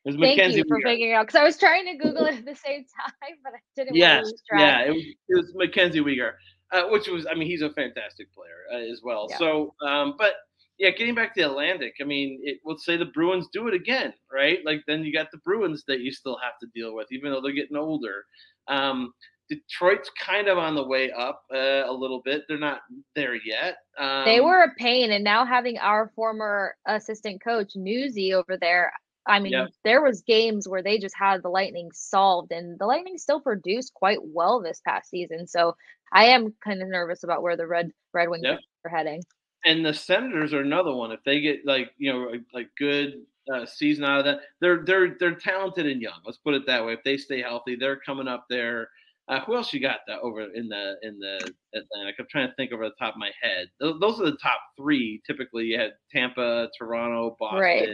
Thank 0.05 0.19
Mackenzie 0.19 0.57
you 0.57 0.63
for 0.67 0.77
Weir. 0.77 0.93
figuring 0.93 1.13
out 1.13 1.25
because 1.25 1.39
I 1.39 1.43
was 1.43 1.57
trying 1.57 1.85
to 1.85 1.95
Google 1.95 2.25
it 2.25 2.35
at 2.35 2.45
the 2.45 2.55
same 2.55 2.85
time, 3.21 3.37
but 3.43 3.53
I 3.53 3.59
didn't. 3.75 3.95
Yes, 3.95 4.31
yeah, 4.55 4.81
it 4.81 4.91
was, 4.91 5.03
it 5.03 5.35
was 5.35 5.51
Mackenzie 5.55 6.01
Weegar, 6.01 6.33
uh, 6.71 6.83
which 6.89 7.07
was. 7.07 7.25
I 7.25 7.33
mean, 7.33 7.47
he's 7.47 7.63
a 7.63 7.71
fantastic 7.71 8.27
player 8.33 8.65
uh, 8.71 8.91
as 8.91 9.01
well. 9.03 9.27
Yeah. 9.29 9.37
So, 9.37 9.73
um, 9.85 10.13
but 10.17 10.33
yeah, 10.77 10.91
getting 10.91 11.15
back 11.15 11.33
to 11.33 11.41
the 11.41 11.49
Atlantic, 11.49 11.95
I 11.99 12.03
mean, 12.03 12.39
it, 12.43 12.59
let's 12.65 12.85
say 12.85 12.97
the 12.97 13.05
Bruins 13.05 13.47
do 13.51 13.67
it 13.67 13.73
again, 13.73 14.13
right? 14.31 14.59
Like 14.63 14.83
then 14.87 15.03
you 15.03 15.11
got 15.11 15.31
the 15.31 15.39
Bruins 15.39 15.83
that 15.87 16.01
you 16.01 16.11
still 16.11 16.37
have 16.43 16.53
to 16.61 16.67
deal 16.75 16.93
with, 16.93 17.07
even 17.11 17.31
though 17.31 17.41
they're 17.41 17.53
getting 17.53 17.77
older. 17.77 18.25
Um, 18.67 19.13
Detroit's 19.49 20.09
kind 20.19 20.47
of 20.47 20.57
on 20.57 20.73
the 20.75 20.83
way 20.83 21.11
up 21.11 21.43
uh, 21.53 21.83
a 21.85 21.91
little 21.91 22.21
bit. 22.25 22.43
They're 22.47 22.57
not 22.57 22.81
there 23.15 23.35
yet. 23.35 23.77
Um, 23.97 24.25
they 24.25 24.41
were 24.41 24.63
a 24.63 24.73
pain, 24.77 25.11
and 25.11 25.23
now 25.23 25.45
having 25.45 25.77
our 25.77 26.11
former 26.15 26.75
assistant 26.87 27.43
coach 27.43 27.73
Newsy 27.75 28.33
over 28.33 28.57
there, 28.57 28.91
I 29.27 29.39
mean, 29.39 29.53
yep. 29.53 29.69
there 29.83 30.01
was 30.01 30.21
games 30.21 30.67
where 30.67 30.83
they 30.83 30.99
just 30.99 31.15
had 31.17 31.41
the 31.41 31.49
Lightning 31.49 31.89
solved, 31.93 32.51
and 32.51 32.77
the 32.77 32.85
Lightning 32.85 33.17
still 33.17 33.39
produced 33.39 33.93
quite 33.93 34.19
well 34.21 34.61
this 34.61 34.81
past 34.85 35.09
season. 35.09 35.47
So 35.47 35.75
I 36.13 36.25
am 36.25 36.53
kind 36.63 36.81
of 36.81 36.87
nervous 36.87 37.23
about 37.23 37.41
where 37.41 37.57
the 37.57 37.67
Red 37.67 37.91
Red 38.13 38.29
Wings 38.29 38.43
yep. 38.45 38.59
are 38.85 38.89
heading. 38.89 39.23
And 39.65 39.85
the 39.85 39.93
Senators 39.93 40.53
are 40.53 40.61
another 40.61 40.93
one. 40.93 41.11
If 41.11 41.21
they 41.25 41.41
get 41.41 41.65
like 41.65 41.91
you 41.97 42.13
know 42.13 42.31
like 42.53 42.69
good 42.77 43.15
uh, 43.51 43.65
season 43.65 44.03
out 44.03 44.19
of 44.19 44.25
that, 44.25 44.39
they're 44.61 44.83
they're 44.85 45.15
they're 45.19 45.35
talented 45.35 45.87
and 45.87 46.01
young. 46.01 46.19
Let's 46.23 46.37
put 46.37 46.53
it 46.53 46.67
that 46.67 46.85
way. 46.85 46.93
If 46.93 47.03
they 47.03 47.17
stay 47.17 47.41
healthy, 47.41 47.75
they're 47.75 47.99
coming 47.99 48.27
up 48.27 48.45
there 48.49 48.89
uh, 49.27 49.39
who 49.41 49.55
else 49.55 49.73
you 49.73 49.79
got 49.79 49.99
that 50.07 50.19
over 50.19 50.41
in 50.41 50.67
the 50.67 50.95
in 51.01 51.17
the 51.17 51.51
Atlantic? 51.73 52.15
I'm 52.19 52.27
trying 52.29 52.47
to 52.47 52.53
think 52.55 52.71
over 52.71 52.85
the 52.85 52.95
top 52.99 53.15
of 53.15 53.19
my 53.19 53.31
head. 53.41 53.67
Those 53.79 54.19
are 54.19 54.25
the 54.25 54.37
top 54.41 54.59
three. 54.77 55.21
Typically, 55.25 55.65
you 55.65 55.79
had 55.79 55.93
Tampa, 56.11 56.69
Toronto, 56.77 57.35
Boston. 57.39 57.59
Right. 57.59 57.89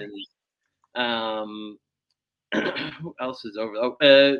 Um, 0.95 1.77
who 2.53 3.15
else 3.19 3.45
is 3.45 3.57
over? 3.57 3.73
Oh, 3.75 3.95
uh, 4.01 4.37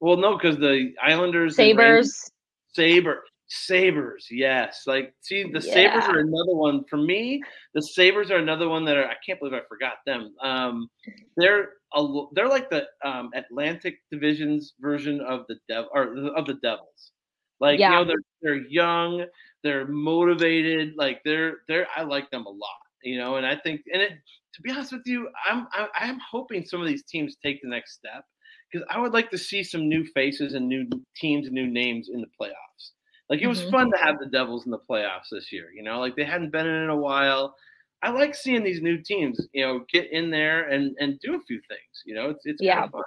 well, 0.00 0.16
no, 0.16 0.36
because 0.36 0.58
the 0.58 0.92
Islanders, 1.02 1.56
Sabres, 1.56 2.30
Saber, 2.74 3.22
Sabres, 3.48 4.26
yes. 4.30 4.82
Like, 4.86 5.14
see, 5.20 5.44
the 5.44 5.60
yeah. 5.60 5.72
Sabres 5.72 6.04
are 6.04 6.18
another 6.18 6.54
one 6.54 6.84
for 6.88 6.96
me. 6.96 7.42
The 7.74 7.82
Sabres 7.82 8.30
are 8.30 8.38
another 8.38 8.68
one 8.68 8.84
that 8.84 8.96
are. 8.96 9.06
I 9.06 9.14
can't 9.24 9.38
believe 9.38 9.54
I 9.54 9.62
forgot 9.68 9.94
them. 10.04 10.34
Um, 10.42 10.88
they're 11.36 11.70
a, 11.94 12.24
they're 12.32 12.48
like 12.48 12.68
the 12.70 12.86
um, 13.04 13.30
Atlantic 13.34 13.98
Division's 14.10 14.74
version 14.80 15.20
of 15.20 15.44
the 15.48 15.56
devil 15.68 15.90
or 15.94 16.16
of 16.36 16.46
the 16.46 16.58
Devils. 16.62 17.12
Like, 17.60 17.78
yeah. 17.78 17.90
you 17.90 17.96
know, 17.96 18.04
they're 18.04 18.22
they're 18.42 18.68
young, 18.68 19.24
they're 19.62 19.86
motivated. 19.86 20.94
Like, 20.96 21.20
they're 21.24 21.58
they're. 21.68 21.86
I 21.96 22.02
like 22.02 22.30
them 22.30 22.46
a 22.46 22.50
lot. 22.50 22.70
You 23.02 23.18
know, 23.18 23.36
and 23.36 23.46
I 23.46 23.56
think, 23.56 23.82
and 23.92 24.02
it. 24.02 24.12
To 24.56 24.62
be 24.62 24.70
honest 24.70 24.92
with 24.92 25.06
you, 25.06 25.28
I'm 25.48 25.68
I, 25.72 25.88
I'm 25.94 26.18
hoping 26.18 26.64
some 26.64 26.80
of 26.80 26.86
these 26.86 27.04
teams 27.04 27.36
take 27.42 27.60
the 27.62 27.68
next 27.68 27.92
step 27.94 28.24
because 28.72 28.86
I 28.90 28.98
would 28.98 29.12
like 29.12 29.30
to 29.30 29.38
see 29.38 29.62
some 29.62 29.88
new 29.88 30.04
faces 30.06 30.54
and 30.54 30.66
new 30.66 30.86
teams 31.14 31.46
and 31.46 31.54
new 31.54 31.66
names 31.66 32.08
in 32.12 32.20
the 32.22 32.26
playoffs. 32.40 32.90
Like 33.28 33.42
it 33.42 33.48
was 33.48 33.60
mm-hmm. 33.60 33.70
fun 33.70 33.90
to 33.92 33.98
have 33.98 34.18
the 34.18 34.26
Devils 34.26 34.64
in 34.64 34.70
the 34.70 34.78
playoffs 34.90 35.28
this 35.30 35.52
year. 35.52 35.66
You 35.74 35.82
know, 35.82 36.00
like 36.00 36.16
they 36.16 36.24
hadn't 36.24 36.52
been 36.52 36.66
in, 36.66 36.84
in 36.84 36.90
a 36.90 36.96
while. 36.96 37.54
I 38.02 38.10
like 38.10 38.34
seeing 38.34 38.64
these 38.64 38.80
new 38.80 39.02
teams, 39.02 39.40
you 39.52 39.66
know, 39.66 39.84
get 39.92 40.10
in 40.10 40.30
there 40.30 40.68
and 40.68 40.96
and 41.00 41.20
do 41.20 41.34
a 41.34 41.40
few 41.46 41.60
things. 41.68 42.02
You 42.06 42.14
know, 42.14 42.30
it's 42.30 42.46
it's 42.46 42.62
yeah. 42.62 42.76
Kind 42.76 42.84
of 42.86 42.90
fun. 42.92 43.02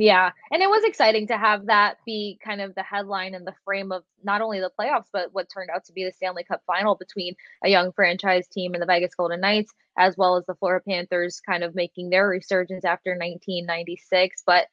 Yeah. 0.00 0.30
And 0.50 0.62
it 0.62 0.70
was 0.70 0.82
exciting 0.82 1.26
to 1.26 1.36
have 1.36 1.66
that 1.66 1.98
be 2.06 2.38
kind 2.42 2.62
of 2.62 2.74
the 2.74 2.82
headline 2.82 3.34
and 3.34 3.46
the 3.46 3.52
frame 3.66 3.92
of 3.92 4.02
not 4.24 4.40
only 4.40 4.58
the 4.58 4.70
playoffs, 4.80 5.08
but 5.12 5.34
what 5.34 5.48
turned 5.52 5.68
out 5.68 5.84
to 5.84 5.92
be 5.92 6.04
the 6.04 6.12
Stanley 6.12 6.42
Cup 6.42 6.62
final 6.66 6.94
between 6.94 7.34
a 7.62 7.68
young 7.68 7.92
franchise 7.92 8.48
team 8.48 8.72
and 8.72 8.80
the 8.80 8.86
Vegas 8.86 9.14
Golden 9.14 9.42
Knights, 9.42 9.74
as 9.98 10.16
well 10.16 10.38
as 10.38 10.46
the 10.46 10.54
Florida 10.54 10.82
Panthers 10.88 11.42
kind 11.46 11.62
of 11.62 11.74
making 11.74 12.08
their 12.08 12.26
resurgence 12.28 12.86
after 12.86 13.10
1996. 13.10 14.42
But 14.46 14.68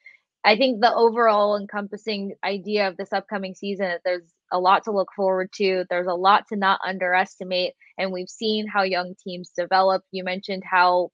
I 0.45 0.55
think 0.55 0.79
the 0.79 0.95
overall 0.95 1.57
encompassing 1.57 2.35
idea 2.45 2.87
of 2.87 2.95
this 2.95 3.11
upcoming 3.11 3.53
season 3.53 3.87
that 3.87 4.03
there's 4.05 4.31
a 4.49 4.59
lot 4.61 4.85
to 4.85 4.93
look 4.93 5.09
forward 5.13 5.51
to. 5.55 5.83
There's 5.89 6.07
a 6.07 6.13
lot 6.13 6.45
to 6.53 6.55
not 6.55 6.79
underestimate. 6.85 7.73
And 7.97 8.13
we've 8.13 8.29
seen 8.29 8.65
how 8.65 8.83
young 8.83 9.13
teams 9.21 9.49
develop. 9.49 10.03
You 10.11 10.23
mentioned 10.23 10.63
how 10.63 11.11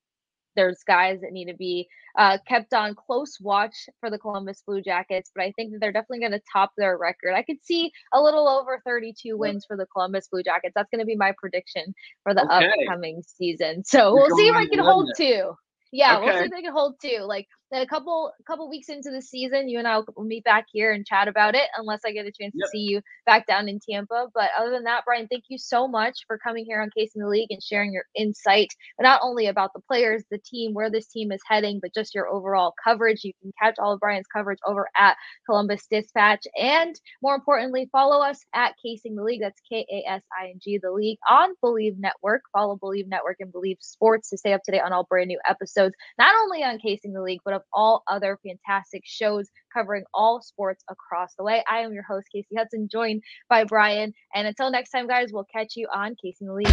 there's 0.56 0.84
guys 0.86 1.22
that 1.22 1.32
need 1.32 1.45
to 1.45 1.56
be 1.56 1.88
uh, 2.18 2.38
kept 2.47 2.74
on 2.74 2.95
close 2.95 3.39
watch 3.39 3.89
for 3.99 4.10
the 4.10 4.20
Columbus 4.20 4.64
Blue 4.66 4.82
Jackets, 4.82 5.32
but 5.34 5.43
I 5.43 5.51
think 5.56 5.72
that 5.72 5.80
they're 5.80 5.91
definitely 5.91 6.20
going 6.20 6.32
to 6.34 6.41
top 6.51 6.72
their 6.78 6.97
record. 6.97 7.34
I 7.34 7.43
could 7.43 7.64
see 7.64 7.91
a 8.14 8.22
little 8.22 8.47
over 8.47 8.82
32 8.86 9.38
wins 9.38 9.66
for 9.66 9.78
the 9.78 9.88
Columbus 9.88 10.28
Blue 10.32 10.43
Jackets. 10.43 10.74
That's 10.76 10.89
going 10.89 10.99
to 10.99 11.06
be 11.06 11.16
my 11.16 11.34
prediction 11.38 11.93
for 12.24 12.34
the 12.34 12.45
okay. 12.45 12.72
upcoming 12.82 13.24
season. 13.26 13.84
So 13.84 14.14
we'll 14.14 14.36
see 14.38 14.47
if 14.47 14.56
I 14.56 14.68
can 14.68 14.80
hold 14.80 15.12
two. 15.18 15.54
Yeah, 15.91 16.18
okay. 16.18 16.26
we'll 16.26 16.39
see 16.39 16.45
if 16.45 16.51
they 16.51 16.62
can 16.62 16.74
hold 16.74 16.95
two. 17.01 17.20
Like 17.22 17.47
a 17.82 17.88
couple 17.88 18.32
couple 18.45 18.69
weeks 18.69 18.89
into 18.89 19.09
the 19.09 19.21
season, 19.21 19.67
you 19.67 19.80
and 19.80 19.88
I 19.88 19.97
will 19.97 20.24
meet 20.24 20.43
back 20.43 20.65
here 20.71 20.91
and 20.91 21.05
chat 21.05 21.28
about 21.28 21.55
it. 21.55 21.67
Unless 21.78 22.01
I 22.05 22.11
get 22.11 22.26
a 22.26 22.32
chance 22.32 22.53
yep. 22.55 22.65
to 22.65 22.69
see 22.71 22.80
you 22.80 23.01
back 23.26 23.47
down 23.47 23.67
in 23.67 23.80
Tampa. 23.80 24.28
But 24.34 24.49
other 24.57 24.71
than 24.71 24.84
that, 24.84 25.03
Brian, 25.05 25.28
thank 25.28 25.45
you 25.49 25.57
so 25.57 25.88
much 25.88 26.19
for 26.28 26.38
coming 26.38 26.65
here 26.65 26.82
on 26.82 26.89
Kasing 26.97 27.21
the 27.21 27.28
League 27.28 27.49
and 27.49 27.63
sharing 27.63 27.93
your 27.93 28.05
insight, 28.15 28.69
not 28.99 29.21
only 29.24 29.47
about 29.47 29.71
the 29.74 29.82
players, 29.82 30.24
the 30.30 30.38
team, 30.38 30.74
where 30.74 30.91
this 30.91 31.07
team 31.07 31.32
is 31.32 31.41
heading, 31.47 31.80
but 31.82 31.93
just 31.93 32.13
your 32.13 32.28
overall 32.28 32.74
coverage. 32.84 33.24
You 33.24 33.34
can 33.41 33.51
catch 33.61 33.76
all 33.80 33.93
of 33.93 33.99
Brian's 33.99 34.28
coverage 34.32 34.59
over 34.65 34.88
at 34.97 35.15
Columbus 35.45 35.86
Dispatch, 35.89 36.45
and 36.57 36.99
more 37.21 37.36
importantly, 37.36 37.89
follow 37.91 38.24
us 38.24 38.39
at 38.53 38.76
Kasing 38.86 39.15
the 39.15 39.24
League. 39.24 39.41
That's 39.41 39.61
K 39.69 39.86
A 39.91 40.09
S 40.09 40.21
I 40.39 40.49
N 40.49 40.59
G 40.61 40.80
the 40.82 40.91
League 40.91 41.17
on 41.30 41.55
Bleav 41.63 41.97
Network. 41.97 42.43
Follow 42.51 42.78
Bleav 42.82 43.07
Network 43.07 43.38
and 43.39 43.51
Bleav 43.51 43.78
Sports 43.80 44.30
to 44.30 44.38
stay 44.38 44.53
up 44.53 44.61
to 44.63 44.71
date 44.71 44.82
on 44.82 44.93
all 44.93 45.05
brand 45.09 45.28
new 45.28 45.39
episodes, 45.47 45.95
not 46.17 46.34
only 46.43 46.63
on 46.63 46.78
Kasing 46.78 47.13
the 47.13 47.21
League, 47.21 47.41
but 47.43 47.53
of 47.53 47.62
all 47.72 48.03
other 48.07 48.39
fantastic 48.45 49.03
shows 49.05 49.49
covering 49.74 50.03
all 50.14 50.41
sports 50.41 50.84
across 50.89 51.34
the 51.38 51.43
way. 51.43 51.64
I 51.70 51.80
am 51.80 51.93
your 51.93 52.03
host, 52.03 52.28
Casey 52.34 52.55
Hudson, 52.57 52.89
joined 52.91 53.24
by 53.49 53.64
Brian. 53.64 54.14
And 54.36 54.47
until 54.47 54.72
next 54.72 54.91
time, 54.91 55.07
guys, 55.07 55.30
we'll 55.32 55.45
catch 55.45 55.74
you 55.76 55.88
on 55.93 56.16
Kasing 56.24 56.47
the 56.47 56.53
League. 56.53 56.68